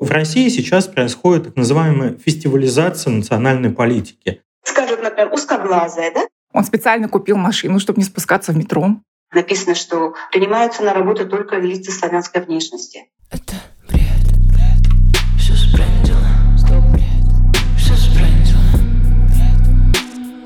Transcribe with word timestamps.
В 0.00 0.10
России 0.10 0.48
сейчас 0.48 0.86
происходит 0.86 1.44
так 1.44 1.56
называемая 1.56 2.16
фестивализация 2.16 3.12
национальной 3.12 3.70
политики. 3.70 4.40
Скажут, 4.62 5.02
например, 5.02 5.30
узкоглазая, 5.30 6.10
да? 6.14 6.22
Он 6.54 6.64
специально 6.64 7.06
купил 7.06 7.36
машину, 7.36 7.78
чтобы 7.78 7.98
не 7.98 8.04
спускаться 8.04 8.52
в 8.52 8.56
метро. 8.56 8.96
Написано, 9.34 9.74
что 9.74 10.14
принимаются 10.32 10.82
на 10.82 10.94
работу 10.94 11.28
только 11.28 11.58
лица 11.58 11.92
славянской 11.92 12.42
внешности. 12.42 13.10
Это 13.30 13.52
бред, 13.88 14.00
бред, 14.48 15.20
все 15.38 15.52
сбрендило. 15.52 16.26
Стоп, 16.56 16.82
бред, 16.92 17.58
все 17.76 17.94
сбрендило. 17.94 18.62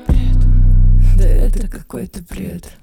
Бред, 0.05 0.37
бред, 0.37 1.17
да 1.17 1.25
это 1.25 1.69
какой-то 1.69 2.19
бред. 2.29 2.73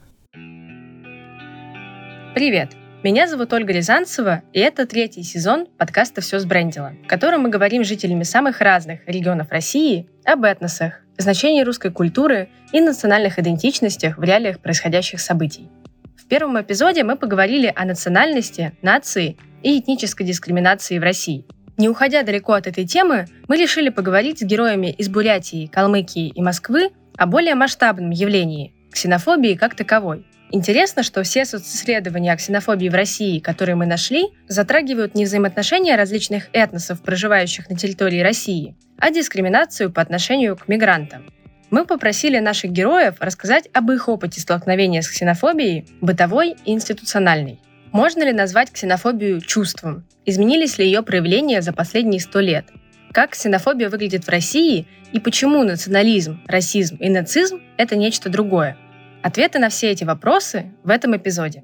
Привет! 2.34 2.81
Меня 3.04 3.26
зовут 3.26 3.52
Ольга 3.52 3.72
Рязанцева, 3.72 4.42
и 4.52 4.60
это 4.60 4.86
третий 4.86 5.24
сезон 5.24 5.66
подкаста 5.66 6.20
«Все 6.20 6.38
сбрендило», 6.38 6.94
в 7.04 7.08
котором 7.08 7.40
мы 7.42 7.48
говорим 7.48 7.82
с 7.82 7.88
жителями 7.88 8.22
самых 8.22 8.60
разных 8.60 9.00
регионов 9.08 9.50
России 9.50 10.08
об 10.24 10.44
этносах, 10.44 11.00
значении 11.18 11.64
русской 11.64 11.90
культуры 11.90 12.48
и 12.72 12.80
национальных 12.80 13.40
идентичностях 13.40 14.18
в 14.18 14.22
реалиях 14.22 14.60
происходящих 14.60 15.20
событий. 15.20 15.68
В 16.16 16.28
первом 16.28 16.60
эпизоде 16.60 17.02
мы 17.02 17.16
поговорили 17.16 17.72
о 17.74 17.84
национальности, 17.86 18.72
нации 18.82 19.36
и 19.64 19.80
этнической 19.80 20.24
дискриминации 20.24 21.00
в 21.00 21.02
России. 21.02 21.44
Не 21.78 21.88
уходя 21.88 22.22
далеко 22.22 22.52
от 22.52 22.68
этой 22.68 22.86
темы, 22.86 23.26
мы 23.48 23.56
решили 23.56 23.88
поговорить 23.88 24.38
с 24.38 24.42
героями 24.42 24.92
из 24.92 25.08
Бурятии, 25.08 25.66
Калмыкии 25.66 26.28
и 26.28 26.40
Москвы 26.40 26.90
о 27.16 27.26
более 27.26 27.56
масштабном 27.56 28.10
явлении– 28.10 28.74
ксенофобии 28.92 29.54
как 29.54 29.74
таковой– 29.74 30.24
Интересно, 30.54 31.02
что 31.02 31.22
все 31.22 31.46
социсследования 31.46 32.30
о 32.30 32.36
ксенофобии 32.36 32.90
в 32.90 32.94
России, 32.94 33.38
которые 33.38 33.74
мы 33.74 33.86
нашли, 33.86 34.26
затрагивают 34.48 35.14
не 35.14 35.24
взаимоотношения 35.24 35.96
различных 35.96 36.48
этносов, 36.52 37.00
проживающих 37.00 37.70
на 37.70 37.76
территории 37.78 38.20
России, 38.20 38.76
а 38.98 39.10
дискриминацию 39.10 39.90
по 39.90 40.02
отношению 40.02 40.58
к 40.58 40.68
мигрантам. 40.68 41.24
Мы 41.70 41.86
попросили 41.86 42.38
наших 42.38 42.70
героев 42.70 43.14
рассказать 43.18 43.66
об 43.72 43.90
их 43.92 44.10
опыте 44.10 44.42
столкновения 44.42 45.00
с 45.00 45.08
ксенофобией, 45.08 45.86
бытовой 46.02 46.54
и 46.66 46.72
институциональной. 46.72 47.58
Можно 47.90 48.24
ли 48.24 48.32
назвать 48.32 48.70
ксенофобию 48.70 49.40
чувством? 49.40 50.04
Изменились 50.26 50.76
ли 50.76 50.84
ее 50.84 51.02
проявления 51.02 51.62
за 51.62 51.72
последние 51.72 52.20
сто 52.20 52.40
лет? 52.40 52.66
Как 53.12 53.30
ксенофобия 53.30 53.88
выглядит 53.88 54.26
в 54.26 54.28
России 54.28 54.86
и 55.14 55.18
почему 55.18 55.64
национализм, 55.64 56.42
расизм 56.46 56.96
и 56.96 57.08
нацизм– 57.08 57.62
это 57.78 57.96
нечто 57.96 58.28
другое? 58.28 58.76
Ответы 59.22 59.60
на 59.60 59.68
все 59.68 59.90
эти 59.90 60.02
вопросы 60.02 60.72
в 60.82 60.90
этом 60.90 61.16
эпизоде. 61.16 61.62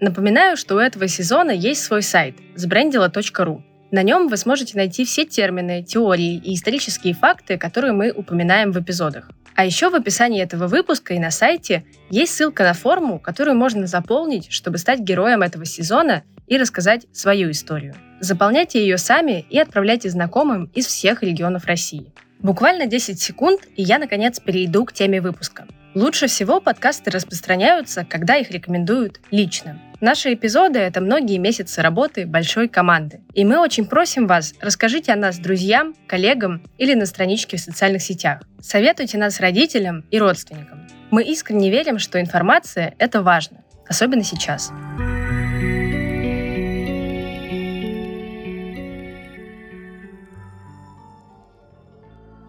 Напоминаю, 0.00 0.56
что 0.56 0.74
у 0.74 0.78
этого 0.78 1.06
сезона 1.06 1.52
есть 1.52 1.82
свой 1.82 2.02
сайт 2.02 2.34
sbrendila.ru. 2.56 3.62
На 3.92 4.02
нем 4.02 4.26
вы 4.26 4.36
сможете 4.36 4.76
найти 4.76 5.04
все 5.04 5.24
термины, 5.24 5.84
теории 5.84 6.34
и 6.34 6.54
исторические 6.54 7.14
факты, 7.14 7.58
которые 7.58 7.92
мы 7.92 8.10
упоминаем 8.10 8.72
в 8.72 8.80
эпизодах. 8.80 9.30
А 9.54 9.64
еще 9.64 9.88
в 9.88 9.94
описании 9.94 10.42
этого 10.42 10.66
выпуска 10.66 11.14
и 11.14 11.20
на 11.20 11.30
сайте 11.30 11.84
есть 12.10 12.34
ссылка 12.34 12.64
на 12.64 12.74
форму, 12.74 13.20
которую 13.20 13.56
можно 13.56 13.86
заполнить, 13.86 14.50
чтобы 14.50 14.76
стать 14.78 14.98
героем 14.98 15.42
этого 15.42 15.64
сезона 15.64 16.24
и 16.48 16.58
рассказать 16.58 17.06
свою 17.12 17.52
историю. 17.52 17.94
Заполняйте 18.18 18.80
ее 18.80 18.98
сами 18.98 19.46
и 19.48 19.58
отправляйте 19.58 20.10
знакомым 20.10 20.64
из 20.74 20.86
всех 20.86 21.22
регионов 21.22 21.66
России. 21.66 22.12
Буквально 22.40 22.86
10 22.86 23.20
секунд, 23.20 23.60
и 23.76 23.82
я, 23.82 23.98
наконец, 23.98 24.40
перейду 24.40 24.84
к 24.84 24.92
теме 24.92 25.20
выпуска. 25.20 25.66
Лучше 25.96 26.26
всего 26.26 26.60
подкасты 26.60 27.10
распространяются, 27.10 28.04
когда 28.04 28.36
их 28.36 28.50
рекомендуют 28.50 29.22
лично. 29.30 29.80
Наши 30.02 30.34
эпизоды— 30.34 30.78
это 30.80 31.00
многие 31.00 31.38
месяцы 31.38 31.80
работы 31.80 32.26
большой 32.26 32.68
команды. 32.68 33.20
И 33.32 33.46
мы 33.46 33.58
очень 33.58 33.86
просим 33.86 34.26
вас, 34.26 34.52
расскажите 34.60 35.14
о 35.14 35.16
нас 35.16 35.38
друзьям, 35.38 35.94
коллегам 36.06 36.62
или 36.76 36.92
на 36.92 37.06
страничке 37.06 37.56
в 37.56 37.60
социальных 37.60 38.02
сетях. 38.02 38.42
Советуйте 38.60 39.16
нас 39.16 39.40
родителям 39.40 40.04
и 40.10 40.18
родственникам. 40.18 40.86
Мы 41.10 41.22
искренне 41.22 41.70
верим, 41.70 41.98
что 41.98 42.20
информация— 42.20 42.94
это 42.98 43.22
важно, 43.22 43.64
особенно 43.88 44.22
сейчас. 44.22 44.72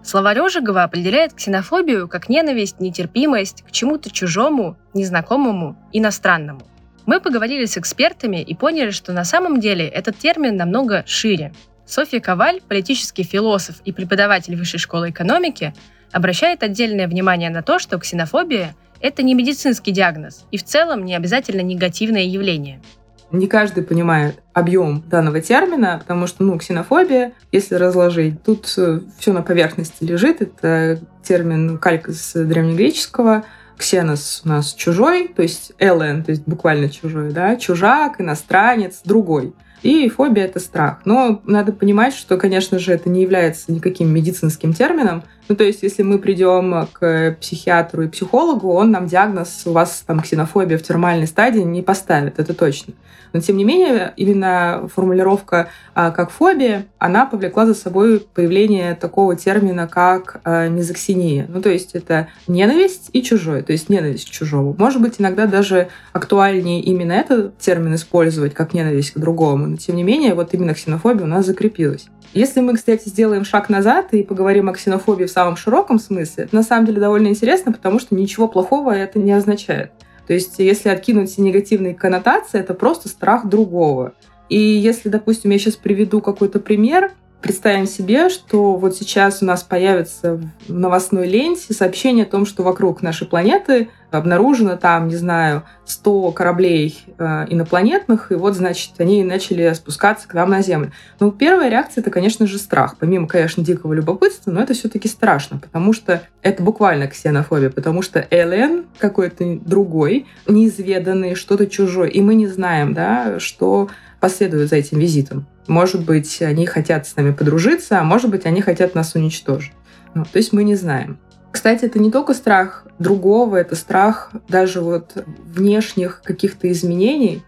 Словарь 0.08 0.40
Ожегова 0.40 0.84
определяет 0.84 1.34
ксенофобию 1.34 2.08
как 2.08 2.30
ненависть, 2.30 2.80
нетерпимость 2.80 3.64
к 3.64 3.72
чему-то 3.72 4.10
чужому, 4.10 4.78
незнакомому, 4.94 5.76
иностранному. 5.92 6.62
Мы 7.06 7.20
поговорили 7.20 7.66
с 7.66 7.78
экспертами 7.78 8.42
и 8.42 8.56
поняли, 8.56 8.92
что 8.92 9.12
на 9.12 9.26
самом 9.26 9.60
деле 9.60 9.86
этот 9.86 10.18
термин 10.18 10.56
намного 10.56 11.04
шире. 11.06 11.54
Софья 11.86 12.22
Коваль, 12.22 12.62
политический 12.62 13.24
философ 13.24 13.82
и 13.84 13.92
преподаватель 13.92 14.56
Высшей 14.56 14.80
школы 14.80 15.10
экономики, 15.10 15.74
обращает 16.14 16.64
отдельное 16.64 17.10
внимание 17.10 17.50
на 17.50 17.62
то, 17.62 17.78
что 17.78 18.00
ксенофобия– 18.00 18.78
это 19.02 19.24
не 19.24 19.34
медицинский 19.34 19.92
диагноз 19.92 20.46
и 20.52 20.58
в 20.58 20.64
целом 20.64 21.04
не 21.04 21.18
обязательно 21.18 21.60
негативное 21.60 22.24
явление– 22.24 22.82
не 23.32 23.48
каждый 23.48 23.84
понимает 23.84 24.42
объем 24.54 25.04
данного 25.08 25.42
термина, 25.42 25.98
потому 26.00 26.28
что, 26.28 26.44
ну, 26.44 26.58
ксенофобия, 26.58 27.34
если 27.52 27.76
разложить, 27.76 28.42
тут 28.44 28.74
э, 28.78 29.02
все 29.20 29.34
на 29.34 29.42
поверхности 29.42 30.04
лежит. 30.04 30.42
Это 30.42 31.00
термин 31.24 31.78
калька 31.78 32.14
с 32.14 32.34
древнегреческого. 32.34 33.44
Ксенос 33.78 34.42
у 34.44 34.50
нас 34.50 34.74
чужой, 34.74 35.28
то 35.28 35.44
есть 35.44 35.74
элен, 35.78 36.24
то 36.24 36.32
есть 36.32 36.44
буквально 36.48 36.90
чужой, 36.90 37.32
да, 37.32 37.56
чужак, 37.58 38.20
иностранец, 38.20 39.02
другой. 39.06 39.54
И 39.84 40.10
фобия— 40.10 40.46
это 40.46 40.60
страх. 40.60 41.02
Но 41.06 41.42
надо 41.46 41.72
понимать, 41.72 42.16
что, 42.16 42.38
конечно 42.38 42.80
же, 42.80 42.92
это 42.92 43.10
не 43.10 43.22
является 43.22 43.72
никаким 43.72 44.10
медицинским 44.10 44.74
термином. 44.74 45.24
Ну, 45.50 45.56
то 45.56 45.64
есть, 45.64 45.84
если 45.84 46.04
мы 46.04 46.20
придем 46.20 46.88
к 46.92 47.38
психиатру 47.40 48.04
и 48.04 48.08
психологу, 48.08 48.74
он 48.74 48.92
нам 48.92 49.08
диагноз 49.08 49.64
«у 49.66 49.72
вас 49.72 50.04
там 50.06 50.20
ксенофобия 50.20 50.78
в 50.78 50.84
термальной 50.84 51.28
стадии» 51.28 51.62
не 51.62 51.82
поставит, 51.82 52.40
это 52.40 52.54
точно. 52.54 52.94
Но, 53.34 53.40
тем 53.40 53.58
не 53.58 53.64
менее, 53.64 54.14
именно 54.18 54.90
формулировка 54.94 55.70
а, 55.94 56.12
как 56.12 56.32
фобия, 56.32 56.86
она 56.98 57.26
повлекла 57.26 57.66
за 57.66 57.74
собой 57.74 58.20
появление 58.34 58.96
такого 58.96 59.36
термина, 59.36 59.88
как 59.88 60.40
а, 60.44 60.68
мизоксиния. 60.68 61.46
Ну, 61.50 61.62
то 61.62 61.70
есть 61.70 61.92
это 61.94 62.28
ненависть 62.48 63.10
и 63.14 63.22
чужой, 63.24 63.64
то 63.64 63.74
есть 63.74 63.90
ненависть 63.90 64.28
к 64.28 64.32
чужому. 64.32 64.76
Может 64.78 65.02
быть, 65.02 65.16
иногда 65.20 65.46
даже 65.46 65.90
актуальнее 66.14 66.82
именно 66.82 67.14
этот 67.14 67.58
термин 67.58 67.96
использовать, 67.96 68.54
как 68.54 68.74
ненависть 68.74 69.12
к 69.12 69.18
другому. 69.18 69.68
Но, 69.68 69.78
тем 69.78 69.96
не 69.96 70.04
менее, 70.04 70.34
вот 70.34 70.54
именно 70.54 70.74
ксенофобия 70.74 71.26
у 71.26 71.28
нас 71.28 71.46
закрепилась. 71.46 72.08
Если 72.34 72.60
мы, 72.60 72.76
кстати, 72.76 73.08
сделаем 73.08 73.46
шаг 73.46 73.70
назад 73.70 74.14
и 74.14 74.22
поговорим 74.22 74.70
о 74.70 74.74
ксенофобии 74.74 75.26
в 75.26 75.32
самом 75.38 75.56
широком 75.56 76.00
смысле, 76.00 76.50
на 76.52 76.64
самом 76.64 76.88
деле 76.88 77.00
довольно 77.00 77.28
интересно, 77.28 77.72
потому 77.72 78.00
что 78.00 78.16
ничего 78.16 78.48
плохого 78.48 78.90
это 78.92 79.20
не 79.20 79.32
означает. 79.32 79.92
То 80.26 80.34
есть, 80.34 80.58
если 80.58 80.90
откинуть 80.90 81.30
все 81.30 81.44
негативные 81.44 81.94
коннотации, 81.94 82.60
это 82.60 82.74
просто 82.74 83.08
страх 83.08 83.48
другого. 83.48 84.14
И 84.50 84.58
если, 84.58 85.10
допустим, 85.10 85.52
я 85.52 85.60
сейчас 85.60 85.76
приведу 85.76 86.22
какой-то 86.22 86.60
пример, 86.60 87.12
Представим 87.42 87.86
себе, 87.86 88.30
что 88.30 88.76
вот 88.78 88.96
сейчас 88.96 89.44
у 89.44 89.46
нас 89.46 89.62
появится 89.62 90.42
в 90.68 90.74
новостной 90.74 91.28
ленте 91.28 91.72
сообщение 91.74 92.26
о 92.26 92.30
том, 92.30 92.48
что 92.48 92.64
вокруг 92.64 93.04
нашей 93.04 93.28
планеты 93.28 93.90
обнаружено 94.10 94.76
там, 94.76 95.08
не 95.08 95.16
знаю, 95.16 95.64
100 95.86 96.32
кораблей 96.32 97.00
э, 97.18 97.46
инопланетных, 97.50 98.32
и 98.32 98.36
вот, 98.36 98.56
значит, 98.56 98.94
они 98.98 99.24
начали 99.24 99.72
спускаться 99.74 100.28
к 100.28 100.34
нам 100.34 100.50
на 100.50 100.62
Землю. 100.62 100.92
Ну, 101.20 101.32
первая 101.32 101.70
реакция— 101.70 102.02
это, 102.04 102.10
конечно 102.10 102.48
же, 102.48 102.58
страх. 102.58 102.96
Помимо, 102.98 103.28
конечно, 103.28 103.64
дикого 103.64 103.94
любопытства, 103.94 104.52
но 104.52 104.62
это 104.62 104.74
все 104.74 104.90
таки 104.90 105.08
страшно, 105.08 105.60
потому 105.60 105.94
что 105.94 106.24
это 106.42 106.64
буквально 106.64 107.08
ксенофобия, 107.08 107.70
потому 107.70 108.02
что 108.02 108.26
alien 108.32 108.86
какой-то 108.98 109.60
другой, 109.64 110.26
неизведанный, 110.48 111.36
что-то 111.36 111.68
чужое, 111.68 112.08
и 112.08 112.22
мы 112.22 112.36
не 112.36 112.48
знаем, 112.48 112.94
да, 112.94 113.40
что 113.40 113.90
последует 114.28 114.70
за 114.70 114.76
этим 114.76 115.00
визитом. 115.00 115.48
Может 115.68 116.04
быть, 116.04 116.42
они 116.42 116.66
хотят 116.66 117.08
с 117.08 117.16
нами 117.16 117.32
подружиться, 117.32 117.98
а 117.98 118.04
может 118.04 118.30
быть, 118.30 118.46
они 118.46 118.60
хотят 118.60 118.94
нас 118.94 119.16
уничтожить. 119.16 119.72
Ну, 120.16 120.26
то 120.26 120.38
есть 120.38 120.52
мы 120.52 120.66
не 120.66 120.76
знаем. 120.76 121.18
Кстати, 121.50 121.86
это 121.86 121.98
не 121.98 122.12
только 122.12 122.34
страх 122.34 122.86
другого, 123.00 123.56
это 123.56 123.78
страх 123.78 124.32
даже 124.50 124.82
вот 124.82 125.14
внешних 125.46 126.22
каких-то 126.26 126.70
изменений. 126.70 127.42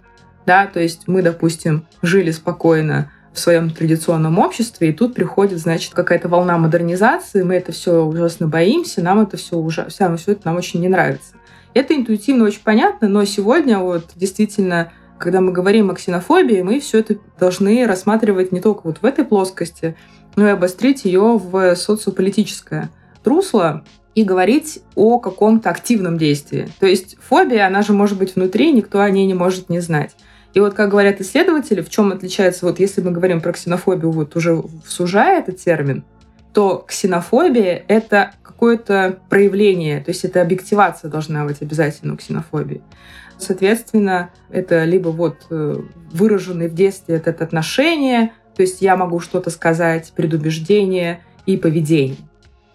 Да, 0.46 0.68
то 0.68 0.80
есть 0.80 1.02
мы, 1.08 1.22
допустим, 1.22 1.86
жили 2.02 2.32
спокойно 2.32 3.12
в 3.34 3.40
своем 3.40 3.72
традиционном 3.72 4.40
обществе, 4.40 4.90
и 4.90 4.94
тут 4.94 5.16
приходит, 5.16 5.60
значит, 5.60 5.94
какая-то 5.94 6.30
волна 6.30 6.58
модернизации, 6.58 7.44
мы 7.44 7.56
это 7.56 7.74
все 7.74 8.06
ужасно 8.06 8.48
боимся, 8.48 9.02
нам 9.02 9.20
это 9.20 9.36
все 9.36 9.58
ужасно, 9.58 10.16
все 10.16 10.32
это 10.32 10.42
нам 10.46 10.56
очень 10.56 10.80
не 10.80 10.88
нравится. 10.88 11.34
Это 11.74 11.94
интуитивно 11.94 12.46
очень 12.46 12.64
понятно, 12.64 13.10
но 13.10 13.26
сегодня 13.26 13.80
вот 13.80 14.12
действительно 14.16 14.94
когда 15.20 15.42
мы 15.42 15.52
говорим 15.52 15.92
о 15.92 15.96
ксенофобии, 15.96 16.62
мы 16.62 16.80
все 16.80 17.00
это 17.00 17.18
должны 17.40 17.86
рассматривать 17.86 18.52
не 18.52 18.62
только 18.62 18.82
вот 18.84 19.00
в 19.02 19.06
этой 19.06 19.26
плоскости, 19.26 19.96
но 20.36 20.48
и 20.48 20.52
обострить 20.52 21.06
ее 21.06 21.38
в 21.38 21.76
социополитическое 21.76 22.90
русло 23.26 23.84
и 24.16 24.24
говорить 24.24 24.82
о 24.96 25.20
каком-то 25.20 25.70
активном 25.70 26.18
действии. 26.18 26.70
То 26.80 26.88
есть 26.88 27.18
фобия, 27.20 27.68
она 27.68 27.82
же 27.82 27.94
может 27.94 28.18
быть 28.18 28.36
внутри, 28.36 28.72
никто 28.72 29.02
о 29.02 29.10
ней 29.10 29.28
не 29.28 29.34
может 29.34 29.70
не 29.70 29.80
знать. 29.80 30.16
И 30.54 30.60
вот, 30.60 30.74
как 30.74 30.90
говорят 30.90 31.22
исследователи, 31.22 31.82
в 31.82 31.90
чем 31.90 32.12
отличается, 32.12 32.66
вот 32.66 32.80
если 32.80 33.02
мы 33.02 33.12
говорим 33.12 33.40
про 33.40 33.54
ксенофобию, 33.54 34.12
вот 34.12 34.36
уже 34.36 34.64
сужая 34.88 35.42
этот 35.42 35.58
термин, 35.58 36.04
то 36.54 36.84
ксенофобия— 36.88 37.84
это 37.88 38.32
какое-то 38.42 39.20
проявление, 39.30 40.02
то 40.02 40.10
есть 40.10 40.26
это 40.26 40.42
объективация 40.42 41.10
должна 41.10 41.46
быть 41.46 41.62
обязательно 41.62 42.14
у 42.14 42.18
ксенофобии. 42.18 42.82
Соответственно, 43.40 44.32
это 44.50 44.84
либо 44.84 45.10
вот 45.10 45.48
э, 45.50 45.76
выраженный 46.12 46.68
в 46.68 46.76
детстве 46.76 47.16
это 47.16 47.32
отношение, 47.32 48.34
то 48.56 48.62
есть 48.62 48.82
я 48.82 48.96
могу 48.98 49.20
что-то 49.20 49.50
сказать, 49.50 50.12
предубеждение 50.16 51.22
и 51.46 51.58
поведение. 51.58 52.18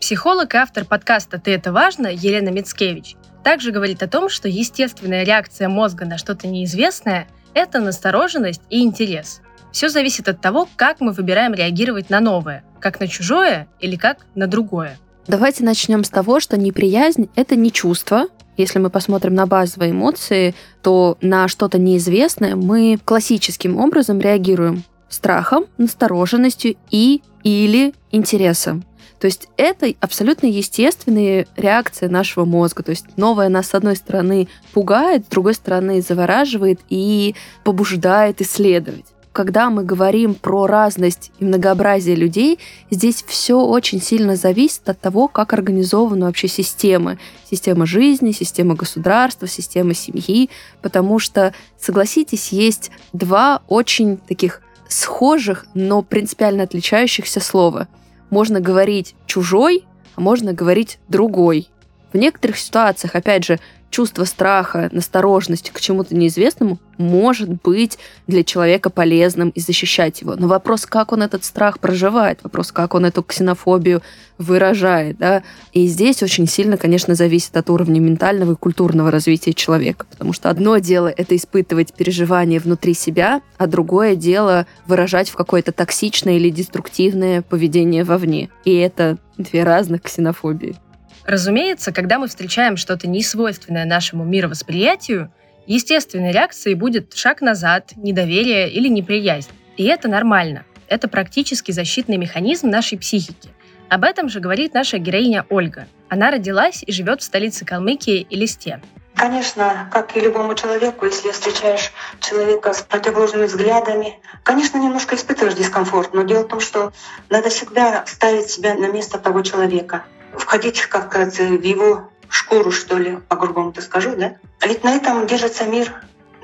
Психолог 0.01 0.55
и 0.55 0.57
автор 0.57 0.85
подкаста 0.85 1.39
«Ты 1.39 1.53
это 1.53 1.73
важно» 1.73 2.09
Елена 2.09 2.49
Мицкевич 2.49 3.17
также 3.45 3.71
говорит 3.71 4.03
о 4.03 4.09
том, 4.09 4.29
что 4.29 4.49
естественная 4.49 5.23
реакция 5.23 5.69
мозга 5.69 6.07
на 6.07 6.19
что-то 6.19 6.49
неизвестное– 6.49 7.29
это 7.55 7.79
настороженность 7.79 8.63
и 8.71 8.83
интерес. 8.83 9.43
Все 9.71 9.89
зависит 9.89 10.29
от 10.29 10.41
того, 10.41 10.67
как 10.77 11.01
мы 11.01 11.13
выбираем 11.13 11.53
реагировать 11.53 12.09
на 12.09 12.21
новое, 12.21 12.65
как 12.81 13.01
на 13.01 13.07
чужое 13.07 13.69
или 13.81 13.97
как 13.97 14.27
на 14.35 14.47
другое. 14.47 14.97
Давайте 15.27 15.63
начнем 15.63 16.05
с 16.05 16.11
того, 16.11 16.41
что 16.41 16.57
неприязнь— 16.57 17.29
это 17.37 17.55
не 17.55 17.71
чувство, 17.71 18.27
если 18.57 18.79
мы 18.79 18.91
посмотрим 18.91 19.35
на 19.35 19.47
базовые 19.47 19.93
эмоции, 19.93 20.55
то 20.83 21.17
на 21.21 21.49
что-то 21.49 21.79
неизвестное 21.79 22.57
мы 22.57 22.99
классическим 23.05 23.79
образом 23.79 24.21
реагируем 24.21 24.85
страхом, 25.09 25.67
настороженностью 25.79 26.77
и 26.91 27.23
или 27.43 27.95
интересом. 28.11 28.85
То 29.21 29.27
есть 29.27 29.49
это 29.57 29.93
абсолютно 30.01 30.47
естественные 30.47 31.47
реакции 31.57 32.09
нашего 32.09 32.45
мозга. 32.45 32.83
То 32.83 32.91
есть 32.91 33.17
новое 33.17 33.49
нас, 33.49 33.69
с 33.69 33.75
одной 33.75 33.97
стороны, 33.97 34.49
пугает, 34.73 35.25
с 35.25 35.31
другой 35.31 35.55
стороны, 35.55 36.03
завораживает 36.03 36.81
и 36.91 37.35
побуждает 37.65 38.43
исследовать 38.43 39.07
когда 39.35 39.69
мы 39.69 39.83
говорим 39.83 40.37
про 40.37 40.69
разность 40.69 41.33
и 41.41 41.45
многообразие 41.45 42.15
людей, 42.15 42.61
здесь 42.89 43.25
все 43.27 43.59
очень 43.59 44.01
сильно 44.01 44.37
зависит 44.37 44.89
от 44.89 45.01
того, 45.01 45.27
как 45.27 45.53
организованы 45.53 46.27
вообще 46.27 46.47
системы. 46.47 47.19
Система 47.51 47.85
жизни, 47.85 48.31
система 48.31 48.77
государства, 48.77 49.49
система 49.49 49.93
семьи. 49.93 50.51
Потому 50.83 51.19
что, 51.19 51.53
согласитесь, 51.77 52.53
есть 52.53 52.93
два 53.13 53.63
очень 53.67 54.19
таких 54.19 54.63
схожих, 54.87 55.67
но 55.75 56.03
принципиально 56.03 56.63
отличающихся 56.63 57.41
слова. 57.41 57.89
Можно 58.31 58.61
говорить 58.61 59.17
«чужой», 59.27 59.85
а 60.15 60.21
можно 60.21 60.53
говорить 60.53 61.01
«другой». 61.09 61.69
В 62.13 62.17
некоторых 62.17 62.57
ситуациях, 62.57 63.17
опять 63.17 63.45
же, 63.45 63.59
чувство 63.95 64.25
страха, 64.25 64.89
настороженности 64.91 65.71
к 65.71 65.81
чему-то 65.81 66.17
неизвестному 66.17 66.81
может 66.99 67.63
быть 67.63 67.97
для 68.27 68.43
человека 68.43 68.91
полезным 68.91 69.51
и 69.51 69.61
защищать 69.61 70.21
его. 70.21 70.35
Но 70.35 70.49
вопрос, 70.49 70.85
как 70.85 71.13
он 71.13 71.23
этот 71.23 71.45
страх 71.45 71.79
проживает, 71.79 72.41
вопрос, 72.43 72.73
как 72.73 72.95
он 72.95 73.05
эту 73.05 73.23
ксенофобию 73.23 74.03
выражает. 74.37 75.19
Да? 75.19 75.45
И 75.73 75.87
здесь 75.87 76.25
очень 76.25 76.49
сильно, 76.49 76.77
конечно, 76.77 77.15
зависит 77.15 77.57
от 77.57 77.71
уровня 77.71 78.01
ментального 78.01 78.55
и 78.55 78.57
культурного 78.57 79.13
развития 79.13 79.53
человека. 79.53 80.07
Потому 80.11 80.33
что 80.33 80.51
одно 80.51 80.79
дело— 80.79 81.07
это 81.17 81.37
испытывать 81.37 81.95
переживания 81.95 82.59
внутри 82.59 82.95
себя, 82.95 83.43
а 83.59 83.69
другое 83.69 84.17
дело— 84.17 84.67
выражать 84.89 85.29
в 85.29 85.37
какое-то 85.37 85.71
токсичное 85.71 86.35
или 86.35 86.51
деструктивное 86.51 87.43
поведение 87.43 88.03
вовне. 88.03 88.51
И 88.65 88.75
это 88.75 89.19
две 89.39 89.63
разных 89.63 90.03
ксенофобии. 90.03 90.77
Разумеется, 91.27 91.93
когда 91.93 92.19
мы 92.19 92.29
встречаем 92.29 92.77
что-то 92.77 93.09
несвойственное 93.09 93.87
нашему 93.87 94.25
мировосприятию, 94.25 95.33
естественной 95.67 96.33
реакцией 96.33 96.75
будет 96.75 97.15
шаг 97.15 97.41
назад, 97.41 97.93
недоверие 97.97 98.71
или 98.71 98.89
неприязнь. 98.89 99.51
И 99.77 99.85
это 99.85 100.09
нормально. 100.09 100.65
Это 100.87 101.09
практически 101.09 101.73
защитный 101.73 102.19
механизм 102.19 102.69
нашей 102.69 102.99
психики. 102.99 103.49
Об 103.89 104.05
этом 104.05 104.29
же 104.29 104.41
говорит 104.41 104.75
наша 104.75 104.99
героиня 104.99 105.47
Ольга. 105.49 105.87
Она 106.09 106.31
родилась 106.31 106.83
и 106.87 106.93
живет 106.93 107.23
в 107.23 107.25
столице 107.25 107.65
Калмыкии 107.65 108.27
Элисте. 108.29 108.81
Конечно, 109.15 109.89
как 109.93 110.17
и 110.17 110.21
любому 110.21 110.55
человеку, 110.55 111.07
если 111.07 111.31
встречаешь 111.31 111.93
человека 112.21 112.73
с 112.73 112.83
противоположными 112.83 113.47
взглядами, 113.47 114.19
конечно, 114.43 114.77
немножко 114.77 115.15
испытываешь 115.15 115.55
дискомфорт, 115.55 116.13
но 116.13 116.23
дело 116.23 116.43
в 116.43 116.49
том, 116.49 116.61
что 116.61 116.93
надо 117.31 117.49
всегда 117.49 118.05
ставить 118.07 118.51
себя 118.51 118.75
на 118.75 118.89
место 118.89 119.19
того 119.19 119.43
человека 119.43 120.05
входить, 120.39 120.83
как 120.87 121.15
в 121.15 121.63
его 121.63 122.11
шкуру, 122.29 122.71
что 122.71 122.97
ли, 122.99 123.19
по-грубому-то 123.29 123.83
скажу, 123.83 124.17
да? 124.17 124.37
А 124.61 124.67
ведь 124.67 124.85
на 124.85 124.95
этом 124.97 125.27
держится 125.27 125.65
мир, 125.65 125.93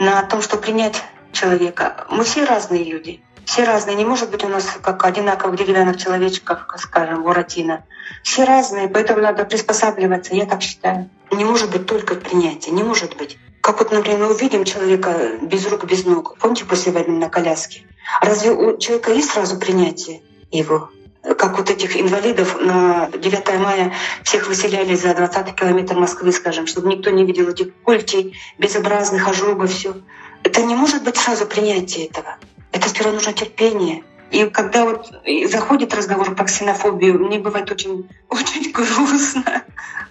на 0.00 0.22
том, 0.22 0.40
что 0.40 0.56
принять 0.56 1.02
человека. 1.32 2.06
Мы 2.10 2.24
все 2.24 2.44
разные 2.44 2.84
люди. 2.84 3.22
Все 3.44 3.64
разные. 3.64 3.96
Не 3.96 4.04
может 4.04 4.30
быть 4.30 4.44
у 4.44 4.48
нас 4.48 4.64
как 4.80 5.04
одинаковых 5.04 5.58
деревянных 5.58 5.98
человечков, 5.98 6.60
скажем, 6.78 7.22
Буратино. 7.22 7.84
Все 8.22 8.44
разные, 8.44 8.88
поэтому 8.88 9.20
надо 9.20 9.44
приспосабливаться, 9.44 10.34
я 10.34 10.46
так 10.46 10.62
считаю. 10.62 11.10
Не 11.30 11.44
может 11.44 11.70
быть 11.70 11.86
только 11.86 12.14
принятие, 12.14 12.74
не 12.74 12.82
может 12.82 13.16
быть. 13.16 13.38
Как 13.60 13.78
вот, 13.78 13.92
например, 13.92 14.20
мы 14.20 14.30
увидим 14.30 14.64
человека 14.64 15.32
без 15.42 15.66
рук, 15.66 15.84
без 15.84 16.04
ног. 16.04 16.38
Помните, 16.38 16.64
после 16.64 16.92
войны 16.92 17.18
на 17.18 17.28
коляске? 17.28 17.82
Разве 18.22 18.52
у 18.52 18.78
человека 18.78 19.12
есть 19.12 19.30
сразу 19.30 19.58
принятие 19.58 20.22
его? 20.50 20.90
Как 21.34 21.58
вот 21.58 21.70
этих 21.70 21.96
инвалидов 21.96 22.56
на 22.60 23.08
9 23.10 23.60
мая 23.60 23.92
всех 24.22 24.48
выселяли 24.48 24.94
за 24.94 25.14
20 25.14 25.54
километр 25.54 25.94
Москвы, 25.94 26.32
скажем, 26.32 26.66
чтобы 26.66 26.88
никто 26.88 27.10
не 27.10 27.24
видел 27.24 27.48
этих 27.48 27.74
культей, 27.82 28.38
безобразных 28.58 29.26
ожогов, 29.28 29.70
все. 29.70 29.94
Это 30.42 30.62
не 30.62 30.74
может 30.74 31.04
быть 31.04 31.16
сразу 31.16 31.46
принятие 31.46 32.06
этого. 32.06 32.36
Это 32.72 32.88
сперва 32.88 33.12
нужно 33.12 33.32
терпение. 33.32 34.04
И 34.30 34.44
когда 34.46 34.84
вот 34.84 35.12
заходит 35.46 35.94
разговор 35.94 36.34
про 36.34 36.44
ксенофобию, 36.44 37.18
мне 37.18 37.38
бывает 37.38 37.70
очень, 37.70 38.08
очень 38.28 38.70
грустно. 38.70 39.64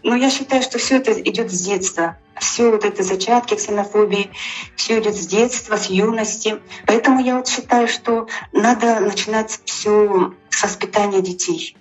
Но 0.04 0.16
я 0.16 0.30
считаю, 0.30 0.62
что 0.62 0.77
все 0.77 0.98
это 0.98 1.12
идет 1.12 1.51
с 1.51 1.62
детства. 1.62 2.18
Все 2.39 2.71
вот 2.71 2.86
это 2.86 3.04
зачатки 3.04 3.56
ксенофобии, 3.56 4.31
все 4.75 5.00
идет 5.01 5.16
с 5.16 5.27
детства, 5.27 5.75
с 5.75 5.88
юности. 5.88 6.60
Поэтому 6.86 7.21
я 7.21 7.36
вот 7.36 7.48
считаю, 7.48 7.88
что 7.88 8.27
надо 8.54 9.01
начинать 9.01 9.60
все 9.66 10.33
с 10.50 10.63
воспитания 10.63 11.21
детей. 11.21 11.75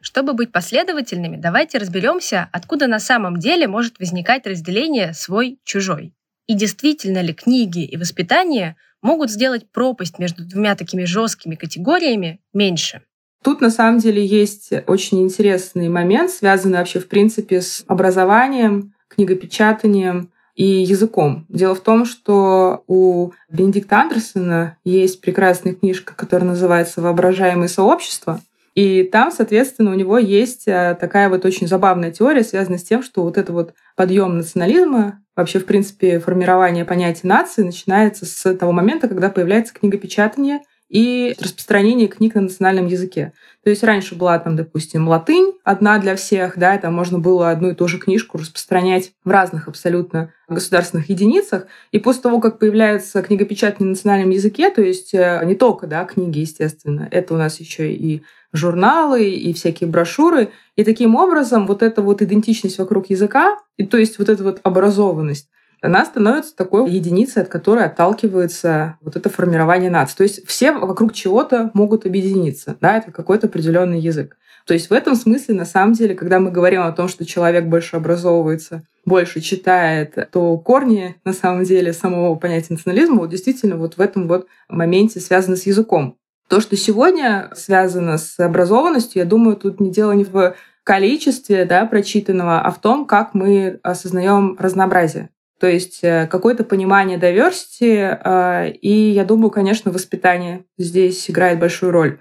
Чтобы 0.00 0.34
быть 0.34 0.52
последовательными, 0.52 1.36
давайте 1.36 1.78
разберемся, 1.78 2.48
откуда 2.52 2.86
на 2.86 2.98
самом 2.98 3.38
деле 3.38 3.66
может 3.66 3.98
возникать 3.98 4.46
разделение 4.46 5.14
свой-чужой. 5.14 6.12
И 6.48 6.54
действительно 6.54 7.22
ли 7.22 7.32
книги 7.32 7.84
и 7.84 7.96
воспитание 7.96 8.76
могут 9.02 9.30
сделать 9.30 9.70
пропасть 9.70 10.18
между 10.18 10.44
двумя 10.46 10.74
такими 10.74 11.04
жесткими 11.04 11.54
категориями 11.54 12.40
меньше? 12.52 13.02
Тут 13.42 13.60
на 13.60 13.70
самом 13.70 13.98
деле 13.98 14.24
есть 14.24 14.70
очень 14.86 15.20
интересный 15.22 15.88
момент, 15.88 16.30
связанный 16.30 16.78
вообще 16.78 17.00
в 17.00 17.08
принципе 17.08 17.60
с 17.60 17.84
образованием, 17.88 18.94
книгопечатанием 19.08 20.30
и 20.54 20.64
языком. 20.64 21.44
Дело 21.48 21.74
в 21.74 21.80
том, 21.80 22.04
что 22.04 22.84
у 22.86 23.32
Бенедикта 23.50 24.00
Андерсона 24.00 24.78
есть 24.84 25.20
прекрасная 25.20 25.74
книжка, 25.74 26.14
которая 26.14 26.50
называется 26.50 27.00
«Воображаемое 27.00 27.68
сообщество», 27.68 28.40
и 28.74 29.02
там, 29.02 29.30
соответственно, 29.30 29.90
у 29.90 29.94
него 29.94 30.16
есть 30.16 30.66
э, 30.66 30.96
такая 30.98 31.28
вот 31.28 31.44
очень 31.44 31.66
забавная 31.66 32.10
теория, 32.10 32.42
связанная 32.42 32.78
с 32.78 32.84
тем, 32.84 33.02
что 33.02 33.22
вот 33.22 33.36
это 33.36 33.52
вот 33.52 33.74
подъем 33.96 34.38
национализма, 34.38 35.21
вообще, 35.36 35.58
в 35.58 35.66
принципе, 35.66 36.18
формирование 36.18 36.84
понятия 36.84 37.26
нации 37.26 37.62
начинается 37.62 38.26
с 38.26 38.54
того 38.56 38.72
момента, 38.72 39.08
когда 39.08 39.30
появляется 39.30 39.74
книгопечатание— 39.74 40.60
и 40.92 41.34
распространение 41.40 42.06
книг 42.06 42.34
на 42.34 42.42
национальном 42.42 42.86
языке. 42.86 43.32
То 43.64 43.70
есть 43.70 43.82
раньше 43.82 44.14
была 44.14 44.38
там, 44.38 44.56
допустим, 44.56 45.08
латынь 45.08 45.54
одна 45.64 45.98
для 45.98 46.16
всех, 46.16 46.58
да, 46.58 46.76
там 46.76 46.92
можно 46.92 47.18
было 47.18 47.50
одну 47.50 47.70
и 47.70 47.74
ту 47.74 47.88
же 47.88 47.98
книжку 47.98 48.36
распространять 48.36 49.12
в 49.24 49.30
разных 49.30 49.68
абсолютно 49.68 50.34
государственных 50.50 51.08
единицах. 51.08 51.66
И 51.92 51.98
после 51.98 52.22
того, 52.22 52.40
как 52.40 52.58
появляется 52.58 53.22
книгопечатание 53.22 53.86
на 53.86 53.92
национальном 53.92 54.30
языке, 54.30 54.68
то 54.68 54.82
есть 54.82 55.14
э, 55.14 55.40
не 55.44 55.54
только 55.54 55.86
да, 55.86 56.04
книги, 56.04 56.40
естественно, 56.40 57.08
это 57.10 57.32
у 57.32 57.38
нас 57.38 57.58
еще 57.58 57.90
и 57.90 58.22
журналы, 58.52 59.30
и 59.30 59.52
всякие 59.52 59.88
брошюры. 59.88 60.50
И 60.76 60.84
таким 60.84 61.14
образом 61.16 61.66
вот 61.66 61.82
эта 61.82 62.02
вот 62.02 62.22
идентичность 62.22 62.78
вокруг 62.78 63.10
языка, 63.10 63.58
и 63.76 63.86
то 63.86 63.98
есть 63.98 64.18
вот 64.18 64.28
эта 64.28 64.42
вот 64.44 64.60
образованность, 64.62 65.48
она 65.80 66.04
становится 66.04 66.54
такой 66.54 66.88
единицей, 66.88 67.42
от 67.42 67.48
которой 67.48 67.84
отталкивается 67.84 68.98
вот 69.00 69.16
это 69.16 69.28
формирование 69.28 69.90
нации. 69.90 70.16
То 70.16 70.22
есть 70.22 70.46
все 70.46 70.70
вокруг 70.72 71.12
чего-то 71.12 71.70
могут 71.74 72.06
объединиться. 72.06 72.76
Да, 72.80 72.98
это 72.98 73.10
какой-то 73.10 73.48
определенный 73.48 73.98
язык. 73.98 74.36
То 74.64 74.74
есть 74.74 74.90
в 74.90 74.92
этом 74.92 75.16
смысле, 75.16 75.56
на 75.56 75.64
самом 75.64 75.94
деле, 75.94 76.14
когда 76.14 76.38
мы 76.38 76.52
говорим 76.52 76.82
о 76.82 76.92
том, 76.92 77.08
что 77.08 77.24
человек 77.24 77.64
больше 77.64 77.96
образовывается, 77.96 78.84
больше 79.04 79.40
читает, 79.40 80.16
то 80.30 80.56
корни, 80.58 81.16
на 81.24 81.32
самом 81.32 81.64
деле, 81.64 81.92
самого 81.92 82.36
понятия 82.36 82.74
национализма 82.74 83.16
вот 83.16 83.30
действительно 83.30 83.76
вот 83.76 83.96
в 83.96 84.00
этом 84.00 84.28
вот 84.28 84.46
моменте 84.68 85.18
связаны 85.18 85.56
с 85.56 85.66
языком. 85.66 86.16
То, 86.52 86.60
что 86.60 86.76
сегодня 86.76 87.48
связано 87.54 88.18
с 88.18 88.38
образованностью, 88.38 89.22
я 89.22 89.24
думаю, 89.24 89.56
тут 89.56 89.80
не 89.80 89.90
дело 89.90 90.12
не 90.12 90.24
в 90.24 90.54
количестве 90.84 91.64
да, 91.64 91.86
прочитанного, 91.86 92.60
а 92.60 92.70
в 92.70 92.78
том, 92.78 93.06
как 93.06 93.32
мы 93.32 93.80
осознаем 93.82 94.58
разнообразие. 94.58 95.30
То 95.58 95.66
есть 95.66 96.00
э, 96.02 96.28
какое-то 96.30 96.64
понимание 96.64 97.18
diversity, 97.18 98.18
э, 98.22 98.70
и 98.70 98.92
я 98.92 99.24
думаю, 99.24 99.50
конечно, 99.50 99.90
воспитание 99.90 100.66
здесь 100.76 101.30
играет 101.30 101.58
большую 101.58 101.90
роль. 101.90 102.18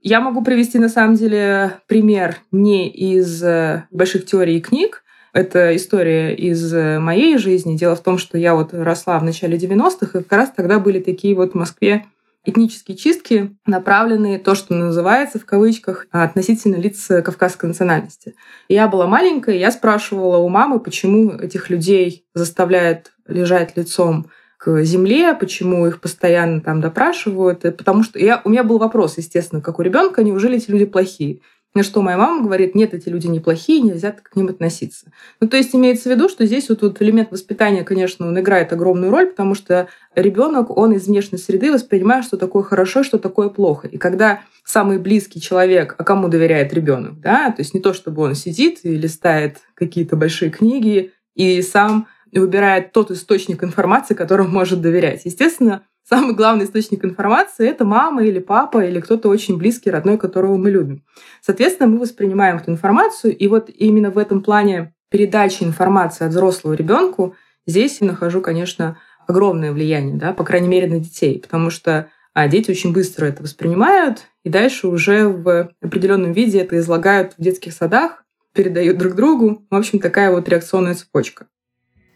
Я 0.00 0.20
могу 0.20 0.44
привести, 0.44 0.78
на 0.78 0.88
самом 0.88 1.16
деле, 1.16 1.72
пример 1.88 2.36
не 2.52 2.88
из 2.88 3.42
э, 3.42 3.88
больших 3.90 4.24
теорий 4.26 4.58
и 4.58 4.60
книг, 4.60 5.02
это 5.32 5.74
история 5.74 6.32
из 6.32 6.72
моей 6.72 7.38
жизни. 7.38 7.76
Дело 7.76 7.96
в 7.96 8.04
том, 8.04 8.18
что 8.18 8.38
я 8.38 8.54
вот 8.54 8.72
росла 8.72 9.18
в 9.18 9.24
начале 9.24 9.58
90-х, 9.58 10.16
и 10.16 10.22
как 10.22 10.32
раз 10.32 10.52
тогда 10.56 10.78
были 10.78 11.00
такие 11.00 11.34
вот 11.34 11.54
в 11.54 11.56
Москве 11.56 12.04
этнические 12.44 12.96
чистки, 12.96 13.56
направленные 13.66 14.38
то, 14.38 14.54
что 14.54 14.74
называется 14.74 15.38
в 15.38 15.46
кавычках 15.46 16.06
относительно 16.10 16.76
лиц 16.76 17.06
кавказской 17.06 17.66
национальности. 17.66 18.34
Я 18.68 18.86
была 18.88 19.06
маленькая, 19.06 19.56
я 19.56 19.70
спрашивала 19.70 20.38
у 20.38 20.48
мамы, 20.48 20.80
почему 20.80 21.30
этих 21.30 21.70
людей 21.70 22.26
заставляют 22.34 23.12
лежать 23.26 23.76
лицом 23.76 24.26
к 24.58 24.82
земле, 24.82 25.34
почему 25.34 25.86
их 25.86 26.00
постоянно 26.00 26.60
там 26.60 26.80
допрашивают. 26.80 27.64
И 27.64 27.70
потому 27.70 28.02
что 28.02 28.18
я, 28.18 28.40
у 28.44 28.48
меня 28.48 28.64
был 28.64 28.78
вопрос, 28.78 29.18
естественно, 29.18 29.60
как 29.60 29.78
у 29.78 29.82
ребенка, 29.82 30.22
неужели 30.22 30.56
эти 30.56 30.70
люди 30.70 30.84
плохие? 30.84 31.40
На 31.74 31.82
что 31.82 32.02
моя 32.02 32.16
мама 32.16 32.44
говорит, 32.44 32.76
нет, 32.76 32.94
эти 32.94 33.08
люди 33.08 33.26
неплохие, 33.26 33.80
нельзя 33.80 34.12
к 34.12 34.36
ним 34.36 34.46
относиться. 34.46 35.06
Ну, 35.40 35.48
то 35.48 35.56
есть 35.56 35.74
имеется 35.74 36.08
в 36.08 36.12
виду, 36.12 36.28
что 36.28 36.46
здесь 36.46 36.68
вот, 36.68 36.82
вот 36.82 37.02
элемент 37.02 37.32
воспитания, 37.32 37.82
конечно, 37.82 38.28
он 38.28 38.38
играет 38.38 38.72
огромную 38.72 39.10
роль, 39.10 39.26
потому 39.26 39.56
что 39.56 39.88
ребенок, 40.14 40.70
он 40.70 40.92
из 40.92 41.08
внешней 41.08 41.38
среды 41.38 41.72
воспринимает, 41.72 42.24
что 42.24 42.36
такое 42.36 42.62
хорошо, 42.62 43.02
что 43.02 43.18
такое 43.18 43.48
плохо. 43.48 43.88
И 43.88 43.98
когда 43.98 44.42
самый 44.62 44.98
близкий 44.98 45.40
человек, 45.40 45.96
а 45.98 46.04
кому 46.04 46.28
доверяет 46.28 46.72
ребенок, 46.72 47.20
да, 47.20 47.50
то 47.50 47.60
есть 47.60 47.74
не 47.74 47.80
то, 47.80 47.92
чтобы 47.92 48.22
он 48.22 48.36
сидит 48.36 48.80
и 48.84 48.96
листает 48.96 49.58
какие-то 49.74 50.14
большие 50.14 50.52
книги 50.52 51.10
и 51.34 51.60
сам 51.60 52.06
выбирает 52.32 52.92
тот 52.92 53.10
источник 53.10 53.64
информации, 53.64 54.14
которому 54.14 54.48
может 54.48 54.80
доверять. 54.80 55.22
Естественно, 55.24 55.82
самый 56.08 56.34
главный 56.34 56.64
источник 56.64 57.04
информации— 57.04 57.68
это 57.68 57.84
мама 57.84 58.24
или 58.24 58.38
папа 58.38 58.84
или 58.84 59.00
кто-то 59.00 59.28
очень 59.28 59.56
близкий, 59.58 59.90
родной, 59.90 60.18
которого 60.18 60.56
мы 60.56 60.70
любим. 60.70 61.04
Соответственно, 61.40 61.88
мы 61.88 61.98
воспринимаем 61.98 62.56
эту 62.56 62.70
информацию, 62.70 63.36
и 63.36 63.46
вот 63.48 63.70
именно 63.70 64.10
в 64.10 64.18
этом 64.18 64.42
плане 64.42 64.94
передачи 65.10 65.64
информации 65.64 66.24
от 66.24 66.30
взрослого 66.30 66.74
ребенку 66.74 67.34
здесь 67.66 67.98
я 68.00 68.08
нахожу, 68.08 68.40
конечно, 68.40 68.98
огромное 69.26 69.72
влияние, 69.72 70.16
да, 70.16 70.32
по 70.32 70.44
крайней 70.44 70.68
мере, 70.68 70.86
на 70.86 71.00
детей, 71.00 71.40
потому 71.40 71.70
что 71.70 72.08
а 72.34 72.48
дети 72.48 72.70
очень 72.72 72.92
быстро 72.92 73.26
это 73.26 73.44
воспринимают, 73.44 74.22
и 74.42 74.48
дальше 74.48 74.88
уже 74.88 75.28
в 75.28 75.70
определенном 75.80 76.32
виде 76.32 76.58
это 76.58 76.76
излагают 76.78 77.34
в 77.38 77.42
детских 77.42 77.72
садах, 77.72 78.24
передают 78.52 78.98
друг 78.98 79.14
другу. 79.14 79.64
В 79.70 79.74
общем, 79.74 80.00
такая 80.00 80.32
вот 80.32 80.48
реакционная 80.48 80.94
цепочка. 80.94 81.46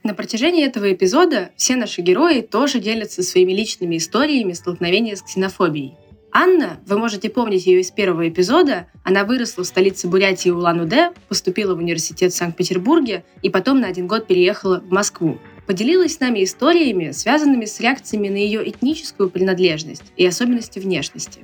На 0.08 0.14
протяжении 0.14 0.64
этого 0.64 0.90
эпизода 0.90 1.50
все 1.54 1.76
наши 1.76 2.00
герои 2.00 2.40
тоже 2.40 2.80
делятся 2.80 3.22
своими 3.22 3.52
личными 3.52 3.98
историями 3.98 4.54
столкновения 4.54 5.14
с 5.14 5.20
ксенофобией. 5.20 5.96
Анна, 6.32 6.80
вы 6.86 6.96
можете 6.96 7.28
помнить 7.28 7.66
ее 7.66 7.82
из 7.82 7.90
первого 7.90 8.26
эпизода, 8.26 8.86
она 9.04 9.24
выросла 9.24 9.64
в 9.64 9.66
столице 9.66 10.08
Бурятии 10.08 10.48
Улан-Удэ, 10.48 11.10
поступила 11.28 11.74
в 11.74 11.78
университет 11.80 12.32
в 12.32 12.36
Санкт-Петербурге 12.36 13.22
и 13.42 13.50
потом 13.50 13.80
на 13.80 13.88
один 13.88 14.06
год 14.06 14.26
переехала 14.26 14.80
в 14.80 14.90
Москву. 14.90 15.36
Поделилась 15.66 16.14
с 16.14 16.20
нами 16.20 16.42
историями, 16.42 17.10
связанными 17.10 17.66
с 17.66 17.78
реакциями 17.78 18.30
на 18.30 18.36
ее 18.36 18.66
этническую 18.66 19.28
принадлежность 19.28 20.04
и 20.16 20.24
особенности 20.24 20.78
внешности. 20.78 21.40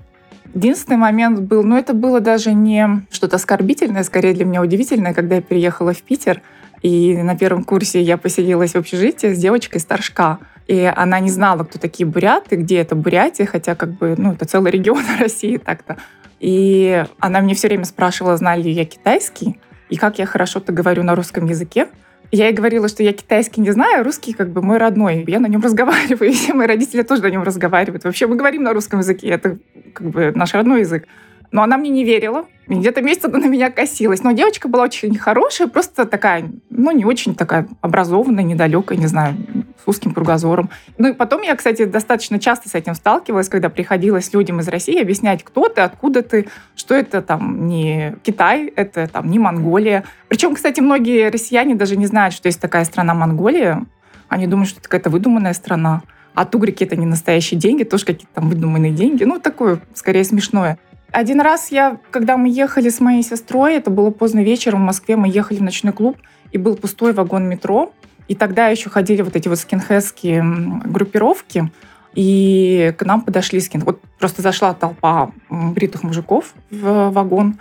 Единственный 0.54 0.96
момент 0.96 1.40
был, 1.40 1.64
ну 1.64 1.76
это 1.76 1.92
было 1.92 2.20
даже 2.20 2.54
не 2.54 3.04
что-то 3.10 3.36
оскорбительное, 3.36 4.04
скорее 4.04 4.32
для 4.32 4.46
меня 4.46 4.62
удивительное, 4.62 5.12
когда 5.12 5.34
я 5.34 5.42
переехала 5.42 5.92
в 5.92 6.00
Питер– 6.00 6.40
и 6.84 7.16
на 7.16 7.34
первом 7.34 7.64
курсе 7.64 8.02
я 8.02 8.18
поселилась 8.18 8.72
в 8.72 8.76
общежитии 8.76 9.32
с 9.32 9.38
девочкой 9.38 9.80
старшка. 9.80 10.38
И 10.66 10.92
она 10.94 11.18
не 11.18 11.30
знала, 11.30 11.64
кто 11.64 11.78
такие 11.78 12.04
буряты, 12.04 12.56
где 12.56 12.76
это 12.76 12.94
Бурятия, 12.94 13.46
хотя 13.46 13.74
как 13.74 13.92
бы, 13.92 14.14
ну, 14.18 14.34
это 14.34 14.44
целый 14.44 14.70
регион 14.70 15.02
России 15.18 15.56
так-то. 15.56 15.96
И 16.40 17.02
она 17.20 17.40
мне 17.40 17.54
все 17.54 17.68
время 17.68 17.86
спрашивала, 17.86 18.36
знаю 18.36 18.62
ли 18.62 18.70
я 18.70 18.84
китайский, 18.84 19.58
и 19.88 19.96
как 19.96 20.18
я 20.18 20.26
хорошо-то 20.26 20.72
говорю 20.72 21.04
на 21.04 21.14
русском 21.14 21.46
языке. 21.46 21.88
Я 22.30 22.48
ей 22.48 22.54
говорила, 22.54 22.86
что 22.86 23.02
я 23.02 23.14
китайский 23.14 23.62
не 23.62 23.70
знаю, 23.70 24.04
русский 24.04 24.34
как 24.34 24.50
бы 24.50 24.60
мой 24.60 24.76
родной. 24.76 25.24
Я 25.26 25.40
на 25.40 25.46
нем 25.46 25.62
разговариваю, 25.64 26.28
и 26.28 26.34
все 26.34 26.52
мои 26.52 26.66
родители 26.66 27.00
тоже 27.00 27.22
на 27.22 27.30
нем 27.30 27.44
разговаривают. 27.44 28.04
Вообще 28.04 28.26
мы 28.26 28.36
говорим 28.36 28.62
на 28.62 28.74
русском 28.74 28.98
языке, 28.98 29.28
это 29.28 29.56
как 29.94 30.10
бы 30.10 30.32
наш 30.34 30.52
родной 30.52 30.80
язык. 30.80 31.06
Но 31.54 31.62
она 31.62 31.76
мне 31.76 31.88
не 31.90 32.02
верила. 32.02 32.46
Где-то 32.66 33.00
месяц 33.00 33.26
она 33.26 33.38
на 33.38 33.46
меня 33.46 33.70
косилась. 33.70 34.24
Но 34.24 34.32
девочка 34.32 34.66
была 34.66 34.82
очень 34.82 35.16
хорошая, 35.16 35.68
просто 35.68 36.04
такая, 36.04 36.50
ну, 36.68 36.90
не 36.90 37.04
очень 37.04 37.36
такая 37.36 37.68
образованная, 37.80 38.42
недалекая, 38.42 38.98
не 38.98 39.06
знаю, 39.06 39.36
с 39.78 39.86
узким 39.86 40.12
кругозором. 40.12 40.68
Ну 40.98 41.10
и 41.10 41.12
потом 41.12 41.42
я, 41.42 41.54
кстати, 41.54 41.84
достаточно 41.84 42.40
часто 42.40 42.68
с 42.68 42.74
этим 42.74 42.96
сталкивалась, 42.96 43.48
когда 43.48 43.68
приходилось 43.68 44.32
людям 44.32 44.58
из 44.58 44.66
России 44.66 45.00
объяснять, 45.00 45.44
кто 45.44 45.68
ты, 45.68 45.82
откуда 45.82 46.22
ты, 46.22 46.48
что 46.74 46.96
это 46.96 47.22
там 47.22 47.68
не 47.68 48.16
Китай, 48.24 48.66
это 48.74 49.06
там 49.06 49.30
не 49.30 49.38
Монголия. 49.38 50.02
Причем, 50.26 50.56
кстати, 50.56 50.80
многие 50.80 51.30
россияне 51.30 51.76
даже 51.76 51.94
не 51.94 52.06
знают, 52.06 52.34
что 52.34 52.48
есть 52.48 52.60
такая 52.60 52.84
страна 52.84 53.14
Монголия. 53.14 53.86
Они 54.26 54.48
думают, 54.48 54.70
что 54.70 54.80
это 54.80 54.88
какая-то 54.88 55.08
выдуманная 55.08 55.52
страна. 55.52 56.02
А 56.34 56.46
тугрики— 56.46 56.82
это 56.84 56.96
не 56.96 57.06
настоящие 57.06 57.60
деньги, 57.60 57.84
тоже 57.84 58.06
какие-то 58.06 58.34
там 58.34 58.48
выдуманные 58.48 58.90
деньги. 58.90 59.22
Ну, 59.22 59.38
такое, 59.38 59.78
скорее, 59.94 60.24
смешное. 60.24 60.78
Один 61.14 61.40
раз 61.40 61.70
я, 61.70 61.98
когда 62.10 62.36
мы 62.36 62.48
ехали 62.48 62.88
с 62.88 62.98
моей 62.98 63.22
сестрой, 63.22 63.74
это 63.74 63.88
было 63.88 64.10
поздно 64.10 64.42
вечером 64.42 64.80
в 64.80 64.86
Москве, 64.86 65.14
мы 65.14 65.28
ехали 65.28 65.58
в 65.58 65.62
ночной 65.62 65.92
клуб, 65.92 66.16
и 66.50 66.58
был 66.58 66.74
пустой 66.74 67.12
вагон 67.12 67.48
метро. 67.48 67.92
И 68.26 68.34
тогда 68.34 68.66
еще 68.66 68.90
ходили 68.90 69.22
вот 69.22 69.36
эти 69.36 69.46
вот 69.46 69.60
скинхедские 69.60 70.42
группировки, 70.84 71.70
и 72.16 72.92
к 72.98 73.04
нам 73.04 73.20
подошли 73.20 73.60
скин. 73.60 73.82
Вот 73.82 74.00
просто 74.18 74.42
зашла 74.42 74.74
толпа 74.74 75.30
бритых 75.48 76.02
мужиков 76.02 76.52
в 76.72 77.10
вагон, 77.10 77.60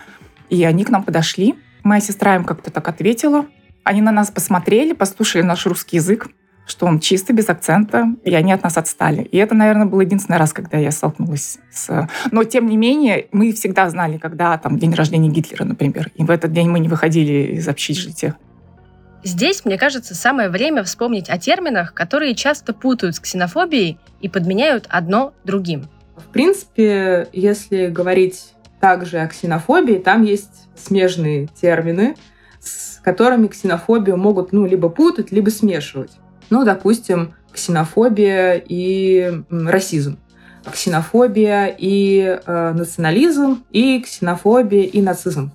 и 0.49 0.63
они 0.63 0.83
к 0.83 0.89
нам 0.89 1.03
подошли. 1.03 1.53
Моя 1.83 2.01
сестра 2.01 2.35
им 2.35 2.45
как-то 2.45 2.71
так 2.71 2.87
ответила. 2.87 3.45
Они 3.83 4.01
на 4.01 4.11
нас 4.11 4.31
посмотрели, 4.31 4.93
послушали 4.93 5.43
наш 5.43 5.67
русский 5.67 5.97
язык, 5.97 6.27
что 6.65 6.85
он 6.85 6.99
чисто, 6.99 7.33
без 7.33 7.49
акцента, 7.49 8.07
и 8.23 8.33
они 8.33 8.53
от 8.53 8.63
нас 8.63 8.77
отстали. 8.77 9.23
И 9.23 9.37
это, 9.37 9.53
наверное, 9.53 9.85
был 9.85 9.99
единственный 9.99 10.37
раз, 10.37 10.53
когда 10.53 10.77
я 10.77 10.91
столкнулась 10.91 11.57
с... 11.71 12.07
Но, 12.31 12.43
тем 12.43 12.67
не 12.67 12.77
менее, 12.77 13.27
мы 13.31 13.51
всегда 13.51 13.89
знали, 13.89 14.17
когда 14.17 14.57
там 14.57 14.79
день 14.79 14.93
рождения 14.93 15.29
Гитлера, 15.29 15.65
например, 15.65 16.11
и 16.15 16.23
в 16.23 16.31
этот 16.31 16.53
день 16.53 16.69
мы 16.69 16.79
не 16.79 16.87
выходили 16.87 17.55
из 17.55 17.67
общежития. 17.67 18.37
Здесь, 19.23 19.63
мне 19.63 19.77
кажется, 19.77 20.15
самое 20.15 20.49
время 20.49 20.83
вспомнить 20.83 21.29
о 21.29 21.37
терминах, 21.37 21.93
которые 21.93 22.35
часто 22.35 22.73
путают 22.73 23.15
с 23.15 23.19
ксенофобией 23.19 23.97
и 24.21 24.27
подменяют 24.27 24.85
одно 24.89 25.33
другим. 25.45 25.85
В 26.17 26.25
принципе, 26.31 27.29
если 27.31 27.87
говорить 27.87 28.53
также 28.81 29.19
о 29.19 29.27
ксенофобии, 29.27 29.95
там 29.95 30.23
есть 30.23 30.67
смежные 30.75 31.47
термины, 31.47 32.15
с 32.59 32.99
которыми 33.01 33.47
ксенофобию 33.47 34.17
могут 34.17 34.51
ну, 34.51 34.65
либо 34.65 34.89
путать, 34.89 35.31
либо 35.31 35.49
смешивать. 35.49 36.11
Ну, 36.53 36.63
допустим, 36.63 37.33
ксенофобия 37.51 38.63
и 38.63 39.41
расизм 39.49 40.19
ксенофобия 40.71 41.75
и 41.75 42.39
э, 42.45 42.73
национализм, 42.73 43.63
и 43.71 43.99
ксенофобия 43.99 44.83
и 44.83 45.01
нацизм. 45.01 45.51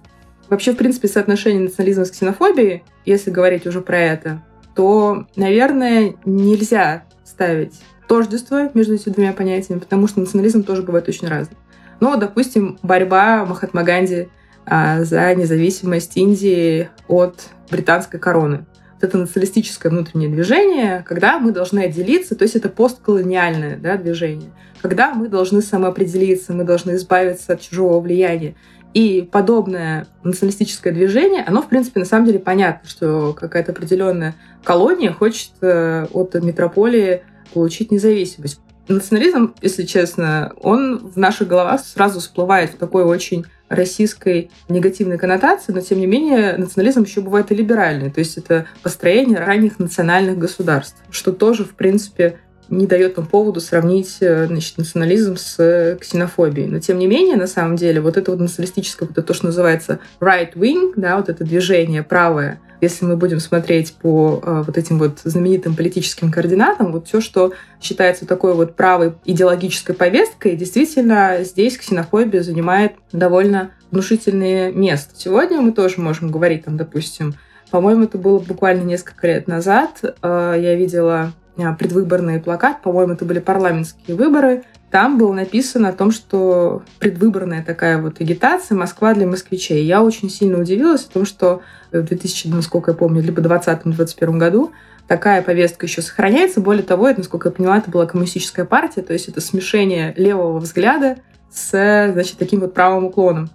Вообще, 0.50 0.72
в 0.72 0.76
принципе, 0.76 1.06
соотношение 1.06 1.62
национализма 1.62 2.04
с 2.04 2.10
ксенофобией, 2.10 2.82
если 3.06 3.30
говорить 3.30 3.64
уже 3.64 3.80
про 3.80 3.96
это, 3.96 4.42
то, 4.74 5.28
наверное, 5.36 6.16
нельзя 6.24 7.04
ставить 7.24 7.80
тождество 8.08 8.68
между 8.74 8.94
этими 8.94 9.12
двумя 9.12 9.32
понятиями, 9.32 9.78
потому 9.78 10.08
что 10.08 10.18
национализм 10.18 10.64
тоже 10.64 10.82
бывает 10.82 11.08
очень 11.08 11.28
разный. 11.28 11.56
Но, 12.00 12.16
допустим, 12.16 12.76
борьба 12.82 13.46
Махатма 13.46 13.84
Ганди 13.84 14.28
а, 14.66 15.04
за 15.04 15.32
независимость 15.36 16.16
Индии 16.16 16.90
от 17.06 17.50
британской 17.70 18.18
короны 18.18 18.66
это 19.00 19.18
националистическое 19.18 19.90
внутреннее 19.90 20.28
движение, 20.28 21.04
когда 21.06 21.38
мы 21.38 21.52
должны 21.52 21.80
отделиться, 21.80 22.34
то 22.34 22.42
есть 22.42 22.56
это 22.56 22.68
постколониальное 22.68 23.76
да, 23.76 23.96
движение, 23.96 24.50
когда 24.80 25.14
мы 25.14 25.28
должны 25.28 25.62
самоопределиться, 25.62 26.52
мы 26.52 26.64
должны 26.64 26.96
избавиться 26.96 27.52
от 27.52 27.60
чужого 27.60 28.00
влияния. 28.00 28.54
И 28.94 29.28
подобное 29.30 30.06
националистическое 30.24 30.92
движение, 30.92 31.44
оно, 31.46 31.62
в 31.62 31.68
принципе, 31.68 32.00
на 32.00 32.06
самом 32.06 32.26
деле 32.26 32.38
понятно, 32.38 32.88
что 32.88 33.34
какая-то 33.38 33.72
определенная 33.72 34.34
колония 34.64 35.12
хочет 35.12 35.52
э, 35.60 36.06
от 36.12 36.34
метрополии 36.34 37.22
получить 37.52 37.92
независимость. 37.92 38.60
Национализм, 38.88 39.54
если 39.60 39.84
честно, 39.84 40.52
он 40.62 40.98
в 40.98 41.18
наших 41.18 41.48
головах 41.48 41.80
сразу 41.80 42.20
всплывает 42.20 42.70
в 42.70 42.76
такой 42.78 43.04
очень 43.04 43.44
российской 43.68 44.50
негативной 44.68 45.18
коннотации, 45.18 45.72
но 45.72 45.80
тем 45.80 45.98
не 45.98 46.06
менее 46.06 46.56
национализм 46.56 47.02
еще 47.02 47.20
бывает 47.20 47.50
и 47.52 47.54
либеральный, 47.54 48.10
то 48.10 48.20
есть 48.20 48.38
это 48.38 48.66
построение 48.82 49.38
ранних 49.38 49.78
национальных 49.78 50.38
государств, 50.38 50.96
что 51.10 51.32
тоже, 51.32 51.64
в 51.64 51.74
принципе, 51.74 52.38
не 52.70 52.86
дает 52.86 53.16
нам 53.16 53.26
поводу 53.26 53.60
сравнить 53.60 54.18
э, 54.20 54.46
значит, 54.46 54.76
национализм 54.76 55.36
с 55.36 55.96
ксенофобией. 56.00 56.68
Но 56.68 56.80
тем 56.80 56.98
не 56.98 57.06
менее, 57.06 57.36
на 57.36 57.46
самом 57.46 57.76
деле, 57.76 58.00
вот 58.00 58.18
это 58.18 58.30
вот 58.30 58.40
националистическое, 58.40 59.08
вот 59.08 59.16
это 59.16 59.26
то, 59.26 59.32
что 59.32 59.46
называется 59.46 60.00
right 60.20 60.52
wing, 60.54 60.92
да, 60.96 61.16
вот 61.16 61.30
это 61.30 61.44
движение 61.44 62.02
правое, 62.02 62.60
если 62.80 63.04
мы 63.04 63.16
будем 63.16 63.40
смотреть 63.40 63.94
по 63.94 64.40
э, 64.42 64.62
вот 64.66 64.78
этим 64.78 64.98
вот 64.98 65.20
знаменитым 65.24 65.74
политическим 65.74 66.30
координатам, 66.30 66.92
вот 66.92 67.08
все, 67.08 67.20
что 67.20 67.52
считается 67.80 68.26
такой 68.26 68.54
вот 68.54 68.76
правой 68.76 69.14
идеологической 69.24 69.94
повесткой, 69.94 70.56
действительно 70.56 71.38
здесь 71.40 71.76
ксенофобия 71.76 72.42
занимает 72.42 72.92
довольно 73.12 73.72
внушительное 73.90 74.72
место. 74.72 75.14
Сегодня 75.16 75.60
мы 75.60 75.72
тоже 75.72 76.00
можем 76.00 76.30
говорить, 76.30 76.64
там, 76.64 76.76
допустим, 76.76 77.34
по-моему, 77.70 78.04
это 78.04 78.16
было 78.16 78.38
буквально 78.38 78.82
несколько 78.82 79.26
лет 79.26 79.48
назад, 79.48 80.02
э, 80.02 80.54
я 80.58 80.74
видела 80.74 81.32
э, 81.56 81.74
предвыборный 81.74 82.40
плакат, 82.40 82.82
по-моему, 82.82 83.14
это 83.14 83.24
были 83.24 83.40
парламентские 83.40 84.16
выборы, 84.16 84.64
там 84.90 85.18
было 85.18 85.32
написано 85.32 85.90
о 85.90 85.92
том, 85.92 86.10
что 86.10 86.82
предвыборная 86.98 87.62
такая 87.62 88.00
вот 88.00 88.20
агитация 88.20 88.76
«Москва 88.76 89.12
для 89.12 89.26
москвичей». 89.26 89.84
Я 89.84 90.02
очень 90.02 90.30
сильно 90.30 90.58
удивилась 90.58 91.04
о 91.04 91.12
том, 91.12 91.26
что 91.26 91.60
в 91.92 92.02
2000, 92.02 92.48
насколько 92.48 92.92
я 92.92 92.96
помню, 92.96 93.22
либо 93.22 93.42
2020-2021 93.42 94.38
году 94.38 94.72
такая 95.06 95.42
повестка 95.42 95.86
еще 95.86 96.00
сохраняется. 96.00 96.60
Более 96.60 96.84
того, 96.84 97.06
это, 97.06 97.20
насколько 97.20 97.48
я 97.48 97.54
поняла, 97.54 97.78
это 97.78 97.90
была 97.90 98.06
коммунистическая 98.06 98.64
партия, 98.64 99.02
то 99.02 99.12
есть 99.12 99.28
это 99.28 99.42
смешение 99.42 100.14
левого 100.16 100.58
взгляда 100.58 101.18
с, 101.50 101.70
значит, 102.12 102.38
таким 102.38 102.60
вот 102.60 102.72
правым 102.72 103.04
уклоном. 103.04 103.50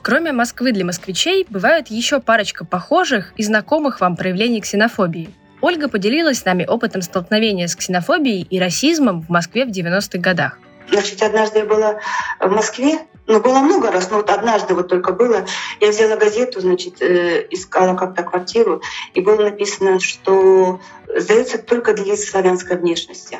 Кроме 0.00 0.32
Москвы 0.32 0.72
для 0.72 0.84
москвичей, 0.84 1.46
бывают 1.48 1.88
еще 1.88 2.20
парочка 2.20 2.64
похожих 2.64 3.32
и 3.36 3.42
знакомых 3.42 4.00
вам 4.00 4.16
проявлений 4.16 4.60
ксенофобии– 4.60 5.28
Ольга 5.64 5.88
поделилась 5.88 6.40
с 6.40 6.44
нами 6.44 6.66
опытом 6.66 7.00
столкновения 7.00 7.68
с 7.68 7.74
ксенофобией 7.74 8.42
и 8.42 8.60
расизмом 8.60 9.22
в 9.22 9.30
Москве 9.30 9.64
в 9.64 9.70
90-х 9.70 10.18
годах. 10.18 10.58
Значит, 10.90 11.22
однажды 11.22 11.60
я 11.60 11.64
была 11.64 12.00
в 12.38 12.50
Москве, 12.50 12.98
ну, 13.26 13.40
было 13.40 13.60
много 13.60 13.90
раз, 13.90 14.10
но 14.10 14.18
вот 14.18 14.28
однажды 14.28 14.74
вот 14.74 14.88
только 14.88 15.12
было. 15.12 15.46
Я 15.80 15.88
взяла 15.88 16.16
газету, 16.16 16.60
значит, 16.60 17.00
э, 17.00 17.46
искала 17.50 17.96
как-то 17.96 18.24
квартиру, 18.24 18.82
и 19.14 19.22
было 19.22 19.42
написано, 19.42 20.00
что 20.00 20.80
сдается 21.16 21.56
только 21.56 21.94
для 21.94 22.14
славянской 22.18 22.76
внешности. 22.76 23.38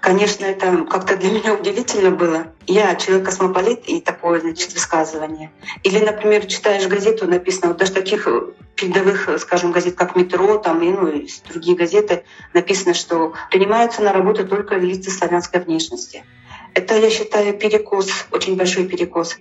Конечно, 0.00 0.44
это 0.44 0.84
как-то 0.90 1.16
для 1.16 1.30
меня 1.32 1.54
удивительно 1.54 2.10
было. 2.10 2.48
Я 2.66 2.94
человек-космополит 2.96 3.88
и 3.88 4.00
такое, 4.00 4.40
значит, 4.40 4.72
высказывание. 4.72 5.50
Или, 5.82 5.98
например, 5.98 6.46
читаешь 6.46 6.86
газету, 6.86 7.26
написано, 7.26 7.68
вот 7.68 7.78
даже 7.78 7.92
таких 7.92 8.28
передовых, 8.74 9.28
скажем, 9.38 9.70
газет, 9.72 9.94
как 9.94 10.16
«Метро», 10.16 10.58
там, 10.58 10.82
и, 10.82 10.90
ну, 10.90 11.08
и 11.08 11.28
другие 11.48 11.76
газеты, 11.76 12.24
написано, 12.52 12.94
что 12.94 13.34
принимаются 13.50 14.02
на 14.02 14.12
работу 14.12 14.46
только 14.46 14.76
лица 14.76 15.10
славянской 15.10 15.60
внешности. 15.60 16.24
Это, 16.74 16.96
я 16.96 17.10
считаю, 17.10 17.56
перекос, 17.56 18.26
очень 18.30 18.56
большой 18.56 18.86
перекос. 18.86 19.36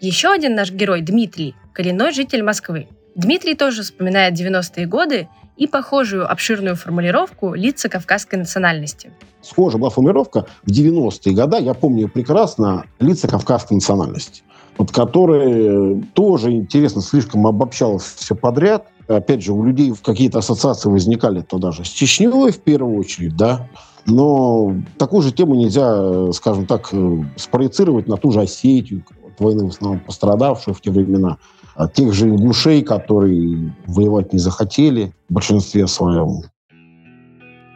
Еще 0.00 0.30
один 0.30 0.54
наш 0.54 0.70
герой, 0.70 1.02
Дмитрий, 1.02 1.54
коренной 1.74 2.12
житель 2.12 2.42
Москвы. 2.42 2.88
Дмитрий 3.14 3.54
тоже 3.54 3.82
вспоминает 3.82 4.34
90-е 4.34 4.86
годы 4.86 5.28
и 5.60 5.66
похожую 5.66 6.28
обширную 6.28 6.74
формулировку 6.74 7.52
лица 7.54 7.90
кавказской 7.90 8.36
национальности. 8.36 9.12
Схожая 9.42 9.78
была 9.78 9.90
формулировка 9.90 10.46
в 10.64 10.70
90-е 10.70 11.34
годы, 11.34 11.58
я 11.60 11.74
помню 11.74 12.08
прекрасно, 12.08 12.86
лица 12.98 13.28
кавказской 13.28 13.74
национальности, 13.74 14.42
вот 14.78 14.90
которые 14.90 16.02
тоже, 16.14 16.52
интересно, 16.52 17.02
слишком 17.02 17.46
обобщалось 17.46 18.04
все 18.04 18.34
подряд. 18.34 18.86
Опять 19.06 19.42
же, 19.42 19.52
у 19.52 19.62
людей 19.62 19.92
какие-то 20.02 20.38
ассоциации 20.38 20.88
возникали 20.88 21.42
то 21.42 21.58
даже 21.58 21.84
с 21.84 21.88
Чечней 21.88 22.28
в 22.28 22.60
первую 22.60 22.98
очередь, 22.98 23.36
да, 23.36 23.68
но 24.06 24.74
такую 24.96 25.20
же 25.20 25.30
тему 25.30 25.56
нельзя, 25.56 26.32
скажем 26.32 26.64
так, 26.66 26.88
э, 26.92 27.24
спроецировать 27.36 28.08
на 28.08 28.16
ту 28.16 28.30
же 28.30 28.40
Осетию, 28.40 29.04
войны 29.38 29.64
в 29.64 29.68
основном 29.68 30.00
пострадавшую 30.00 30.74
в 30.74 30.80
те 30.80 30.90
времена 30.90 31.32
от 31.32 31.59
тех 31.94 32.12
же 32.12 32.26
ингушей, 32.28 32.82
которые 32.82 33.74
воевать 33.86 34.32
не 34.32 34.38
захотели 34.38 35.12
в 35.28 35.34
большинстве 35.34 35.86
своем. 35.86 36.42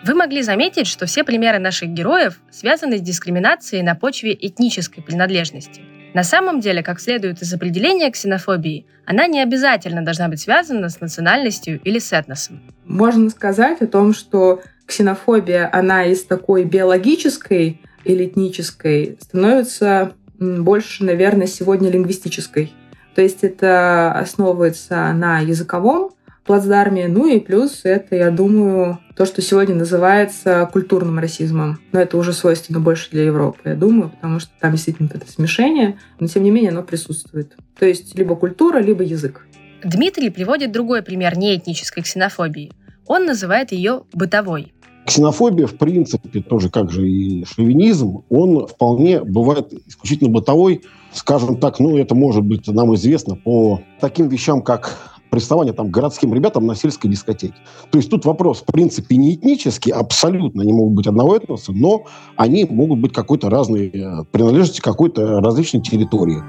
Вы 0.06 0.14
могли 0.14 0.42
заметить, 0.42 0.86
что 0.86 1.06
все 1.06 1.24
примеры 1.24 1.58
наших 1.58 1.88
героев 1.88 2.38
связаны 2.50 2.98
с 2.98 3.00
дискриминацией 3.00 3.82
на 3.82 3.94
почве 3.94 4.36
этнической 4.38 5.02
принадлежности. 5.02 5.80
На 6.12 6.22
самом 6.22 6.60
деле, 6.60 6.82
как 6.82 7.00
следует 7.00 7.42
из 7.42 7.52
определения 7.52 8.10
ксенофобии, 8.10 8.86
она 9.06 9.26
не 9.26 9.42
обязательно 9.42 10.04
должна 10.04 10.28
быть 10.28 10.40
связана 10.40 10.88
с 10.88 11.00
национальностью 11.00 11.80
или 11.82 11.99
с 11.99 12.12
этносом. 12.12 12.60
Можно 12.84 13.30
сказать 13.30 13.80
о 13.80 13.86
том, 13.86 14.14
что 14.14 14.60
ксенофобия, 14.86 15.69
она 15.73 16.04
из 16.04 16.23
такой 16.25 16.64
биологической 16.64 17.80
или 18.04 18.26
этнической 18.26 19.16
становится 19.21 20.12
больше, 20.38 21.04
наверное, 21.04 21.47
сегодня 21.47 21.90
лингвистической. 21.90 22.73
То 23.14 23.22
есть 23.22 23.44
это 23.44 24.12
основывается 24.12 25.12
на 25.12 25.40
языковом 25.40 26.10
плацдарме, 26.44 27.08
ну 27.08 27.26
и 27.26 27.40
плюс 27.40 27.80
это, 27.84 28.16
я 28.16 28.30
думаю, 28.30 28.98
то, 29.16 29.24
что 29.24 29.40
сегодня 29.40 29.74
называется 29.74 30.68
культурным 30.72 31.18
расизмом. 31.18 31.80
Но 31.92 32.00
это 32.00 32.18
уже 32.18 32.32
свойственно 32.32 32.80
больше 32.80 33.10
для 33.10 33.24
Европы, 33.24 33.60
я 33.64 33.74
думаю, 33.74 34.10
потому 34.10 34.40
что 34.40 34.50
там 34.60 34.72
действительно 34.72 35.08
это 35.12 35.30
смешение, 35.30 35.98
но 36.20 36.26
тем 36.26 36.42
не 36.42 36.50
менее 36.50 36.70
оно 36.70 36.82
присутствует. 36.82 37.54
То 37.78 37.86
есть 37.86 38.16
либо 38.16 38.36
культура, 38.36 38.78
либо 38.78 39.02
язык. 39.02 39.46
Дмитрий 39.82 40.30
приводит 40.30 40.72
другой 40.72 41.02
пример 41.02 41.36
неэтнической 41.36 42.02
ксенофобии. 42.02 42.72
Он 43.06 43.26
называет 43.26 43.72
ее 43.72 44.04
бытовой. 44.12 44.72
Ксенофобия, 45.06 45.67
в 45.67 45.75
принципе, 45.75 46.40
тоже 46.40 46.71
как 46.71 46.90
же 46.90 47.08
и 47.08 47.45
шовинизм, 47.45 48.23
он 48.30 48.67
вполне 48.67 49.23
бывает 49.23 49.73
исключительно 49.86 50.30
бытовой, 50.30 50.82
скажем 51.12 51.58
так, 51.58 51.78
ну, 51.78 51.99
это 51.99 52.14
может 52.14 52.45
быть 52.45 52.67
нам 52.69 52.95
известно 52.95 53.36
по 53.36 53.80
таким 54.00 54.28
вещам, 54.28 54.62
как 54.62 55.14
приставание 55.30 55.73
там, 55.75 55.90
городским 55.90 56.32
ребятам 56.32 56.64
на 56.67 56.76
сельской 56.76 57.10
дискотеке. 57.10 57.54
То 57.90 57.99
есть 57.99 58.08
тут 58.08 58.25
вопрос, 58.25 58.62
в 58.62 58.67
принципе, 58.67 59.17
не 59.17 59.34
этнический, 59.34 59.90
абсолютно 59.90 60.62
не 60.62 60.73
могут 60.73 60.95
быть 60.95 61.06
одного 61.08 61.36
этноса, 61.36 61.73
но 61.73 62.04
они 62.36 62.64
могут 62.64 63.00
быть 63.00 63.12
какой-то 63.12 63.50
разной 63.50 63.88
э, 63.88 64.25
принадлежности 64.30 64.80
какой-то 64.80 65.40
различной 65.40 65.82
территории. 65.82 66.40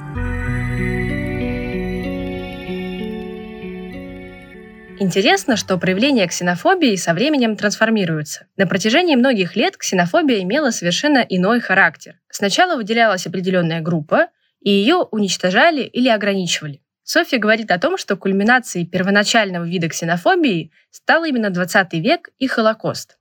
Интересно, 4.98 5.58
что 5.58 5.78
проявления 5.78 6.26
ксенофобии 6.26 6.96
со 6.96 7.14
временем 7.14 7.58
трансформируются. 7.58 8.48
На 8.56 8.66
протяжении 8.66 9.18
многих 9.18 9.58
лет 9.58 9.76
ксенофобия 9.76 10.42
имела 10.42 10.70
совершенно 10.70 11.18
иной 11.18 11.60
характер. 11.60 12.20
Сначала 12.30 12.78
выделялась 12.78 13.28
определенная 13.28 13.82
группа, 13.82 14.28
и 14.62 14.72
ее 14.72 15.06
уничтожали 15.12 15.82
или 15.82 16.08
ограничивали. 16.08 16.82
Софья 17.04 17.40
говорит 17.40 17.72
о 17.72 17.78
том, 17.78 17.98
что 17.98 18.16
кульминацией 18.16 18.88
первоначального 18.88 19.66
вида 19.66 19.90
ксенофобии 19.90 20.72
стал 20.92 21.26
именно 21.26 21.50
20 21.50 21.94
век 21.96 22.30
и 22.40 22.48
Холокост. 22.48 23.18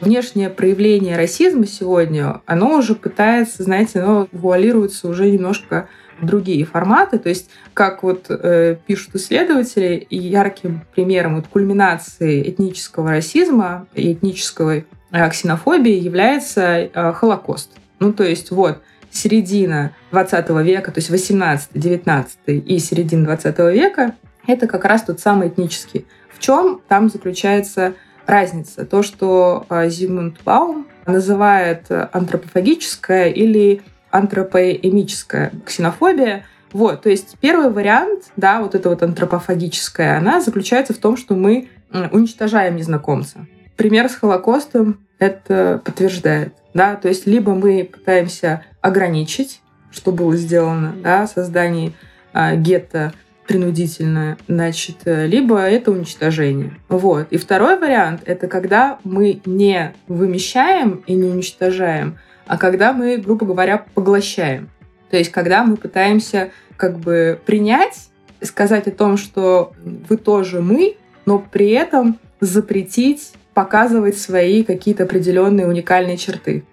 Внешнее 0.00 0.50
проявление 0.50 1.16
расизма 1.16 1.66
сегодня, 1.66 2.42
оно 2.46 2.76
уже 2.76 2.94
пытается, 2.94 3.64
знаете, 3.64 4.00
оно 4.00 4.28
вуалируется 4.30 5.08
уже 5.08 5.28
немножко 5.28 5.88
другие 6.20 6.64
форматы. 6.64 7.18
То 7.18 7.28
есть, 7.28 7.50
как 7.74 8.02
вот 8.02 8.26
э, 8.28 8.76
пишут 8.86 9.14
исследователи, 9.16 10.06
и 10.08 10.16
ярким 10.16 10.82
примером 10.94 11.36
вот 11.36 11.48
кульминации 11.48 12.48
этнического 12.48 13.10
расизма 13.10 13.86
и 13.94 14.12
этнической 14.12 14.86
э, 15.10 15.30
ксенофобии 15.30 15.98
является 15.98 16.62
э, 16.62 17.12
Холокост. 17.12 17.70
Ну, 17.98 18.12
то 18.12 18.24
есть, 18.24 18.50
вот, 18.50 18.82
середина 19.10 19.92
20 20.10 20.50
века, 20.62 20.90
то 20.92 20.98
есть 20.98 21.10
18, 21.10 21.70
19 21.74 22.38
и 22.46 22.78
середина 22.78 23.24
20 23.24 23.58
века, 23.72 24.14
это 24.46 24.66
как 24.66 24.84
раз 24.84 25.02
тот 25.02 25.20
самый 25.20 25.48
этнический. 25.48 26.06
В 26.30 26.38
чем 26.38 26.82
там 26.86 27.08
заключается 27.08 27.94
разница? 28.26 28.84
То, 28.84 29.02
что 29.02 29.66
э, 29.70 29.88
Зигмунд 29.88 30.42
Баум 30.44 30.86
называет 31.06 31.86
антропофагическое 31.88 33.28
или 33.28 33.82
антропоэмическая 34.16 35.52
ксенофобия. 35.64 36.46
Вот, 36.72 37.02
то 37.02 37.10
есть 37.10 37.36
первый 37.40 37.70
вариант, 37.70 38.24
да, 38.36 38.60
вот 38.60 38.74
это 38.74 38.88
вот 38.88 39.02
антропофагическая, 39.02 40.18
она 40.18 40.40
заключается 40.40 40.92
в 40.92 40.98
том, 40.98 41.16
что 41.16 41.34
мы 41.34 41.68
уничтожаем 42.12 42.76
незнакомца. 42.76 43.46
Пример 43.76 44.08
с 44.08 44.16
Холокостом 44.16 45.06
это 45.18 45.80
подтверждает, 45.84 46.54
да, 46.74 46.96
то 46.96 47.08
есть 47.08 47.26
либо 47.26 47.54
мы 47.54 47.88
пытаемся 47.90 48.62
ограничить, 48.80 49.62
что 49.90 50.12
было 50.12 50.36
сделано, 50.36 50.94
да, 51.02 51.26
создание 51.26 51.92
а, 52.32 52.56
гетто 52.56 53.12
принудительное, 53.46 54.36
значит, 54.48 54.96
либо 55.04 55.60
это 55.60 55.92
уничтожение. 55.92 56.74
Вот. 56.88 57.28
И 57.30 57.36
второй 57.36 57.78
вариант— 57.78 58.22
это 58.26 58.48
когда 58.48 58.98
мы 59.04 59.40
не 59.46 59.94
вымещаем 60.08 61.04
и 61.06 61.14
не 61.14 61.30
уничтожаем, 61.30 62.18
а 62.46 62.58
когда 62.58 62.92
мы, 62.92 63.16
грубо 63.18 63.46
говоря, 63.46 63.84
поглощаем. 63.94 64.70
То 65.10 65.16
есть 65.16 65.30
когда 65.30 65.64
мы 65.64 65.76
пытаемся 65.76 66.50
как 66.76 66.98
бы 66.98 67.40
принять, 67.46 68.08
сказать 68.42 68.86
о 68.86 68.90
том, 68.92 69.16
что 69.16 69.72
вы 69.84 70.16
тоже 70.16 70.60
мы, 70.60 70.96
но 71.24 71.38
при 71.38 71.70
этом 71.70 72.18
запретить 72.40 73.32
показывать 73.54 74.18
свои 74.18 74.62
какие-то 74.62 75.04
определенные 75.04 75.66
уникальные 75.66 76.18
черты. 76.18 76.64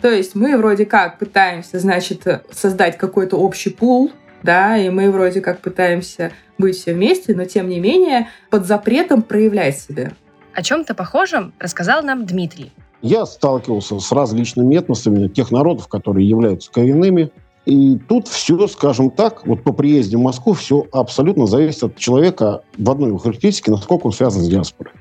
То 0.00 0.10
есть 0.10 0.34
мы 0.34 0.56
вроде 0.56 0.84
как 0.84 1.18
пытаемся, 1.18 1.78
значит, 1.78 2.26
создать 2.50 2.98
какой-то 2.98 3.36
общий 3.36 3.70
пул, 3.70 4.10
да, 4.42 4.76
и 4.76 4.90
мы 4.90 5.10
вроде 5.12 5.40
как 5.40 5.60
пытаемся 5.60 6.32
быть 6.58 6.76
все 6.76 6.94
вместе, 6.94 7.34
но 7.34 7.44
тем 7.44 7.68
не 7.68 7.78
менее 7.78 8.28
под 8.50 8.66
запретом 8.66 9.22
проявлять 9.22 9.78
себя. 9.78 10.12
О 10.52 10.62
чем-то 10.62 10.94
похожем 10.94 11.52
рассказал 11.60 12.02
нам 12.02 12.26
Дмитрий. 12.26 12.72
Я 13.02 13.26
сталкивался 13.26 13.98
с 13.98 14.12
различными 14.12 14.76
этносами 14.76 15.26
тех 15.26 15.50
народов, 15.50 15.88
которые 15.88 16.28
являются 16.28 16.70
коренными. 16.70 17.30
И 17.66 17.98
тут 18.08 18.28
все, 18.28 18.66
скажем 18.68 19.10
так, 19.10 19.46
вот 19.46 19.62
по 19.62 19.72
приезде 19.72 20.16
в 20.16 20.20
Москву 20.20 20.52
все 20.52 20.86
абсолютно 20.92 21.46
зависит 21.46 21.82
от 21.84 21.96
человека 21.96 22.62
в 22.78 22.90
одной 22.90 23.08
его 23.08 23.18
характеристике, 23.18 23.72
насколько 23.72 24.06
он 24.06 24.12
связан 24.12 24.42
с 24.42 24.48
диаспорой. 24.48 24.92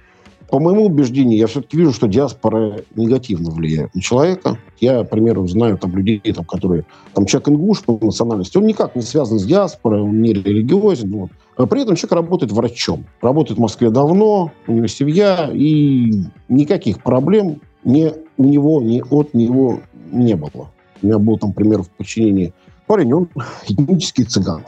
По 0.49 0.59
моему 0.59 0.85
убеждению, 0.85 1.39
я 1.39 1.47
все-таки 1.47 1.77
вижу, 1.77 1.93
что 1.93 2.07
диаспора 2.07 2.81
негативно 2.95 3.51
влияет 3.51 3.95
на 3.95 4.01
человека. 4.01 4.57
Я, 4.79 5.03
к 5.03 5.09
примеру, 5.09 5.47
знаю 5.47 5.77
там 5.77 5.95
людей, 5.95 6.19
там, 6.19 6.43
которые... 6.43 6.85
Там 7.13 7.25
человек 7.25 7.49
ингуш 7.49 7.83
по 7.83 7.97
национальности, 8.01 8.57
он 8.57 8.65
никак 8.65 8.95
не 8.95 9.01
связан 9.01 9.39
с 9.39 9.45
диаспорой, 9.45 10.01
он 10.01 10.21
не 10.21 10.33
религиозен. 10.33 11.09
Вот. 11.11 11.29
А 11.55 11.65
при 11.67 11.83
этом 11.83 11.95
человек 11.95 12.13
работает 12.13 12.51
врачом. 12.51 13.05
Работает 13.21 13.59
в 13.59 13.61
Москве 13.61 13.91
давно, 13.91 14.51
у 14.67 14.71
него 14.73 14.87
семья, 14.87 15.49
и 15.53 16.11
никаких 16.49 17.01
проблем 17.01 17.61
ни 17.83 18.11
у 18.37 18.43
него, 18.43 18.81
ни 18.81 19.01
от 19.09 19.33
него 19.33 19.79
не 20.11 20.35
было. 20.35 20.71
У 21.01 21.07
меня 21.07 21.19
был 21.19 21.37
там, 21.37 21.53
пример, 21.53 21.83
в 21.83 21.89
подчинении 21.89 22.53
парень, 22.87 23.13
он 23.13 23.29
этнический 23.67 24.25
цыган. 24.25 24.65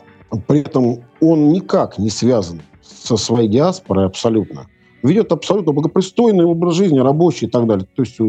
При 0.48 0.62
этом 0.62 1.04
он 1.22 1.50
никак 1.50 2.00
не 2.00 2.10
связан 2.10 2.62
со 2.82 3.18
своей 3.18 3.48
диаспорой 3.48 4.06
абсолютно 4.06 4.68
ведет 5.04 5.32
абсолютно 5.32 5.74
благопристойный 5.74 6.46
образ 6.46 6.76
жизни, 6.76 6.98
рабочий 7.00 7.46
и 7.46 7.50
так 7.50 7.68
далее. 7.68 7.86
То 7.96 8.02
есть 8.02 8.16
э, 8.20 8.24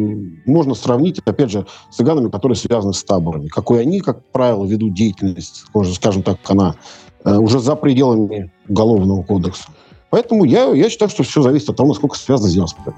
можно 0.45 0.75
сравнить, 0.75 1.21
опять 1.25 1.51
же, 1.51 1.67
с 1.91 1.97
цыганами, 1.97 2.29
которые 2.29 2.57
связаны 2.57 2.93
с 2.93 3.03
таборами. 3.05 3.47
Какой 3.47 3.81
они, 3.81 4.01
как 4.01 4.25
правило, 4.33 4.67
ведут 4.67 4.93
деятельность, 4.93 5.65
скажем 5.95 6.23
так, 6.23 6.39
она 6.49 6.75
э, 7.25 7.37
уже 7.37 7.61
за 7.61 7.77
пределами 7.77 8.51
Уголовного 8.69 9.23
кодекса. 9.23 9.69
Поэтому 10.11 10.45
я, 10.45 10.65
я 10.73 10.91
считаю, 10.91 11.11
что 11.11 11.23
все 11.23 11.43
зависит 11.43 11.71
от 11.71 11.77
того, 11.77 11.89
насколько 11.91 12.17
связано 12.17 12.49
с 12.49 12.55
диаспорой. 12.55 12.95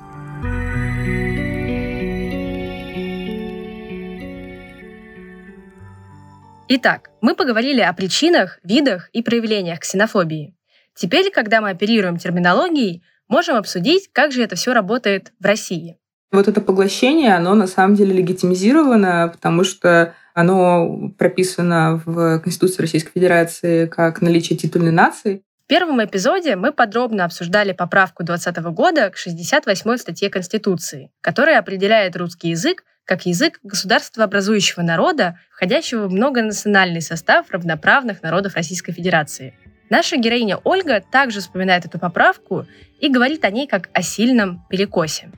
Итак, 6.69 7.11
мы 7.21 7.37
поговорили 7.37 7.81
о 7.81 7.93
причинах, 7.93 8.59
видах 8.65 9.09
и 9.13 9.23
проявлениях 9.23 9.79
ксенофобии. 9.79 10.57
Теперь, 10.97 11.31
когда 11.31 11.61
мы 11.61 11.71
оперируем 11.71 12.17
терминологией, 12.17 13.05
можем 13.29 13.55
обсудить, 13.55 14.09
как 14.13 14.33
же 14.33 14.43
это 14.43 14.57
все 14.57 14.73
работает 14.73 15.33
в 15.39 15.47
России. 15.47 15.97
Вот 16.33 16.49
это 16.49 16.61
поглощение, 16.61 17.37
оно 17.37 17.55
на 17.55 17.69
самом 17.69 17.95
деле 17.95 18.15
легитимизировано, 18.15 19.31
потому 19.33 19.63
что 19.63 20.15
оно 20.35 21.13
прописано 21.17 22.03
в 22.05 22.41
Конституции 22.41 22.83
Российской 22.83 23.13
Федерации 23.13 23.87
как 23.87 24.21
наличие 24.21 24.59
титульной 24.59 24.91
нации. 24.91 25.43
В 25.67 25.69
первом 25.69 26.05
эпизоде 26.05 26.57
мы 26.57 26.73
подробно 26.73 27.25
обсуждали 27.25 27.73
поправку 27.73 28.25
2020 28.25 28.75
года 28.75 29.11
к 29.11 29.17
68 29.17 29.97
статье 29.99 30.31
Конституции, 30.31 31.13
которая 31.21 31.61
определяет 31.61 32.17
русский 32.17 32.49
язык 32.49 32.83
как 33.07 33.25
язык 33.25 33.61
государствообразующего 33.63 34.83
народа, 34.83 35.39
входящего 35.51 36.09
в 36.09 36.13
многонациональный 36.13 37.01
состав 37.01 37.51
равноправных 37.51 38.23
народов 38.23 38.57
Российской 38.57 38.93
Федерации. 38.93 39.55
Наша 39.89 40.17
героиня 40.17 40.59
Ольга 40.65 41.01
также 41.01 41.41
вспоминает 41.41 41.87
эту 41.87 41.99
поправку 42.01 42.67
и 42.99 43.09
говорит 43.09 43.45
о 43.45 43.51
ней 43.51 43.69
как 43.69 43.89
о 43.93 44.03
сильном 44.03 44.67
перекосе. 44.69 45.31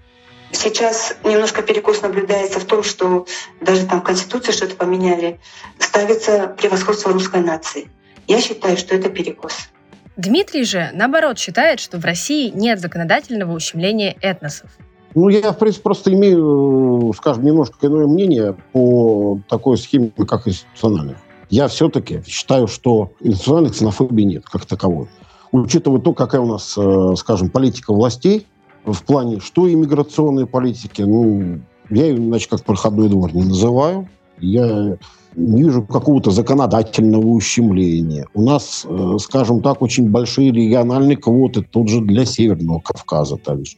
Сейчас 0.50 1.14
немножко 1.24 1.62
перекос 1.62 2.00
наблюдается 2.00 2.58
в 2.58 2.64
том, 2.64 2.82
что 2.82 3.26
даже 3.60 3.86
там 3.86 4.00
в 4.00 4.04
Конституции 4.04 4.52
что-то 4.52 4.74
поменяли, 4.76 5.38
ставится 5.78 6.48
превосходство 6.48 7.12
русской 7.12 7.42
нации. 7.42 7.90
Я 8.26 8.40
считаю, 8.40 8.78
что 8.78 8.94
это 8.94 9.10
перекос. 9.10 9.68
Дмитрий 10.16 10.64
же, 10.64 10.90
наоборот, 10.94 11.38
считает, 11.38 11.80
что 11.80 11.98
в 11.98 12.04
России 12.04 12.48
нет 12.48 12.80
законодательного 12.80 13.52
ущемления 13.52 14.16
этносов. 14.22 14.70
Ну, 15.18 15.28
я, 15.30 15.52
в 15.52 15.58
принципе, 15.58 15.82
просто 15.82 16.14
имею, 16.14 17.12
скажем, 17.16 17.44
немножко 17.44 17.88
иное 17.88 18.06
мнение 18.06 18.54
по 18.72 19.40
такой 19.48 19.76
схеме, 19.76 20.12
как 20.28 20.46
институциональная. 20.46 21.18
Я 21.50 21.66
все-таки 21.66 22.22
считаю, 22.24 22.68
что 22.68 23.10
институциональной 23.20 23.70
ксенофобии 23.70 24.22
нет 24.22 24.44
как 24.44 24.64
таковой. 24.64 25.08
Учитывая 25.50 26.00
то, 26.00 26.12
какая 26.12 26.40
у 26.40 26.46
нас, 26.46 26.74
э, 26.78 27.14
скажем, 27.16 27.50
политика 27.50 27.92
властей 27.92 28.46
в 28.84 29.02
плане, 29.02 29.40
что 29.40 29.68
иммиграционной 29.68 30.46
политики, 30.46 31.02
ну, 31.02 31.62
я 31.90 32.06
ее 32.06 32.18
иначе 32.18 32.48
как 32.48 32.62
проходной 32.62 33.08
двор 33.08 33.34
не 33.34 33.42
называю. 33.42 34.08
Я 34.38 34.98
не 35.34 35.62
вижу 35.64 35.82
какого-то 35.82 36.30
законодательного 36.30 37.26
ущемления. 37.26 38.26
У 38.34 38.42
нас, 38.42 38.86
э, 38.88 39.16
скажем 39.18 39.62
так, 39.62 39.82
очень 39.82 40.10
большие 40.10 40.52
региональные 40.52 41.16
квоты, 41.16 41.62
тут 41.62 41.88
же 41.88 42.02
для 42.02 42.24
Северного 42.24 42.80
Кавказа 42.80 43.36
также. 43.36 43.76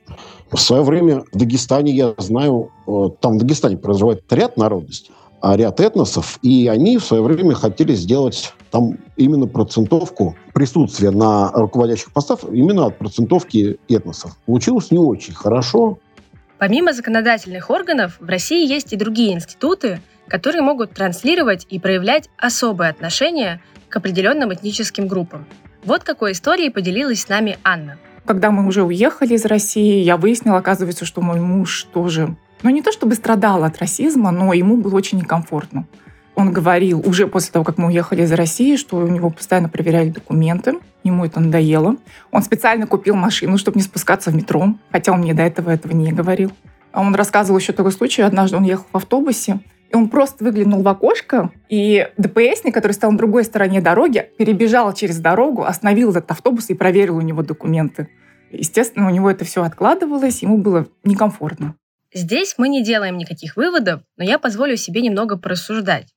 В 0.50 0.58
свое 0.58 0.82
время 0.82 1.22
в 1.32 1.38
Дагестане, 1.38 1.92
я 1.92 2.14
знаю, 2.18 2.72
э, 2.86 2.90
там 3.20 3.38
в 3.38 3.38
Дагестане 3.38 3.76
проживает 3.76 4.24
ряд 4.32 4.56
народностей, 4.56 5.12
а 5.40 5.56
ряд 5.56 5.80
этносов, 5.80 6.38
и 6.42 6.66
они 6.68 6.98
в 6.98 7.04
свое 7.04 7.22
время 7.22 7.54
хотели 7.54 7.94
сделать 7.94 8.52
там 8.70 8.98
именно 9.16 9.46
процентовку 9.46 10.36
присутствия 10.52 11.10
на 11.12 11.50
руководящих 11.52 12.12
постах 12.12 12.40
именно 12.50 12.86
от 12.86 12.98
процентовки 12.98 13.78
этносов. 13.88 14.36
Получилось 14.46 14.90
не 14.90 14.98
очень 14.98 15.34
хорошо. 15.34 15.98
Помимо 16.58 16.92
законодательных 16.92 17.70
органов, 17.70 18.18
в 18.20 18.28
России 18.28 18.68
есть 18.68 18.92
и 18.92 18.96
другие 18.96 19.32
институты, 19.32 20.00
которые 20.28 20.62
могут 20.62 20.92
транслировать 20.92 21.66
и 21.70 21.78
проявлять 21.78 22.28
особое 22.36 22.90
отношение 22.90 23.62
к 23.88 23.96
определенным 23.96 24.52
этническим 24.52 25.08
группам. 25.08 25.46
Вот 25.84 26.04
какой 26.04 26.32
историей 26.32 26.70
поделилась 26.70 27.22
с 27.22 27.28
нами 27.28 27.58
Анна. 27.64 27.98
Когда 28.24 28.50
мы 28.50 28.66
уже 28.66 28.82
уехали 28.82 29.34
из 29.34 29.44
России, 29.44 30.02
я 30.02 30.16
выяснила, 30.16 30.58
оказывается, 30.58 31.04
что 31.04 31.20
мой 31.20 31.40
муж 31.40 31.86
тоже 31.92 32.36
ну, 32.62 32.70
не 32.70 32.82
то 32.82 32.92
чтобы 32.92 33.14
страдал 33.14 33.64
от 33.64 33.78
расизма, 33.78 34.30
но 34.30 34.52
ему 34.52 34.76
было 34.76 34.94
очень 34.94 35.18
некомфортно. 35.18 35.86
Он 36.34 36.52
говорил 36.52 37.02
уже 37.06 37.26
после 37.26 37.52
того, 37.52 37.64
как 37.64 37.78
мы 37.78 37.88
уехали 37.88 38.22
из 38.22 38.32
России, 38.32 38.76
что 38.76 38.96
у 38.96 39.08
него 39.08 39.30
постоянно 39.30 39.68
проверяли 39.68 40.10
документы, 40.10 40.78
ему 41.02 41.24
это 41.24 41.40
надоело. 41.40 41.96
Он 42.30 42.42
специально 42.42 42.86
купил 42.86 43.14
машину, 43.14 43.58
чтобы 43.58 43.78
не 43.78 43.82
спускаться 43.82 44.30
в 44.30 44.34
метро, 44.34 44.74
хотя 44.92 45.12
он 45.12 45.20
мне 45.20 45.34
до 45.34 45.42
этого 45.42 45.70
этого 45.70 45.92
не 45.92 46.12
говорил. 46.12 46.52
А 46.92 47.00
он 47.00 47.14
рассказывал 47.14 47.58
еще 47.58 47.72
такой 47.72 47.92
случай. 47.92 48.22
Однажды 48.22 48.56
он 48.56 48.64
ехал 48.64 48.86
в 48.92 48.96
автобусе, 48.96 49.60
и 49.90 49.96
он 49.96 50.08
просто 50.08 50.44
выглянул 50.44 50.82
в 50.82 50.88
окошко, 50.88 51.50
и 51.68 52.08
ДПСник, 52.16 52.72
который 52.72 52.92
стоял 52.92 53.12
на 53.12 53.18
другой 53.18 53.44
стороне 53.44 53.80
дороги, 53.80 54.30
перебежал 54.38 54.92
через 54.92 55.18
дорогу, 55.18 55.64
остановил 55.64 56.10
этот 56.10 56.30
автобус 56.30 56.70
и 56.70 56.74
проверил 56.74 57.16
у 57.16 57.20
него 57.20 57.42
документы. 57.42 58.08
Естественно, 58.50 59.06
у 59.06 59.10
него 59.10 59.30
это 59.30 59.44
все 59.44 59.62
откладывалось, 59.62 60.42
ему 60.42 60.58
было 60.58 60.86
некомфортно. 61.04 61.74
Здесь 62.12 62.54
мы 62.58 62.68
не 62.68 62.82
делаем 62.82 63.18
никаких 63.18 63.56
выводов, 63.56 64.02
но 64.16 64.24
я 64.24 64.38
позволю 64.38 64.76
себе 64.76 65.00
немного 65.00 65.36
порассуждать. 65.36 66.08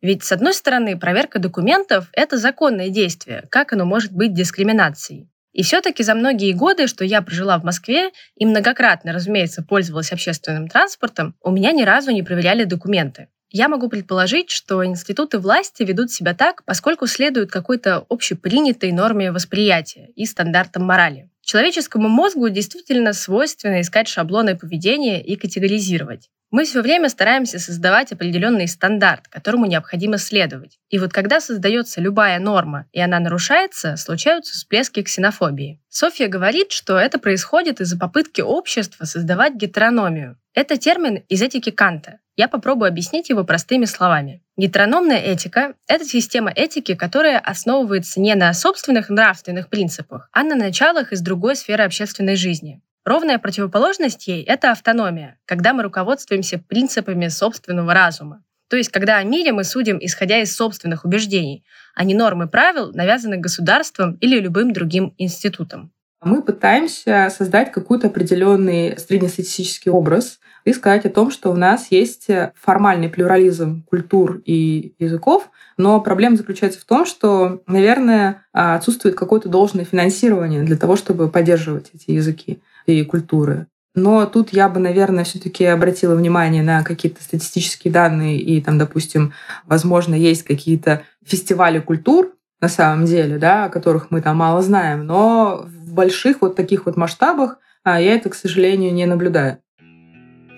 Ведь, 0.00 0.22
с 0.22 0.32
одной 0.32 0.54
стороны, 0.54 0.98
проверка 0.98 1.38
документов– 1.38 2.08
это 2.12 2.36
законное 2.36 2.88
действие, 2.88 3.44
как 3.50 3.72
оно 3.72 3.84
может 3.84 4.12
быть 4.12 4.34
дискриминацией. 4.34 5.28
И 5.58 5.64
все-таки 5.64 6.04
за 6.04 6.14
многие 6.14 6.52
годы, 6.52 6.86
что 6.86 7.04
я 7.04 7.20
прожила 7.20 7.58
в 7.58 7.64
Москве 7.64 8.12
и 8.36 8.46
многократно, 8.46 9.12
разумеется, 9.12 9.60
пользовалась 9.60 10.12
общественным 10.12 10.68
транспортом, 10.68 11.34
у 11.42 11.50
меня 11.50 11.72
ни 11.72 11.82
разу 11.82 12.12
не 12.12 12.22
проверяли 12.22 12.62
документы. 12.62 13.26
Я 13.50 13.68
могу 13.68 13.88
предположить, 13.88 14.50
что 14.50 14.86
институты 14.86 15.40
власти 15.40 15.82
ведут 15.82 16.12
себя 16.12 16.32
так, 16.32 16.64
поскольку 16.64 17.08
следуют 17.08 17.50
какой-то 17.50 18.06
общепринятой 18.08 18.92
норме 18.92 19.32
восприятия 19.32 20.10
и 20.14 20.26
стандартам 20.26 20.84
морали. 20.84 21.28
Человеческому 21.42 22.08
мозгу 22.08 22.48
действительно 22.50 23.12
свойственно 23.12 23.80
искать 23.80 24.06
шаблоны 24.06 24.56
поведения 24.56 25.20
и 25.20 25.34
категоризировать. 25.34 26.30
Мы 26.50 26.64
все 26.64 26.80
время 26.80 27.10
стараемся 27.10 27.58
создавать 27.58 28.10
определенный 28.10 28.68
стандарт, 28.68 29.28
которому 29.28 29.66
необходимо 29.66 30.16
следовать. 30.16 30.78
И 30.88 30.98
вот 30.98 31.12
когда 31.12 31.40
создается 31.40 32.00
любая 32.00 32.38
норма, 32.38 32.86
и 32.92 33.00
она 33.00 33.20
нарушается, 33.20 33.98
случаются 33.98 34.54
всплески 34.54 35.02
ксенофобии. 35.02 35.78
Софья 35.90 36.26
говорит, 36.26 36.72
что 36.72 36.98
это 36.98 37.18
происходит 37.18 37.82
из-за 37.82 37.98
попытки 37.98 38.40
общества 38.40 39.04
создавать 39.04 39.56
гетерономию. 39.56 40.38
Это 40.54 40.78
термин 40.78 41.16
из 41.28 41.42
этики 41.42 41.70
Канта. 41.70 42.18
Я 42.34 42.48
попробую 42.48 42.88
объяснить 42.88 43.28
его 43.28 43.44
простыми 43.44 43.84
словами. 43.84 44.42
Гетерономная 44.56 45.18
этика— 45.18 45.74
это 45.86 46.06
система 46.06 46.50
этики, 46.50 46.94
которая 46.94 47.38
основывается 47.38 48.20
не 48.20 48.34
на 48.34 48.54
собственных 48.54 49.10
нравственных 49.10 49.68
принципах, 49.68 50.30
а 50.32 50.44
на 50.44 50.54
началах 50.54 51.12
из 51.12 51.20
другой 51.20 51.56
сферы 51.56 51.84
общественной 51.84 52.36
жизни. 52.36 52.80
Ровная 53.08 53.38
противоположность 53.38 54.26
ей— 54.26 54.42
это 54.46 54.70
автономия, 54.70 55.38
когда 55.46 55.72
мы 55.72 55.82
руководствуемся 55.82 56.58
принципами 56.58 57.28
собственного 57.28 57.94
разума. 57.94 58.44
То 58.68 58.76
есть, 58.76 58.90
когда 58.90 59.16
о 59.16 59.22
мире 59.22 59.52
мы 59.52 59.64
судим, 59.64 59.96
исходя 59.98 60.42
из 60.42 60.54
собственных 60.54 61.06
убеждений, 61.06 61.64
а 61.94 62.04
не 62.04 62.12
нормы 62.12 62.48
правил, 62.48 62.92
навязанных 62.92 63.40
государством 63.40 64.16
или 64.20 64.38
любым 64.38 64.74
другим 64.74 65.14
институтом. 65.16 65.90
Мы 66.22 66.42
пытаемся 66.42 67.32
создать 67.34 67.72
какой-то 67.72 68.08
определенный 68.08 68.98
среднестатистический 68.98 69.88
образ 69.88 70.38
и 70.66 70.74
сказать 70.74 71.06
о 71.06 71.10
том, 71.10 71.30
что 71.30 71.50
у 71.50 71.56
нас 71.56 71.86
есть 71.90 72.26
формальный 72.56 73.08
плюрализм 73.08 73.84
культур 73.84 74.42
и 74.44 74.94
языков, 74.98 75.48
но 75.78 75.98
проблема 76.02 76.36
заключается 76.36 76.80
в 76.80 76.84
том, 76.84 77.06
что, 77.06 77.62
наверное, 77.66 78.44
отсутствует 78.52 79.14
какое-то 79.14 79.48
должное 79.48 79.86
финансирование 79.86 80.62
для 80.62 80.76
того, 80.76 80.96
чтобы 80.96 81.30
поддерживать 81.30 81.90
эти 81.94 82.10
языки 82.10 82.60
и 82.92 83.04
культуры. 83.04 83.66
Но 83.94 84.26
тут 84.26 84.52
я 84.52 84.68
бы, 84.68 84.78
наверное, 84.78 85.24
все-таки 85.24 85.64
обратила 85.64 86.14
внимание 86.14 86.62
на 86.62 86.84
какие-то 86.84 87.22
статистические 87.22 87.92
данные 87.92 88.38
и 88.38 88.60
там, 88.60 88.78
допустим, 88.78 89.32
возможно, 89.66 90.14
есть 90.14 90.44
какие-то 90.44 91.02
фестивали 91.24 91.80
культур 91.80 92.32
на 92.60 92.68
самом 92.68 93.06
деле, 93.06 93.38
да, 93.38 93.64
о 93.64 93.68
которых 93.68 94.10
мы 94.10 94.20
там 94.20 94.36
мало 94.36 94.62
знаем, 94.62 95.06
но 95.06 95.66
в 95.66 95.92
больших 95.92 96.42
вот 96.42 96.56
таких 96.56 96.86
вот 96.86 96.96
масштабах 96.96 97.58
а, 97.84 98.00
я 98.00 98.14
это, 98.14 98.30
к 98.30 98.34
сожалению, 98.34 98.92
не 98.92 99.06
наблюдаю. 99.06 99.58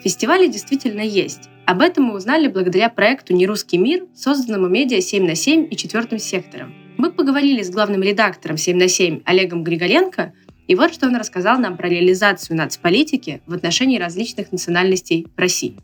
Фестивали 0.03 0.47
действительно 0.47 1.03
есть. 1.03 1.49
Об 1.67 1.83
этом 1.83 2.05
мы 2.05 2.15
узнали 2.15 2.49
благодаря 2.49 2.89
проекту 2.89 3.35
«Нерусский 3.35 3.79
мир», 3.79 4.05
созданному 4.15 4.69
медиа 4.69 5.01
7 5.01 5.27
на 5.27 5.35
7 5.35 5.69
и 5.71 5.77
четвертым 5.77 6.19
сектором. 6.19 6.75
Мы 6.97 7.13
поговорили 7.13 7.63
с 7.63 7.71
главным 7.71 8.03
редактором 8.03 8.57
7 8.57 8.77
на 8.77 8.89
7 8.89 9.21
Олегом 9.25 9.63
Григоренко 9.63 10.33
и 10.71 10.77
вот 10.77 10.95
что 10.95 11.09
он 11.09 11.17
рассказал 11.17 11.59
нам 11.59 11.77
про 11.77 11.89
реализацию 11.89 12.57
нацполитики 12.57 13.43
в 13.49 13.55
отношении 13.55 13.99
различных 13.99 14.53
национальностей 14.53 15.27
в 15.37 15.41
России. 15.41 15.75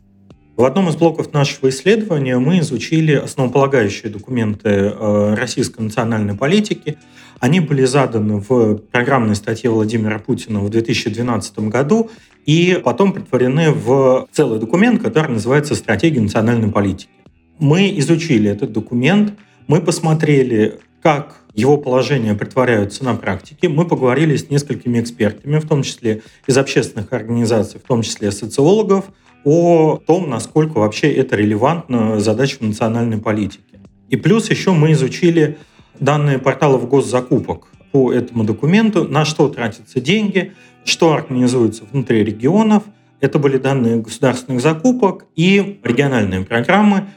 В 0.55 0.63
одном 0.63 0.87
из 0.87 0.95
блоков 0.95 1.33
нашего 1.33 1.67
исследования 1.67 2.37
мы 2.37 2.59
изучили 2.59 3.11
основополагающие 3.11 4.09
документы 4.09 4.69
э, 4.69 5.33
российской 5.35 5.81
национальной 5.81 6.35
политики. 6.35 6.97
Они 7.41 7.59
были 7.59 7.83
заданы 7.83 8.37
в 8.37 8.77
программной 8.77 9.35
статье 9.35 9.69
Владимира 9.69 10.19
Путина 10.19 10.61
в 10.61 10.69
2012 10.69 11.59
году 11.67 12.09
и 12.45 12.79
потом 12.81 13.11
притворены 13.11 13.71
в 13.71 14.29
целый 14.31 14.57
документ, 14.57 15.03
который 15.03 15.33
называется 15.33 15.75
«Стратегия 15.75 16.21
национальной 16.21 16.71
политики». 16.71 17.11
Мы 17.59 17.93
изучили 17.99 18.49
этот 18.49 18.71
документ, 18.71 19.33
мы 19.67 19.81
посмотрели, 19.81 20.79
как 21.03 21.41
его 21.57 21.77
положения 21.77 22.35
притворяются 22.35 23.03
на 23.03 23.15
практике. 23.15 23.67
Мы 23.67 23.85
поговорили 23.85 24.35
с 24.35 24.49
несколькими 24.49 25.01
экспертами, 25.01 25.57
в 25.57 25.67
том 25.67 25.81
числе 25.81 26.21
из 26.45 26.55
общественных 26.55 27.11
организаций, 27.11 27.81
в 27.83 27.87
том 27.87 28.03
числе 28.03 28.31
социологов, 28.31 29.05
о 29.43 29.97
том, 29.97 30.29
насколько 30.29 30.77
вообще 30.77 31.11
это 31.11 31.35
релевантно 31.35 32.19
задачам 32.19 32.67
национальной 32.67 33.17
политики. 33.17 33.63
И 34.09 34.17
плюс 34.17 34.51
еще 34.51 34.71
мы 34.71 34.91
изучили 34.91 35.57
данные 35.99 36.37
порталов 36.37 36.87
госзакупок 36.87 37.67
по 37.91 38.13
этому 38.13 38.43
документу, 38.43 39.05
на 39.05 39.25
что 39.25 39.49
тратятся 39.49 39.99
деньги, 39.99 40.53
что 40.85 41.13
организуется 41.13 41.85
внутри 41.91 42.23
регионов. 42.23 42.83
Это 43.19 43.39
были 43.39 43.57
данные 43.57 43.97
государственных 43.97 44.61
закупок 44.61 45.25
и 45.35 45.79
региональные 45.83 46.41
программы, 46.41 47.07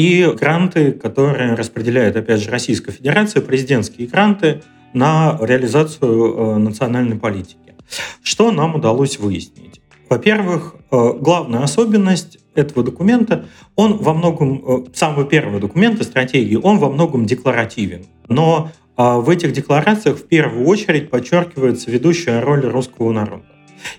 и 0.00 0.32
гранты, 0.32 0.92
которые 0.92 1.52
распределяет, 1.52 2.16
опять 2.16 2.40
же, 2.40 2.50
Российская 2.50 2.90
Федерация, 2.90 3.42
президентские 3.42 4.08
гранты 4.08 4.62
на 4.94 5.38
реализацию 5.42 6.34
э, 6.34 6.56
национальной 6.56 7.16
политики. 7.16 7.74
Что 8.22 8.50
нам 8.50 8.76
удалось 8.76 9.18
выяснить? 9.18 9.82
Во-первых, 10.08 10.76
э, 10.90 11.12
главная 11.20 11.62
особенность 11.64 12.38
этого 12.54 12.82
документа, 12.82 13.44
он 13.76 13.98
во 13.98 14.14
многом, 14.14 14.64
э, 14.66 14.84
самого 14.94 15.26
первого 15.26 15.60
документа, 15.60 16.02
стратегии, 16.02 16.56
он 16.56 16.78
во 16.78 16.88
многом 16.88 17.26
декларативен. 17.26 18.06
Но 18.28 18.70
в 18.96 19.30
этих 19.30 19.52
декларациях 19.52 20.18
в 20.18 20.26
первую 20.26 20.66
очередь 20.66 21.08
подчеркивается 21.10 21.90
ведущая 21.90 22.40
роль 22.40 22.66
русского 22.66 23.12
народа. 23.12 23.44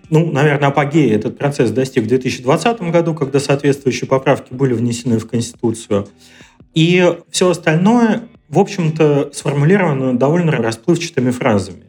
Ну, 0.10 0.32
наверное, 0.32 0.70
апогея 0.70 1.16
этот 1.16 1.38
процесс 1.38 1.72
достиг 1.72 2.04
в 2.04 2.08
2020 2.08 2.82
году, 2.92 3.14
когда 3.14 3.40
соответствующие 3.40 4.08
поправки 4.08 4.54
были 4.54 4.74
внесены 4.74 5.20
в 5.20 5.28
Конституцию. 5.28 6.08
И 6.74 7.18
все 7.30 7.50
остальное, 7.50 8.24
в 8.50 8.60
общем-то, 8.60 9.32
сформулировано 9.34 10.18
довольно 10.18 10.52
расплывчатыми 10.54 11.32
фразами. 11.32 11.84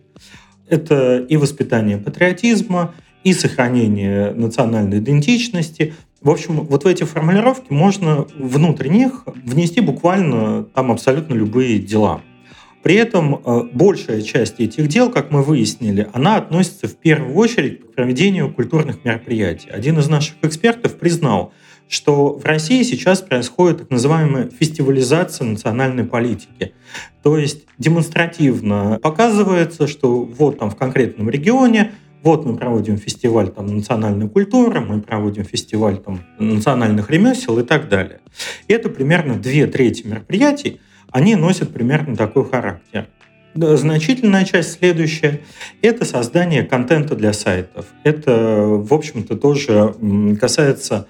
Это 0.68 1.18
и 1.18 1.36
воспитание 1.36 1.98
патриотизма, 1.98 2.94
и 3.24 3.32
сохранение 3.32 4.32
национальной 4.32 4.98
идентичности. 4.98 5.94
В 6.20 6.30
общем, 6.30 6.60
вот 6.66 6.84
в 6.84 6.86
эти 6.86 7.04
формулировки 7.04 7.66
можно 7.70 8.26
внутрь 8.36 8.88
них 8.88 9.24
внести 9.44 9.80
буквально 9.80 10.64
там 10.64 10.90
абсолютно 10.90 11.34
любые 11.34 11.78
дела. 11.78 12.20
При 12.82 12.96
этом 12.96 13.36
э, 13.36 13.62
большая 13.72 14.22
часть 14.22 14.58
этих 14.58 14.88
дел, 14.88 15.10
как 15.10 15.30
мы 15.30 15.42
выяснили, 15.42 16.08
она 16.12 16.36
относится 16.36 16.88
в 16.88 16.96
первую 16.96 17.34
очередь 17.36 17.80
к 17.80 17.94
проведению 17.94 18.52
культурных 18.52 19.04
мероприятий. 19.04 19.68
Один 19.70 19.98
из 19.98 20.08
наших 20.08 20.34
экспертов 20.42 20.98
признал, 20.98 21.52
что 21.88 22.32
в 22.38 22.44
России 22.44 22.82
сейчас 22.82 23.20
происходит 23.20 23.78
так 23.78 23.90
называемая 23.90 24.48
фестивализация 24.50 25.46
национальной 25.46 26.04
политики. 26.04 26.74
То 27.22 27.38
есть 27.38 27.66
демонстративно 27.78 28.98
показывается, 29.02 29.86
что 29.86 30.24
вот 30.24 30.58
там 30.58 30.70
в 30.70 30.76
конкретном 30.76 31.28
регионе 31.30 31.92
вот 32.22 32.46
мы 32.46 32.56
проводим 32.56 32.96
фестиваль 32.98 33.50
там, 33.50 33.66
национальной 33.66 34.28
культуры, 34.28 34.80
мы 34.80 35.00
проводим 35.00 35.44
фестиваль 35.44 35.98
там, 35.98 36.20
национальных 36.38 37.10
ремесел 37.10 37.58
и 37.58 37.64
так 37.64 37.88
далее. 37.88 38.20
И 38.68 38.72
это 38.72 38.88
примерно 38.88 39.34
две 39.34 39.66
трети 39.66 40.06
мероприятий, 40.06 40.80
они 41.12 41.36
носят 41.36 41.72
примерно 41.72 42.16
такой 42.16 42.48
характер. 42.48 43.06
Значительная 43.54 44.44
часть 44.44 44.78
следующая– 44.78 45.42
это 45.82 46.06
создание 46.06 46.62
контента 46.62 47.14
для 47.14 47.34
сайтов. 47.34 47.86
Это, 48.02 48.64
в 48.66 48.92
общем-то, 48.94 49.36
тоже 49.36 49.94
касается, 50.40 51.06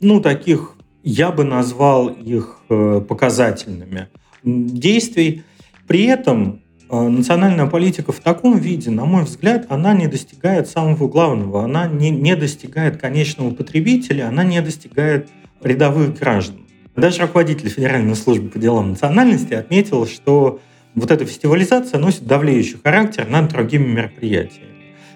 ну, 0.00 0.20
таких, 0.20 0.76
я 1.04 1.30
бы 1.30 1.44
назвал 1.44 2.08
их 2.08 2.60
э, 2.70 3.02
показательными 3.06 4.08
действий. 4.42 5.42
При 5.86 6.04
этом 6.04 6.62
э, 6.88 6.98
национальная 6.98 7.66
политика 7.66 8.10
в 8.10 8.20
таком 8.20 8.58
виде, 8.58 8.90
на 8.90 9.04
мой 9.04 9.24
взгляд, 9.24 9.66
она 9.68 9.92
не 9.92 10.06
достигает 10.06 10.68
самого 10.68 11.08
главного. 11.08 11.64
Она 11.64 11.86
не, 11.86 12.08
не 12.08 12.36
достигает 12.36 12.96
конечного 12.96 13.50
потребителя, 13.50 14.28
она 14.28 14.44
не 14.44 14.62
достигает 14.62 15.28
рядовых 15.62 16.18
граждан. 16.18 16.61
Даже 16.96 17.22
руководитель 17.22 17.70
Федеральной 17.70 18.14
службы 18.14 18.48
по 18.50 18.58
делам 18.58 18.90
национальности 18.90 19.54
отметил, 19.54 20.06
что 20.06 20.60
вот 20.94 21.10
эта 21.10 21.24
фестивализация 21.24 21.98
носит 21.98 22.26
давлеющий 22.26 22.76
характер 22.82 23.26
над 23.28 23.50
другими 23.50 23.86
мероприятиями. 23.86 24.68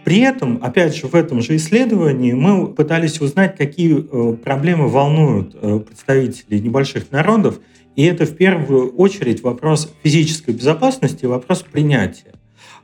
При 0.04 0.20
этом, 0.20 0.60
опять 0.62 0.96
же, 0.96 1.08
в 1.08 1.14
этом 1.14 1.42
же 1.42 1.56
исследовании 1.56 2.32
мы 2.32 2.68
пытались 2.68 3.20
узнать, 3.20 3.56
какие 3.56 3.98
э, 3.98 4.36
проблемы 4.36 4.88
волнуют 4.88 5.56
э, 5.60 5.80
представителей 5.80 6.60
небольших 6.60 7.10
народов, 7.10 7.58
и 7.96 8.04
это 8.04 8.24
в 8.24 8.36
первую 8.36 8.94
очередь 8.94 9.42
вопрос 9.42 9.92
физической 10.02 10.52
безопасности, 10.52 11.26
вопрос 11.26 11.62
принятия. 11.62 12.32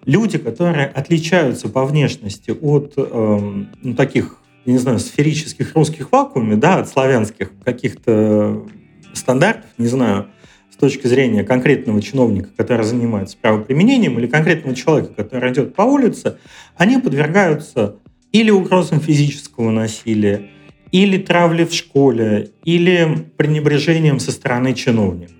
Люди, 0.04 0.36
которые 0.36 0.86
отличаются 0.86 1.68
по 1.68 1.84
внешности 1.84 2.50
от 2.50 2.94
э, 2.96 3.64
ну, 3.82 3.94
таких, 3.94 4.38
я 4.64 4.72
не 4.72 4.78
знаю, 4.78 4.98
сферических 4.98 5.76
русских 5.76 6.10
вакууме, 6.10 6.56
да, 6.56 6.78
от 6.80 6.88
славянских 6.88 7.52
каких-то 7.64 8.66
стандартов, 9.14 9.70
не 9.78 9.86
знаю, 9.86 10.28
с 10.70 10.76
точки 10.76 11.06
зрения 11.06 11.44
конкретного 11.44 12.00
чиновника, 12.00 12.48
который 12.56 12.84
занимается 12.84 13.36
правоприменением, 13.40 14.18
или 14.18 14.26
конкретного 14.26 14.74
человека, 14.74 15.14
который 15.14 15.52
идет 15.52 15.74
по 15.74 15.82
улице, 15.82 16.38
они 16.76 16.98
подвергаются 16.98 17.96
или 18.32 18.50
угрозам 18.50 19.00
физического 19.00 19.70
насилия, 19.70 20.50
или 20.90 21.18
травле 21.18 21.66
в 21.66 21.74
школе, 21.74 22.50
или 22.64 23.26
пренебрежением 23.36 24.18
со 24.18 24.32
стороны 24.32 24.74
чиновников. 24.74 25.36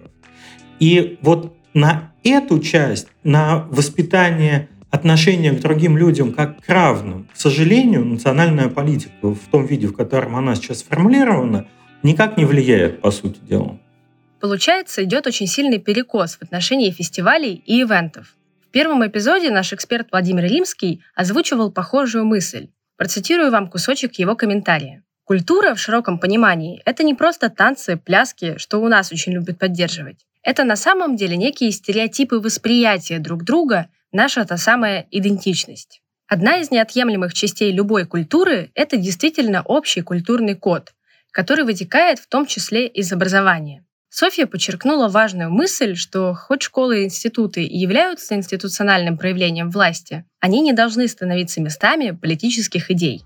И 0.78 1.18
вот 1.22 1.56
на 1.74 2.12
эту 2.22 2.58
часть, 2.58 3.08
на 3.24 3.66
воспитание 3.70 4.68
отношения 4.90 5.52
к 5.52 5.60
другим 5.60 5.96
людям 5.96 6.32
как 6.32 6.60
к 6.62 6.68
равным, 6.68 7.28
к 7.32 7.36
сожалению, 7.36 8.04
национальная 8.04 8.68
политика 8.68 9.28
в 9.28 9.40
том 9.50 9.64
виде, 9.64 9.86
в 9.86 9.94
котором 9.94 10.36
она 10.36 10.54
сейчас 10.54 10.80
сформулирована– 10.80 11.66
никак 12.02 12.36
не 12.36 12.44
влияет, 12.44 13.00
по 13.00 13.10
сути 13.10 13.38
дела. 13.40 13.78
Получается, 14.40 15.04
идет 15.04 15.26
очень 15.26 15.46
сильный 15.46 15.78
перекос 15.78 16.36
в 16.36 16.42
отношении 16.42 16.90
фестивалей 16.90 17.62
и 17.64 17.82
ивентов. 17.82 18.34
В 18.66 18.68
первом 18.72 19.06
эпизоде 19.06 19.50
наш 19.50 19.72
эксперт 19.72 20.08
Владимир 20.10 20.44
Римский 20.44 21.02
озвучивал 21.14 21.70
похожую 21.70 22.24
мысль. 22.24 22.68
Процитирую 22.96 23.50
вам 23.50 23.68
кусочек 23.68 24.14
его 24.14 24.34
комментария. 24.34 25.04
Культура 25.24 25.74
в 25.74 25.78
широком 25.78 26.18
понимании– 26.18 26.82
это 26.84 27.04
не 27.04 27.14
просто 27.14 27.50
танцы, 27.50 27.96
пляски, 27.96 28.58
что 28.58 28.78
у 28.82 28.88
нас 28.88 29.12
очень 29.12 29.32
любят 29.32 29.58
поддерживать. 29.58 30.26
Это 30.42 30.64
на 30.64 30.74
самом 30.74 31.14
деле 31.14 31.36
некие 31.36 31.70
стереотипы 31.70 32.40
восприятия 32.40 33.20
друг 33.20 33.44
друга, 33.44 33.88
наша 34.10 34.44
та 34.44 34.56
самая 34.56 35.06
идентичность. 35.12 36.02
Одна 36.26 36.58
из 36.58 36.70
неотъемлемых 36.70 37.32
частей 37.34 37.70
любой 37.70 38.06
культуры– 38.06 38.70
это 38.74 38.96
действительно 38.96 39.62
общий 39.62 40.00
культурный 40.00 40.56
код, 40.56 40.92
который 41.32 41.64
вытекает 41.64 42.18
в 42.18 42.28
том 42.28 42.46
числе 42.46 42.86
из 42.86 43.12
образования. 43.12 43.84
Софья 44.10 44.46
подчеркнула 44.46 45.08
важную 45.08 45.50
мысль, 45.50 45.94
что 45.96 46.34
хоть 46.34 46.62
школы 46.62 47.00
и 47.00 47.04
институты 47.04 47.64
и 47.64 47.78
являются 47.78 48.34
институциональным 48.34 49.16
проявлением 49.16 49.70
власти, 49.70 50.26
они 50.38 50.60
не 50.60 50.74
должны 50.74 51.08
становиться 51.08 51.62
местами 51.62 52.10
политических 52.10 52.90
идей. 52.90 53.24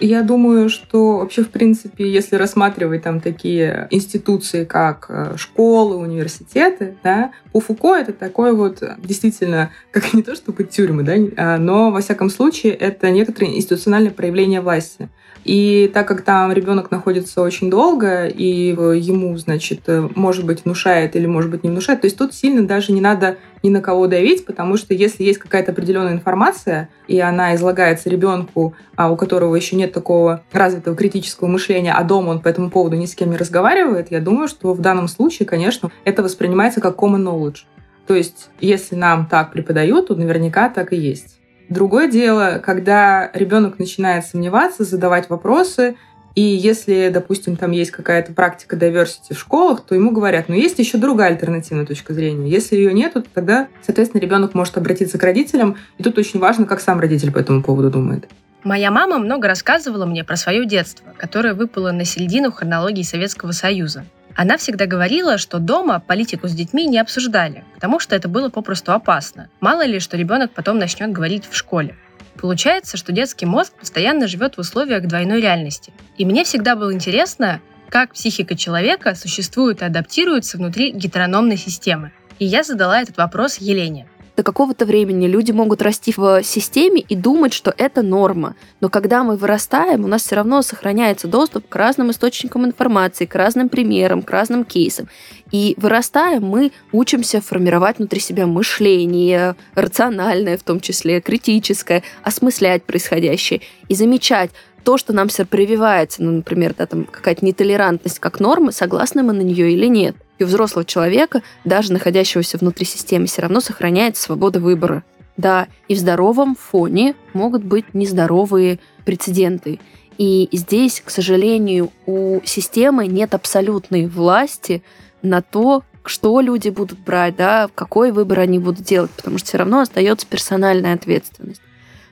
Я 0.00 0.22
думаю, 0.22 0.70
что 0.70 1.18
вообще, 1.18 1.42
в 1.42 1.50
принципе, 1.50 2.10
если 2.10 2.36
рассматривать 2.36 3.02
там 3.02 3.20
такие 3.20 3.86
институции, 3.90 4.64
как 4.64 5.06
э, 5.10 5.34
школы, 5.36 5.96
университеты, 5.96 6.96
да, 7.04 7.32
по 7.52 7.60
Фуко 7.60 7.96
это 7.96 8.14
такое 8.14 8.54
вот 8.54 8.82
действительно, 8.98 9.70
как 9.90 10.14
не 10.14 10.22
то 10.22 10.34
чтобы 10.34 10.64
тюрьмы, 10.64 11.02
да, 11.02 11.14
а, 11.36 11.58
но, 11.58 11.90
во 11.90 12.00
всяком 12.00 12.30
случае, 12.30 12.72
это 12.72 13.10
некоторые 13.10 13.56
институциональные 13.56 14.12
проявления 14.12 14.62
власти. 14.62 15.10
И 15.44 15.90
так 15.92 16.06
как 16.06 16.22
там 16.22 16.52
ребенок 16.52 16.90
находится 16.90 17.40
очень 17.42 17.70
долго, 17.70 18.26
и 18.26 18.68
ему, 18.68 19.36
значит, 19.36 19.80
э, 19.86 20.08
может 20.14 20.46
быть, 20.46 20.64
внушает 20.64 21.16
или, 21.16 21.26
может 21.26 21.50
быть, 21.50 21.62
не 21.62 21.70
внушает, 21.70 22.00
то 22.00 22.06
есть 22.06 22.16
тут 22.16 22.34
сильно 22.34 22.66
даже 22.66 22.92
не 22.92 23.00
надо 23.00 23.36
ни 23.62 23.70
на 23.70 23.80
кого 23.80 24.06
давить, 24.06 24.46
потому 24.46 24.76
что 24.76 24.94
если 24.94 25.24
есть 25.24 25.38
какая-то 25.38 25.72
определенная 25.72 26.12
информация, 26.12 26.88
и 27.08 27.20
она 27.20 27.54
излагается 27.54 28.08
ребенку, 28.08 28.74
а 28.96 29.10
у 29.10 29.16
которого 29.16 29.54
еще 29.54 29.76
нет 29.76 29.92
такого 29.92 30.42
развитого 30.52 30.96
критического 30.96 31.48
мышления, 31.48 31.92
а 31.92 32.04
дома 32.04 32.30
он 32.30 32.40
по 32.40 32.48
этому 32.48 32.70
поводу 32.70 32.96
ни 32.96 33.06
с 33.06 33.14
кем 33.14 33.30
не 33.30 33.36
разговаривает, 33.36 34.10
я 34.10 34.20
думаю, 34.20 34.48
что 34.48 34.72
в 34.72 34.80
данном 34.80 35.08
случае, 35.08 35.46
конечно, 35.46 35.90
это 36.04 36.22
воспринимается 36.22 36.80
как 36.80 36.96
common 36.96 37.24
knowledge. 37.24 37.64
То 38.06 38.14
есть, 38.14 38.50
если 38.60 38.96
нам 38.96 39.26
так 39.26 39.52
преподают, 39.52 40.08
то 40.08 40.14
наверняка 40.14 40.68
так 40.68 40.92
и 40.92 40.96
есть. 40.96 41.40
Другое 41.68 42.10
дело, 42.10 42.60
когда 42.64 43.30
ребенок 43.32 43.78
начинает 43.78 44.26
сомневаться, 44.26 44.82
задавать 44.82 45.30
вопросы, 45.30 45.96
и 46.40 46.56
если, 46.56 47.10
допустим, 47.12 47.56
там 47.56 47.70
есть 47.70 47.90
какая-то 47.90 48.32
практика 48.32 48.74
diversity 48.74 49.34
в 49.34 49.38
школах, 49.38 49.82
то 49.82 49.94
ему 49.94 50.10
говорят, 50.10 50.48
ну 50.48 50.54
есть 50.54 50.78
еще 50.78 50.96
другая 50.96 51.32
альтернативная 51.32 51.84
точка 51.84 52.14
зрения. 52.14 52.48
Если 52.48 52.76
ее 52.76 52.94
нет, 52.94 53.12
то 53.12 53.22
тогда, 53.22 53.68
соответственно, 53.82 54.22
ребенок 54.22 54.54
может 54.54 54.78
обратиться 54.78 55.18
к 55.18 55.22
родителям. 55.22 55.76
И 55.98 56.02
тут 56.02 56.16
очень 56.16 56.40
важно, 56.40 56.64
как 56.64 56.80
сам 56.80 56.98
родитель 56.98 57.30
по 57.30 57.38
этому 57.38 57.62
поводу 57.62 57.90
думает. 57.90 58.26
Моя 58.64 58.90
мама 58.90 59.18
много 59.18 59.48
рассказывала 59.48 60.06
мне 60.06 60.24
про 60.24 60.36
свое 60.36 60.64
детство, 60.64 61.12
которое 61.18 61.52
выпало 61.52 61.92
на 61.92 62.06
середину 62.06 62.52
хронологии 62.52 63.02
Советского 63.02 63.52
Союза. 63.52 64.06
Она 64.34 64.56
всегда 64.56 64.86
говорила, 64.86 65.36
что 65.36 65.58
дома 65.58 66.00
политику 66.00 66.48
с 66.48 66.52
детьми 66.52 66.86
не 66.86 66.98
обсуждали, 66.98 67.64
потому 67.74 68.00
что 68.00 68.16
это 68.16 68.28
было 68.28 68.48
попросту 68.48 68.92
опасно. 68.92 69.50
Мало 69.60 69.84
ли, 69.84 70.00
что 70.00 70.16
ребенок 70.16 70.52
потом 70.52 70.78
начнет 70.78 71.12
говорить 71.12 71.44
в 71.50 71.54
школе. 71.54 71.96
Получается, 72.40 72.96
что 72.96 73.12
детский 73.12 73.44
мозг 73.44 73.74
постоянно 73.74 74.26
живет 74.26 74.56
в 74.56 74.60
условиях 74.60 75.06
двойной 75.06 75.42
реальности. 75.42 75.92
И 76.16 76.24
мне 76.24 76.44
всегда 76.44 76.74
было 76.74 76.92
интересно, 76.92 77.60
как 77.90 78.14
психика 78.14 78.56
человека 78.56 79.14
существует 79.14 79.82
и 79.82 79.84
адаптируется 79.84 80.56
внутри 80.56 80.90
гетерономной 80.90 81.58
системы. 81.58 82.12
И 82.38 82.46
я 82.46 82.62
задала 82.62 83.02
этот 83.02 83.18
вопрос 83.18 83.58
Елене 83.58 84.08
до 84.40 84.44
какого-то 84.44 84.86
времени 84.86 85.26
люди 85.26 85.52
могут 85.52 85.82
расти 85.82 86.14
в 86.16 86.42
системе 86.42 87.02
и 87.06 87.14
думать, 87.14 87.52
что 87.52 87.74
это 87.76 88.00
норма. 88.00 88.54
Но 88.80 88.88
когда 88.88 89.22
мы 89.22 89.36
вырастаем, 89.36 90.02
у 90.02 90.08
нас 90.08 90.22
все 90.22 90.36
равно 90.36 90.62
сохраняется 90.62 91.28
доступ 91.28 91.68
к 91.68 91.76
разным 91.76 92.10
источникам 92.10 92.64
информации, 92.64 93.26
к 93.26 93.34
разным 93.34 93.68
примерам, 93.68 94.22
к 94.22 94.30
разным 94.30 94.64
кейсам. 94.64 95.08
И 95.52 95.74
вырастая, 95.76 96.40
мы 96.40 96.72
учимся 96.90 97.42
формировать 97.42 97.98
внутри 97.98 98.18
себя 98.18 98.46
мышление, 98.46 99.56
рациональное 99.74 100.56
в 100.56 100.62
том 100.62 100.80
числе, 100.80 101.20
критическое, 101.20 102.02
осмыслять 102.22 102.84
происходящее 102.84 103.60
и 103.88 103.94
замечать, 103.94 104.52
то, 104.84 104.96
что 104.96 105.12
нам 105.12 105.28
все 105.28 105.44
прививается, 105.44 106.22
ну, 106.22 106.30
например, 106.30 106.74
да, 106.78 106.86
там 106.86 107.04
какая-то 107.04 107.44
нетолерантность 107.44 108.20
как 108.20 108.40
норма, 108.40 108.72
согласны 108.72 109.22
мы 109.22 109.34
на 109.34 109.42
нее 109.42 109.70
или 109.72 109.84
нет. 109.84 110.16
И 110.40 110.42
у 110.42 110.46
взрослого 110.46 110.86
человека, 110.86 111.42
даже 111.64 111.92
находящегося 111.92 112.56
внутри 112.56 112.86
системы, 112.86 113.26
все 113.26 113.42
равно 113.42 113.60
сохраняется 113.60 114.22
свобода 114.22 114.58
выбора. 114.58 115.04
Да, 115.36 115.68
и 115.86 115.94
в 115.94 115.98
здоровом 115.98 116.56
фоне 116.56 117.14
могут 117.34 117.62
быть 117.62 117.92
нездоровые 117.92 118.78
прецеденты. 119.04 119.80
И 120.16 120.48
здесь, 120.52 121.02
к 121.04 121.10
сожалению, 121.10 121.92
у 122.06 122.40
системы 122.44 123.06
нет 123.06 123.34
абсолютной 123.34 124.06
власти 124.06 124.82
на 125.20 125.42
то, 125.42 125.82
что 126.04 126.40
люди 126.40 126.70
будут 126.70 126.98
брать, 126.98 127.36
да, 127.36 127.68
какой 127.74 128.10
выбор 128.10 128.40
они 128.40 128.58
будут 128.58 128.82
делать, 128.82 129.10
потому 129.10 129.36
что 129.36 129.48
все 129.48 129.58
равно 129.58 129.80
остается 129.80 130.26
персональная 130.26 130.94
ответственность. 130.94 131.60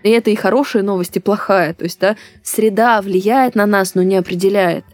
И 0.03 0.11
это 0.11 0.29
и 0.31 0.35
хорошая 0.35 0.83
новость, 0.83 1.17
и 1.17 1.21
плохая. 1.21 1.73
То 1.73 1.85
есть, 1.85 1.99
да, 1.99 2.17
среда 2.43 3.01
влияет 3.01 3.55
на 3.55 3.65
нас, 3.65 3.95
но 3.95 4.03
не 4.03 4.17
определяет. 4.17 4.85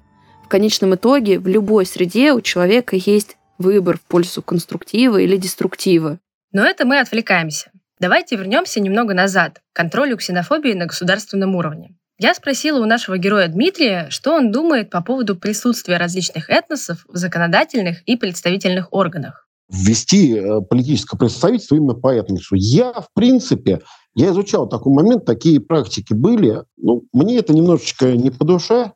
В 0.55 0.57
конечном 0.57 0.95
итоге 0.95 1.41
в 1.41 1.49
любой 1.49 1.85
среде 1.85 2.33
у 2.33 2.41
человека 2.41 2.95
есть 2.95 3.37
выбор 3.59 3.99
в 3.99 4.03
пользу 4.03 4.41
конструктива 4.41 5.19
или 5.19 5.37
деструктива. 5.37 6.21
Но 6.53 6.65
это 6.65 6.87
мы 6.87 7.01
отвлекаемся. 7.01 7.73
Давайте 7.99 8.37
вернемся 8.37 8.79
немного 8.79 9.15
назад, 9.15 9.59
к 9.73 9.77
контролю 9.77 10.17
ксенофобии 10.17 10.73
на 10.75 10.87
государственном 10.87 11.57
уровне. 11.57 11.97
Я 12.21 12.35
спросила 12.35 12.81
у 12.81 12.85
нашего 12.87 13.19
героя 13.19 13.49
Дмитрия, 13.49 14.07
что 14.11 14.33
он 14.33 14.53
думает 14.53 14.91
по 14.91 15.03
поводу 15.03 15.35
присутствия 15.35 15.97
различных 15.97 16.49
этносов 16.49 17.05
в 17.09 17.17
законодательных 17.17 18.05
и 18.05 18.15
представительных 18.15 18.93
органах. 18.93 19.49
Ввести 19.69 20.37
э, 20.37 20.61
политическое 20.61 21.19
представительство 21.19 21.75
именно 21.75 21.95
по 21.95 22.15
этносу. 22.15 22.55
Я, 22.55 22.93
в 22.93 23.09
принципе, 23.13 23.81
я 24.15 24.31
изучал 24.31 24.69
такой 24.69 24.93
момент, 24.93 25.25
такие 25.25 25.59
практики 25.59 26.13
были. 26.13 26.63
Ну, 26.77 27.09
мне 27.13 27.39
это 27.39 27.53
немножечко 27.53 28.13
не 28.13 28.31
по 28.31 28.45
душе. 28.45 28.93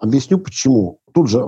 Объясню 0.00 0.38
почему. 0.38 0.99
Тут 1.12 1.28
же 1.28 1.44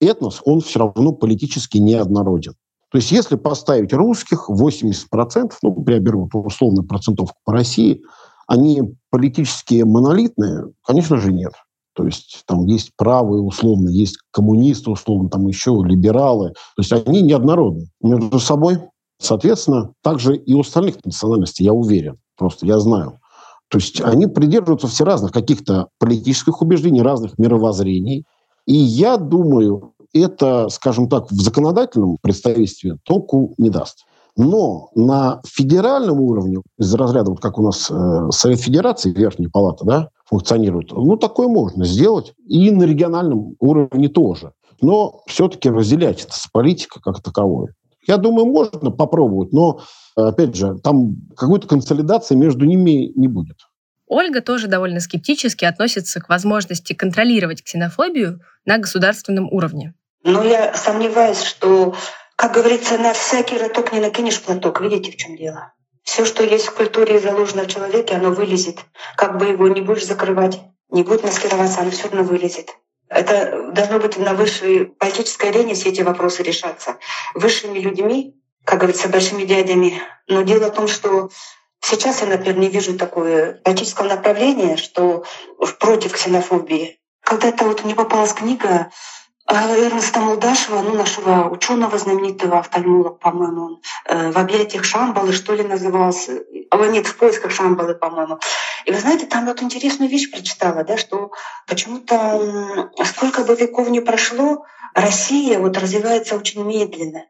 этнос, 0.00 0.42
он 0.44 0.60
все 0.60 0.80
равно 0.80 1.12
политически 1.12 1.78
неоднороден. 1.78 2.54
То 2.90 2.98
есть 2.98 3.10
если 3.10 3.36
поставить 3.36 3.92
русских, 3.92 4.48
80%, 4.48 5.52
ну, 5.62 5.84
я 5.88 5.98
беру 5.98 6.30
условную 6.32 6.86
процентовку 6.86 7.36
по 7.44 7.52
России, 7.52 8.02
они 8.46 8.94
политически 9.10 9.82
монолитные? 9.82 10.72
Конечно 10.84 11.18
же, 11.18 11.32
нет. 11.32 11.52
То 11.94 12.04
есть 12.04 12.42
там 12.46 12.66
есть 12.66 12.92
правые 12.96 13.42
условно, 13.42 13.88
есть 13.88 14.18
коммунисты 14.30 14.90
условно, 14.90 15.30
там 15.30 15.46
еще 15.46 15.82
либералы. 15.84 16.50
То 16.50 16.82
есть 16.82 16.92
они 16.92 17.22
неоднородны 17.22 17.88
между 18.02 18.38
собой. 18.38 18.78
Соответственно, 19.18 19.92
также 20.02 20.36
и 20.36 20.52
у 20.52 20.60
остальных 20.60 21.02
национальностей, 21.04 21.64
я 21.64 21.72
уверен, 21.72 22.18
просто 22.36 22.66
я 22.66 22.78
знаю. 22.78 23.18
То 23.68 23.78
есть 23.78 24.00
они 24.00 24.26
придерживаются 24.26 24.88
все 24.88 25.04
разных 25.04 25.32
каких-то 25.32 25.88
политических 25.98 26.60
убеждений, 26.62 27.02
разных 27.02 27.38
мировоззрений. 27.38 28.24
И 28.66 28.74
я 28.74 29.16
думаю, 29.16 29.94
это, 30.12 30.68
скажем 30.68 31.08
так, 31.08 31.30
в 31.30 31.40
законодательном 31.40 32.18
представительстве 32.20 32.98
толку 33.04 33.54
не 33.58 33.70
даст. 33.70 34.04
Но 34.36 34.90
на 34.94 35.40
федеральном 35.46 36.20
уровне, 36.20 36.58
из 36.78 36.94
разряда, 36.94 37.30
вот 37.30 37.40
как 37.40 37.58
у 37.58 37.62
нас 37.62 37.90
э, 37.90 38.28
Совет 38.30 38.60
Федерации, 38.60 39.10
Верхняя 39.10 39.48
Палата, 39.50 39.84
да, 39.84 40.08
функционирует, 40.26 40.92
ну, 40.92 41.16
такое 41.16 41.48
можно 41.48 41.86
сделать. 41.86 42.34
И 42.46 42.70
на 42.70 42.82
региональном 42.82 43.54
уровне 43.60 44.08
тоже. 44.08 44.52
Но 44.82 45.22
все-таки 45.26 45.70
разделять 45.70 46.22
это 46.24 46.34
с 46.34 46.48
политикой 46.52 47.00
как 47.00 47.22
таковой. 47.22 47.70
Я 48.06 48.18
думаю, 48.18 48.46
можно 48.46 48.90
попробовать, 48.90 49.52
но, 49.52 49.80
опять 50.14 50.54
же, 50.54 50.78
там 50.78 51.16
какой-то 51.34 51.66
консолидации 51.66 52.34
между 52.34 52.66
ними 52.66 53.12
не 53.16 53.28
будет. 53.28 53.56
Ольга 54.06 54.40
тоже 54.40 54.68
довольно 54.68 55.00
скептически 55.00 55.64
относится 55.64 56.20
к 56.20 56.28
возможности 56.28 56.92
контролировать 56.92 57.62
ксенофобию 57.62 58.40
на 58.64 58.78
государственном 58.78 59.48
уровне. 59.50 59.94
Но 60.22 60.44
я 60.44 60.74
сомневаюсь, 60.74 61.42
что, 61.42 61.94
как 62.36 62.52
говорится, 62.52 62.98
на 62.98 63.12
всякий 63.12 63.58
роток 63.58 63.92
не 63.92 64.00
накинешь 64.00 64.40
платок. 64.40 64.80
Видите, 64.80 65.12
в 65.12 65.16
чем 65.16 65.36
дело? 65.36 65.72
Все, 66.02 66.24
что 66.24 66.44
есть 66.44 66.66
в 66.66 66.74
культуре 66.74 67.16
и 67.16 67.20
заложено 67.20 67.64
в 67.64 67.68
человеке, 67.68 68.14
оно 68.14 68.30
вылезет. 68.30 68.78
Как 69.16 69.38
бы 69.38 69.46
его 69.46 69.66
не 69.68 69.80
будешь 69.80 70.06
закрывать, 70.06 70.60
не 70.90 71.02
будет 71.02 71.24
маскироваться, 71.24 71.80
оно 71.80 71.90
все 71.90 72.04
равно 72.04 72.22
вылезет. 72.22 72.70
Это 73.08 73.70
должно 73.72 73.98
быть 73.98 74.16
на 74.16 74.34
высшей 74.34 74.86
политической 74.86 75.50
арене 75.50 75.74
все 75.74 75.90
эти 75.90 76.02
вопросы 76.02 76.42
решаться. 76.42 76.96
Высшими 77.34 77.78
людьми, 77.78 78.34
как 78.64 78.80
говорится, 78.80 79.08
большими 79.08 79.44
дядями. 79.44 80.00
Но 80.28 80.42
дело 80.42 80.70
в 80.70 80.74
том, 80.74 80.88
что 80.88 81.30
сейчас 81.86 82.20
я, 82.20 82.26
например, 82.26 82.58
не 82.58 82.68
вижу 82.68 82.98
такое 82.98 83.60
политического 83.64 84.08
направления, 84.08 84.76
что 84.76 85.24
против 85.78 86.12
ксенофобии. 86.12 86.98
Когда-то 87.22 87.64
вот 87.64 87.84
мне 87.84 87.94
попалась 87.94 88.32
книга 88.32 88.90
Эрнеста 89.48 90.20
Молдашева, 90.20 90.82
ну, 90.82 90.94
нашего 90.94 91.48
ученого 91.48 91.98
знаменитого, 91.98 92.58
офтальмолог, 92.58 93.20
по-моему, 93.20 93.62
он 93.62 93.82
э, 94.06 94.32
в 94.32 94.36
объятиях 94.38 94.84
Шамбалы, 94.84 95.32
что 95.32 95.54
ли, 95.54 95.62
назывался. 95.62 96.42
А 96.70 96.86
нет, 96.86 97.06
в 97.06 97.16
поисках 97.16 97.52
Шамбалы, 97.52 97.94
по-моему. 97.94 98.40
И 98.86 98.90
вы 98.90 98.98
знаете, 98.98 99.26
там 99.26 99.46
вот 99.46 99.62
интересную 99.62 100.10
вещь 100.10 100.32
прочитала, 100.32 100.82
да, 100.82 100.96
что 100.96 101.30
почему-то 101.68 102.90
сколько 103.04 103.44
бы 103.44 103.54
веков 103.54 103.88
не 103.88 104.00
прошло, 104.00 104.64
Россия 104.94 105.60
вот 105.60 105.78
развивается 105.78 106.36
очень 106.36 106.64
медленно. 106.64 107.26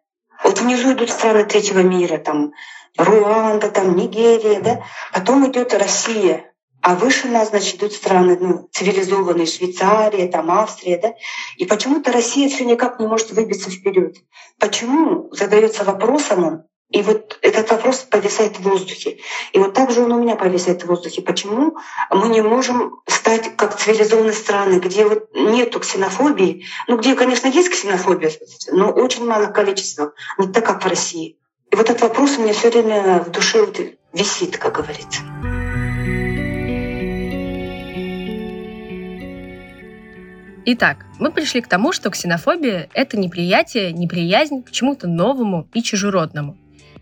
Вот 0.47 0.61
внизу 0.61 0.93
идут 0.93 1.11
страны 1.11 1.45
третьего 1.45 1.81
мира, 1.81 2.19
там 2.19 2.53
Руанда, 2.97 3.69
там 3.69 3.97
Нигерия, 3.97 4.61
да, 4.61 4.85
потом 5.13 5.51
идет 5.51 5.75
Россия. 5.75 6.53
А 6.81 6.95
выше 6.95 7.27
нас, 7.27 7.49
значит, 7.49 7.79
идут 7.79 7.93
страны 7.95 8.39
ну, 8.41 8.69
цивилизованные, 8.71 9.47
Швейцария, 9.47 10.29
там 10.29 10.53
Австрия, 10.53 10.99
да? 10.99 11.15
И 11.57 11.67
почему-то 11.67 12.13
Россия 12.13 12.49
все 12.49 12.65
никак 12.65 13.01
не 13.01 13.09
может 13.09 13.33
выбиться 13.33 13.71
вперед. 13.71 14.19
Почему 14.61 15.29
задается 15.33 15.83
вопросом 15.83 16.63
и 16.91 17.03
вот 17.03 17.39
этот 17.43 17.71
вопрос 17.71 17.99
повисает 17.99 18.59
в 18.59 18.63
воздухе. 18.63 19.19
И 19.53 19.59
вот 19.59 19.75
так 19.75 19.91
же 19.91 20.03
он 20.03 20.13
у 20.13 20.23
меня 20.23 20.37
повисает 20.37 20.83
в 20.83 20.87
воздухе. 20.87 21.21
Почему 21.21 21.77
мы 22.11 22.29
не 22.29 22.43
можем 22.43 23.01
стать 23.09 23.57
как 23.57 23.77
цивилизованные 23.77 24.33
страны, 24.33 24.79
где 24.79 25.05
вот 25.05 25.29
нету 25.35 25.81
ксенофобии, 25.81 26.65
ну 26.87 26.97
где, 26.97 27.17
конечно, 27.17 27.49
есть 27.49 27.71
ксенофобия, 27.71 28.31
но 28.71 28.91
очень 28.91 29.27
мало 29.27 29.47
количества, 29.47 30.13
не 30.39 30.47
так, 30.47 30.65
как 30.65 30.85
в 30.85 30.89
России. 30.89 31.37
И 31.73 31.77
вот 31.77 31.91
этот 31.91 32.03
вопрос 32.03 32.39
у 32.39 32.43
меня 32.43 32.53
все 32.53 32.71
время 32.71 33.19
в 33.19 33.31
душе 33.31 33.65
вот 33.65 33.81
висит, 34.13 34.57
как 34.57 34.77
говорится. 34.77 35.23
Итак, 40.69 41.05
мы 41.19 41.31
пришли 41.31 41.61
к 41.61 41.69
тому, 41.69 41.93
что 41.93 42.11
ксенофобия— 42.11 42.89
это 42.95 43.17
неприятие, 43.17 43.93
неприязнь 43.93 44.63
к 44.63 44.71
чему-то 44.71 45.07
новому 45.07 45.69
и 45.75 45.83
чужеродному. 45.83 46.57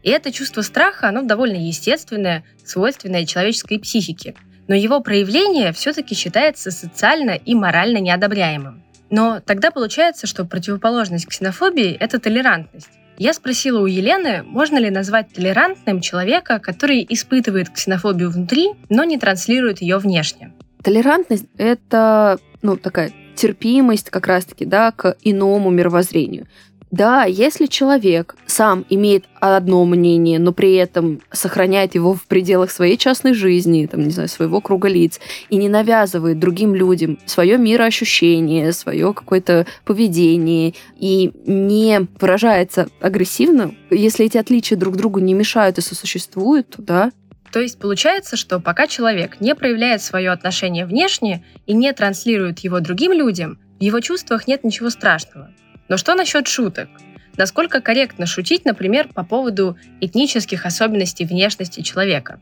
И 0.05 0.11
это 0.11 0.31
чувство 0.31 0.61
страха, 0.61 1.09
оно 1.09 1.23
довольно 1.23 1.57
естественное, 1.57 2.45
свойственное 2.63 3.25
человеческой 3.25 3.81
психике. 3.81 4.35
Но 4.69 4.75
его 4.75 5.01
проявление 5.01 5.73
все-таки 5.73 6.15
считается 6.15 6.71
социально 6.71 7.31
и 7.31 7.55
морально 7.55 7.99
неодобряемым. 7.99 8.85
Но 9.09 9.41
тогда 9.45 9.71
получается, 9.71 10.27
что 10.27 10.45
противоположность 10.45 11.27
ксенофобии– 11.27 11.97
это 12.01 12.19
толерантность. 12.19 12.91
Я 13.17 13.33
спросила 13.33 13.81
у 13.81 13.87
Елены, 13.87 14.43
можно 14.43 14.77
ли 14.77 14.91
назвать 14.91 15.33
толерантным 15.33 16.01
человека, 16.01 16.59
который 16.59 17.07
испытывает 17.09 17.71
ксенофобию 17.71 18.31
внутри, 18.31 18.71
но 18.91 19.05
не 19.05 19.19
транслирует 19.19 19.81
ее 19.81 19.99
внешне. 19.99 20.53
Толерантность— 20.83 21.47
это 21.57 22.39
ну, 22.61 22.77
такая 22.77 23.13
терпимость 23.37 24.11
как 24.11 24.27
раз-таки 24.27 24.65
да, 24.65 24.91
к 24.91 25.17
иному 25.23 25.71
мировоззрению. 25.71 26.47
Да, 26.91 27.25
если 27.25 27.67
человек 27.67 28.37
сам 28.47 28.85
имеет 28.89 29.25
одно 29.41 29.85
мнение, 29.85 30.39
но 30.39 30.53
при 30.53 30.75
этом 30.75 31.21
сохраняет 31.33 31.95
его 31.97 32.15
в 32.15 32.25
пределах 32.27 32.71
своей 32.71 32.97
частной 32.97 33.35
жизни, 33.35 33.87
там, 33.87 34.03
не 34.03 34.11
знаю, 34.11 34.29
своего 34.29 34.61
круга 34.61 34.89
лиц, 34.89 35.19
и 35.51 35.57
не 35.57 35.69
навязывает 35.69 36.39
другим 36.39 36.75
людям 36.75 37.19
свое 37.27 37.59
мироощущение, 37.59 38.73
свое 38.73 39.13
какое-то 39.13 39.67
поведение, 39.85 40.75
и 40.97 41.33
не 41.47 42.07
выражается 42.21 42.89
агрессивно, 43.01 43.75
если 43.91 44.27
эти 44.27 44.39
отличия 44.39 44.79
друг 44.79 44.97
другу 44.97 45.19
не 45.19 45.35
мешают 45.35 45.79
и 45.79 45.81
сосуществуют, 45.81 46.71
то 46.71 46.83
да, 46.83 47.11
то 47.55 47.61
есть 47.61 47.79
получается, 47.79 48.37
что 48.37 48.59
пока 48.59 48.89
человек 48.89 49.41
не 49.41 49.55
проявляет 49.55 50.03
свое 50.03 50.33
отношение 50.33 50.87
внешне 50.87 51.45
и 51.67 51.73
не 51.73 51.93
транслирует 51.93 52.59
его 52.61 52.81
другим 52.81 53.13
людям, 53.13 53.61
в 53.79 53.83
его 53.83 54.01
чувствах 54.01 54.49
нет 54.49 54.65
ничего 54.65 54.91
страшного. 54.91 55.53
Но 55.89 55.97
что 55.97 56.15
насчет 56.15 56.49
шуток? 56.49 56.89
Насколько 57.37 57.81
корректно 57.81 58.27
шутить, 58.27 58.65
например, 58.65 59.09
по 59.09 59.25
поводу 59.25 59.77
этнических 60.01 60.67
особенностей 60.67 61.25
внешности 61.25 61.81
человека? 61.81 62.41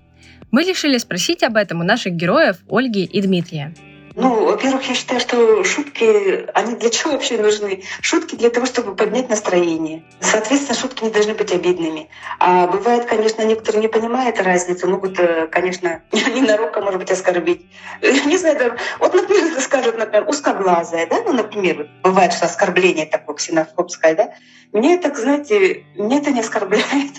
Мы 0.50 0.64
решили 0.64 0.98
спросить 0.98 1.42
об 1.42 1.56
этом 1.56 1.80
у 1.80 1.84
наших 1.84 2.14
героев 2.14 2.58
Ольги 2.68 3.04
и 3.04 3.20
Дмитрия. 3.22 3.74
Ну, 4.14 4.44
во-первых, 4.44 4.82
я 4.88 4.94
считаю, 4.94 5.20
что 5.20 5.64
шутки, 5.64 6.46
они 6.54 6.76
для 6.76 6.90
чего 6.90 7.12
вообще 7.12 7.38
нужны? 7.38 7.82
Шутки 8.00 8.34
для 8.34 8.50
того, 8.50 8.66
чтобы 8.66 8.94
поднять 8.94 9.28
настроение. 9.28 10.04
Соответственно, 10.20 10.78
шутки 10.78 11.04
не 11.04 11.10
должны 11.10 11.34
быть 11.34 11.52
обидными. 11.52 12.08
А 12.38 12.66
бывает, 12.66 13.06
конечно, 13.06 13.42
некоторые 13.42 13.80
не 13.80 13.88
понимают 13.88 14.40
разницу, 14.40 14.88
могут, 14.88 15.18
э, 15.18 15.46
конечно, 15.50 16.02
ненароком, 16.12 16.84
может 16.84 17.00
быть, 17.00 17.10
оскорбить. 17.10 17.66
Не 18.02 18.36
знаю, 18.36 18.76
вот, 18.98 19.14
например, 19.14 19.60
скажут, 19.60 19.98
например, 19.98 20.28
узкоглазая, 20.28 21.06
да, 21.06 21.22
ну, 21.24 21.32
например, 21.32 21.88
бывает, 22.02 22.32
что 22.32 22.46
оскорбление 22.46 23.06
такое 23.06 23.36
ксенофобское, 23.36 24.14
да, 24.14 24.34
мне 24.72 24.98
так, 24.98 25.16
знаете, 25.16 25.84
мне 25.96 26.18
это 26.18 26.30
не 26.30 26.40
оскорбляет. 26.40 27.12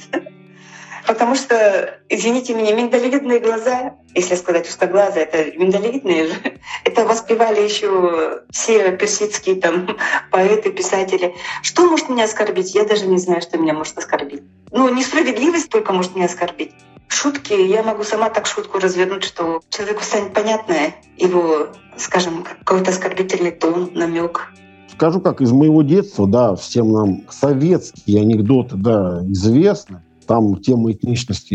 Потому 1.06 1.36
что, 1.36 2.00
извините 2.08 2.54
меня, 2.54 2.74
миндалевидные 2.74 3.40
глаза, 3.40 3.96
если 4.16 4.36
сказать 4.36 4.68
узкоглазые, 4.70 5.26
это 5.26 5.58
миндалевидные 5.58 6.28
же, 6.28 6.34
это 6.86 7.06
воспевали 7.06 7.62
еще 7.62 8.42
все 8.52 8.96
персидские 8.96 9.58
там 9.58 9.88
поэты, 10.32 10.72
писатели. 10.72 11.36
Что 11.62 11.90
может 11.90 12.10
меня 12.10 12.24
оскорбить? 12.24 12.74
Я 12.74 12.86
даже 12.86 13.06
не 13.08 13.18
знаю, 13.18 13.42
что 13.42 13.58
меня 13.58 13.74
может 13.74 13.98
оскорбить. 13.98 14.44
Ну, 14.72 14.94
несправедливость 14.94 15.70
только 15.70 15.92
может 15.94 16.16
меня 16.16 16.26
оскорбить. 16.26 16.72
Шутки, 17.08 17.54
я 17.54 17.84
могу 17.84 18.04
сама 18.04 18.30
так 18.30 18.48
шутку 18.48 18.80
развернуть, 18.80 19.24
что 19.24 19.62
человеку 19.70 20.04
станет 20.04 20.34
понятно 20.34 20.76
его, 21.18 21.68
скажем, 21.98 22.44
какой-то 22.44 22.92
оскорбительный 22.92 23.52
тон, 23.52 23.92
намек. 23.94 24.50
Скажу, 24.92 25.20
как 25.22 25.42
из 25.42 25.52
моего 25.52 25.82
детства, 25.84 26.28
да, 26.28 26.56
всем 26.56 26.92
нам 26.92 27.24
советские 27.30 28.22
анекдоты, 28.22 28.78
да, 28.78 29.22
известны. 29.28 30.02
Там 30.28 30.58
тема 30.58 30.92
этничности, 30.92 31.54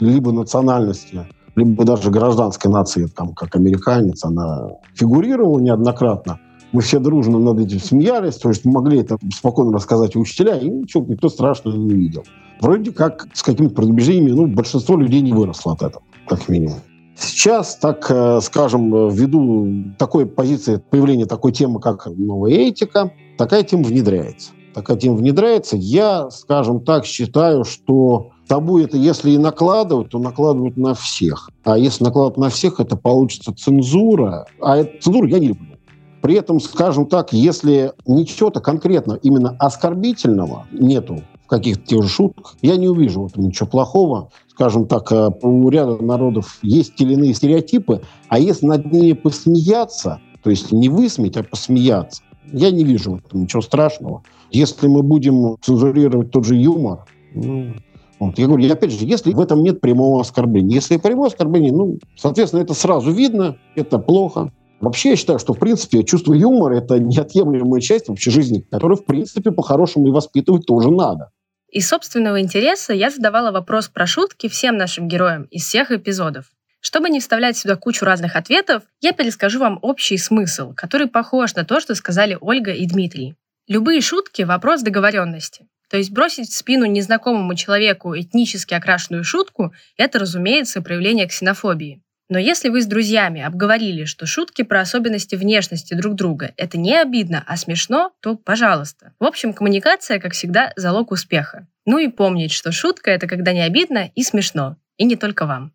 либо 0.00 0.32
национальности, 0.32 1.26
либо 1.56 1.84
даже 1.84 2.10
гражданской 2.10 2.70
нации, 2.70 3.06
там, 3.06 3.34
как 3.34 3.54
американец, 3.56 4.24
она 4.24 4.70
фигурировала 4.94 5.60
неоднократно. 5.60 6.40
Мы 6.72 6.82
все 6.82 6.98
дружно 6.98 7.38
над 7.38 7.60
этим 7.60 7.78
смеялись, 7.78 8.36
то 8.36 8.48
есть 8.48 8.64
могли 8.64 8.98
это 9.00 9.16
спокойно 9.32 9.72
рассказать 9.72 10.16
учителя, 10.16 10.58
и 10.58 10.68
ничего, 10.68 11.04
никто 11.06 11.28
страшного 11.28 11.76
не 11.76 11.94
видел. 11.94 12.24
Вроде 12.60 12.92
как 12.92 13.28
с 13.32 13.42
какими-то 13.42 13.74
предубеждениями, 13.74 14.32
ну, 14.32 14.46
большинство 14.46 14.96
людей 14.96 15.20
не 15.20 15.32
выросло 15.32 15.74
от 15.74 15.82
этого, 15.82 16.02
как 16.28 16.48
минимум. 16.48 16.78
Сейчас, 17.16 17.76
так 17.76 18.10
э, 18.10 18.40
скажем, 18.40 19.08
ввиду 19.08 19.94
такой 19.98 20.26
позиции, 20.26 20.82
появления 20.90 21.26
такой 21.26 21.52
темы, 21.52 21.80
как 21.80 22.06
новая 22.06 22.50
этика, 22.50 23.12
такая 23.38 23.62
тема 23.62 23.84
внедряется 23.84 24.50
такая 24.74 24.96
тема 24.96 25.16
внедряется. 25.16 25.76
Я, 25.76 26.30
скажем 26.30 26.80
так, 26.80 27.06
считаю, 27.06 27.64
что 27.64 28.30
табу 28.48 28.78
это 28.78 28.96
если 28.96 29.30
и 29.30 29.38
накладывать, 29.38 30.10
то 30.10 30.18
накладывают 30.18 30.76
на 30.76 30.94
всех. 30.94 31.50
А 31.64 31.78
если 31.78 32.04
накладывать 32.04 32.38
на 32.38 32.50
всех, 32.50 32.80
это 32.80 32.96
получится 32.96 33.54
цензура. 33.54 34.46
А 34.60 34.78
эту 34.78 35.00
цензуру 35.00 35.26
я 35.26 35.38
не 35.38 35.48
люблю. 35.48 35.74
При 36.20 36.36
этом, 36.36 36.58
скажем 36.58 37.06
так, 37.06 37.32
если 37.34 37.92
ничего-то 38.06 38.60
конкретно 38.60 39.18
именно 39.22 39.54
оскорбительного 39.58 40.66
нету 40.72 41.20
в 41.44 41.46
каких-то 41.48 41.86
тех 41.86 42.02
же 42.02 42.08
шутках, 42.08 42.56
я 42.62 42.76
не 42.76 42.88
увижу 42.88 43.22
в 43.22 43.26
этом 43.26 43.44
ничего 43.44 43.68
плохого. 43.68 44.30
Скажем 44.48 44.86
так, 44.86 45.12
э, 45.12 45.30
у 45.42 45.68
ряда 45.68 46.02
народов 46.02 46.58
есть 46.62 46.94
те 46.94 47.04
или 47.04 47.12
иные 47.12 47.34
стереотипы, 47.34 48.00
а 48.28 48.38
если 48.38 48.64
над 48.64 48.90
ними 48.90 49.12
посмеяться, 49.12 50.20
то 50.42 50.48
есть 50.48 50.72
не 50.72 50.88
высмеять, 50.88 51.36
а 51.36 51.42
посмеяться, 51.42 52.22
я 52.52 52.70
не 52.70 52.84
вижу 52.84 53.12
в 53.12 53.16
этом 53.16 53.42
ничего 53.42 53.60
страшного. 53.60 54.22
Если 54.54 54.86
мы 54.86 55.02
будем 55.02 55.56
цензурировать 55.60 56.30
тот 56.30 56.46
же 56.46 56.54
юмор, 56.54 57.04
ну, 57.34 57.74
вот, 58.20 58.38
я 58.38 58.46
говорю, 58.46 58.72
опять 58.72 58.92
же, 58.92 59.04
если 59.04 59.32
в 59.32 59.40
этом 59.40 59.64
нет 59.64 59.80
прямого 59.80 60.20
оскорбления. 60.20 60.76
Если 60.76 60.96
прямое 60.96 61.28
оскорбление, 61.28 61.72
ну, 61.72 61.98
соответственно, 62.16 62.62
это 62.62 62.72
сразу 62.72 63.10
видно, 63.10 63.58
это 63.74 63.98
плохо. 63.98 64.52
Вообще, 64.80 65.10
я 65.10 65.16
считаю, 65.16 65.40
что, 65.40 65.54
в 65.54 65.58
принципе, 65.58 66.04
чувство 66.04 66.34
юмора– 66.34 66.76
это 66.78 67.00
неотъемлемая 67.00 67.80
часть 67.80 68.08
вообще 68.08 68.30
жизни, 68.30 68.64
которую, 68.70 68.96
в 68.96 69.04
принципе, 69.04 69.50
по-хорошему 69.50 70.06
и 70.06 70.12
воспитывать 70.12 70.66
тоже 70.66 70.90
надо. 70.90 71.30
Из 71.72 71.88
собственного 71.88 72.40
интереса 72.40 72.92
я 72.92 73.10
задавала 73.10 73.50
вопрос 73.50 73.88
про 73.88 74.06
шутки 74.06 74.48
всем 74.48 74.76
нашим 74.76 75.08
героям 75.08 75.48
из 75.50 75.64
всех 75.64 75.90
эпизодов. 75.90 76.44
Чтобы 76.78 77.10
не 77.10 77.18
вставлять 77.18 77.56
сюда 77.56 77.74
кучу 77.74 78.04
разных 78.04 78.36
ответов, 78.36 78.84
я 79.00 79.12
перескажу 79.12 79.58
вам 79.58 79.80
общий 79.82 80.16
смысл, 80.16 80.74
который 80.76 81.08
похож 81.08 81.56
на 81.56 81.64
то, 81.64 81.80
что 81.80 81.96
сказали 81.96 82.38
Ольга 82.40 82.70
и 82.70 82.86
Дмитрий. 82.86 83.34
Любые 83.66 84.02
шутки– 84.02 84.42
вопрос 84.44 84.82
договоренности. 84.82 85.66
То 85.88 85.96
есть 85.96 86.10
бросить 86.10 86.50
в 86.50 86.54
спину 86.54 86.84
незнакомому 86.84 87.54
человеку 87.54 88.14
этнически 88.14 88.74
окрашенную 88.74 89.24
шутку– 89.24 89.72
это, 89.96 90.18
разумеется, 90.18 90.82
проявление 90.82 91.26
ксенофобии. 91.26 92.02
Но 92.28 92.38
если 92.38 92.68
вы 92.68 92.82
с 92.82 92.86
друзьями 92.86 93.40
обговорили, 93.40 94.04
что 94.04 94.26
шутки 94.26 94.62
про 94.62 94.82
особенности 94.82 95.34
внешности 95.34 95.94
друг 95.94 96.14
друга– 96.14 96.52
это 96.58 96.76
не 96.76 96.94
обидно, 96.94 97.42
а 97.46 97.56
смешно, 97.56 98.12
то 98.20 98.36
пожалуйста. 98.36 99.14
В 99.18 99.24
общем, 99.24 99.54
коммуникация, 99.54 100.20
как 100.20 100.34
всегда, 100.34 100.74
залог 100.76 101.10
успеха. 101.10 101.66
Ну 101.86 101.96
и 101.96 102.08
помнить, 102.08 102.52
что 102.52 102.70
шутка– 102.70 103.10
это 103.12 103.26
когда 103.26 103.54
не 103.54 103.62
обидно 103.62 104.10
и 104.14 104.22
смешно. 104.22 104.76
И 104.98 105.04
не 105.04 105.16
только 105.16 105.46
вам. 105.46 105.72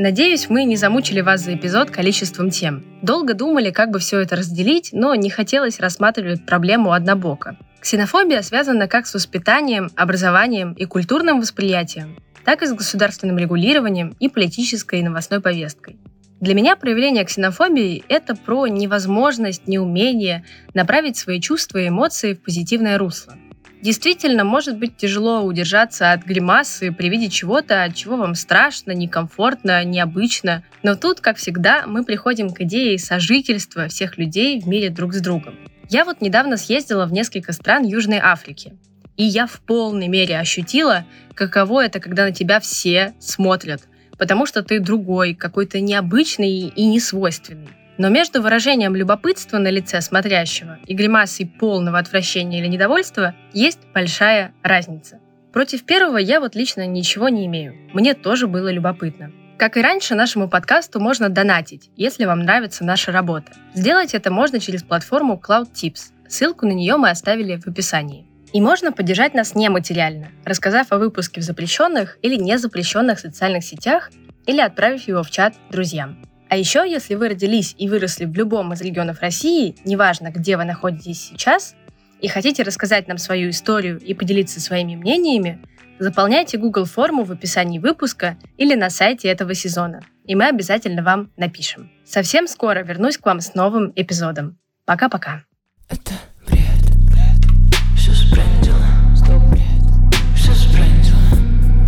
Надеюсь, 0.00 0.48
мы 0.48 0.62
не 0.62 0.76
замучили 0.76 1.20
вас 1.22 1.40
за 1.40 1.56
эпизод 1.56 1.90
количеством 1.90 2.50
тем. 2.50 2.84
Долго 3.02 3.34
думали, 3.34 3.72
как 3.72 3.90
бы 3.90 3.98
все 3.98 4.20
это 4.20 4.36
разделить, 4.36 4.90
но 4.92 5.16
не 5.16 5.28
хотелось 5.28 5.80
рассматривать 5.80 6.46
проблему 6.46 6.92
однобоко. 6.92 7.56
Ксенофобия 7.80 8.42
связана 8.42 8.86
как 8.86 9.08
с 9.08 9.14
воспитанием, 9.14 9.90
образованием 9.96 10.72
и 10.74 10.84
культурным 10.84 11.40
восприятием, 11.40 12.16
так 12.44 12.62
и 12.62 12.66
с 12.66 12.72
государственным 12.72 13.38
регулированием 13.38 14.14
и 14.20 14.28
политической 14.28 15.00
и 15.00 15.02
новостной 15.02 15.40
повесткой. 15.40 15.98
Для 16.40 16.54
меня 16.54 16.76
проявление 16.76 17.24
ксенофобии– 17.24 18.04
это 18.08 18.36
про 18.36 18.68
невозможность, 18.68 19.66
неумение 19.66 20.44
направить 20.74 21.16
свои 21.16 21.40
чувства 21.40 21.78
и 21.78 21.88
эмоции 21.88 22.34
в 22.34 22.42
позитивное 22.42 22.98
русло. 22.98 23.34
Действительно, 23.80 24.42
может 24.42 24.76
быть 24.76 24.96
тяжело 24.96 25.42
удержаться 25.42 26.10
от 26.10 26.24
гримасы 26.24 26.92
при 26.92 27.08
виде 27.08 27.28
чего-то, 27.28 27.84
от 27.84 27.94
чего 27.94 28.16
вам 28.16 28.34
страшно, 28.34 28.90
некомфортно, 28.90 29.84
необычно. 29.84 30.64
Но 30.82 30.96
тут, 30.96 31.20
как 31.20 31.36
всегда, 31.36 31.84
мы 31.86 32.04
приходим 32.04 32.50
к 32.50 32.60
идее 32.62 32.98
сожительства 32.98 33.86
всех 33.86 34.18
людей 34.18 34.60
в 34.60 34.66
мире 34.66 34.90
друг 34.90 35.14
с 35.14 35.20
другом. 35.20 35.54
Я 35.88 36.04
вот 36.04 36.20
недавно 36.20 36.56
съездила 36.56 37.06
в 37.06 37.12
несколько 37.12 37.52
стран 37.52 37.84
Южной 37.84 38.18
Африки. 38.18 38.74
И 39.16 39.24
я 39.24 39.46
в 39.46 39.60
полной 39.60 40.08
мере 40.08 40.38
ощутила, 40.38 41.04
каково 41.34 41.84
это, 41.84 42.00
когда 42.00 42.24
на 42.24 42.32
тебя 42.32 42.60
все 42.60 43.14
смотрят, 43.20 43.82
потому 44.18 44.44
что 44.46 44.62
ты 44.62 44.80
другой, 44.80 45.34
какой-то 45.34 45.80
необычный 45.80 46.68
и 46.68 46.84
несвойственный. 46.86 47.68
Но 47.98 48.08
между 48.08 48.40
выражением 48.40 48.94
любопытства 48.94 49.58
на 49.58 49.70
лице 49.70 50.00
смотрящего 50.00 50.78
и 50.86 50.94
гримасой 50.94 51.46
полного 51.46 51.98
отвращения 51.98 52.60
или 52.60 52.68
недовольства 52.68 53.34
есть 53.52 53.80
большая 53.92 54.54
разница. 54.62 55.18
Против 55.52 55.84
первого 55.84 56.18
я 56.18 56.38
вот 56.38 56.54
лично 56.54 56.86
ничего 56.86 57.28
не 57.28 57.46
имею. 57.46 57.74
Мне 57.92 58.14
тоже 58.14 58.46
было 58.46 58.70
любопытно. 58.70 59.32
Как 59.58 59.76
и 59.76 59.82
раньше, 59.82 60.14
нашему 60.14 60.48
подкасту 60.48 61.00
можно 61.00 61.28
донатить, 61.28 61.90
если 61.96 62.26
вам 62.26 62.40
нравится 62.40 62.84
наша 62.84 63.10
работа. 63.10 63.50
Сделать 63.74 64.14
это 64.14 64.30
можно 64.30 64.60
через 64.60 64.84
платформу 64.84 65.40
Cloud 65.44 65.72
Tips. 65.72 66.12
Ссылку 66.28 66.66
на 66.66 66.72
нее 66.72 66.96
мы 66.96 67.10
оставили 67.10 67.56
в 67.56 67.66
описании. 67.66 68.28
И 68.52 68.60
можно 68.60 68.92
поддержать 68.92 69.34
нас 69.34 69.56
нематериально, 69.56 70.28
рассказав 70.44 70.92
о 70.92 70.98
выпуске 70.98 71.40
в 71.40 71.44
запрещенных 71.44 72.18
или 72.22 72.36
незапрещенных 72.36 73.18
социальных 73.18 73.64
сетях 73.64 74.10
или 74.46 74.60
отправив 74.60 75.08
его 75.08 75.24
в 75.24 75.30
чат 75.30 75.54
друзьям. 75.70 76.27
А 76.50 76.56
еще, 76.56 76.84
если 76.88 77.14
вы 77.14 77.28
родились 77.28 77.74
и 77.76 77.88
выросли 77.88 78.24
в 78.24 78.32
любом 78.32 78.72
из 78.72 78.80
регионов 78.80 79.20
России, 79.20 79.76
неважно, 79.84 80.30
где 80.30 80.56
вы 80.56 80.64
находитесь 80.64 81.28
сейчас, 81.28 81.74
и 82.20 82.28
хотите 82.28 82.62
рассказать 82.62 83.06
нам 83.06 83.18
свою 83.18 83.50
историю 83.50 83.98
и 83.98 84.14
поделиться 84.14 84.58
своими 84.60 84.96
мнениями, 84.96 85.60
заполняйте 85.98 86.56
Google 86.56 86.86
форму 86.86 87.24
в 87.24 87.32
описании 87.32 87.78
выпуска 87.78 88.38
или 88.56 88.74
на 88.74 88.88
сайте 88.88 89.28
этого 89.28 89.52
сезона, 89.52 90.00
и 90.24 90.34
мы 90.34 90.46
обязательно 90.46 91.02
вам 91.02 91.30
напишем. 91.36 91.90
Совсем 92.06 92.46
скоро 92.46 92.82
вернусь 92.82 93.18
к 93.18 93.26
вам 93.26 93.40
с 93.40 93.54
новым 93.54 93.92
эпизодом. 93.94 94.58
Пока-пока. 94.86 95.44
Это 95.90 96.12
бред, 96.46 96.60
бред, 97.04 97.76
все 97.94 98.12
спрендило. 98.12 98.86
Стоп, 99.14 99.42
бред, 99.50 100.14
все 100.34 100.54
спрендило. 100.54 101.18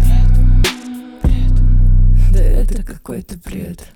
Бред, 0.02 1.52
бред. 1.52 2.32
Да 2.32 2.40
это 2.42 2.82
какой-то 2.84 3.38
бред. 3.38 3.86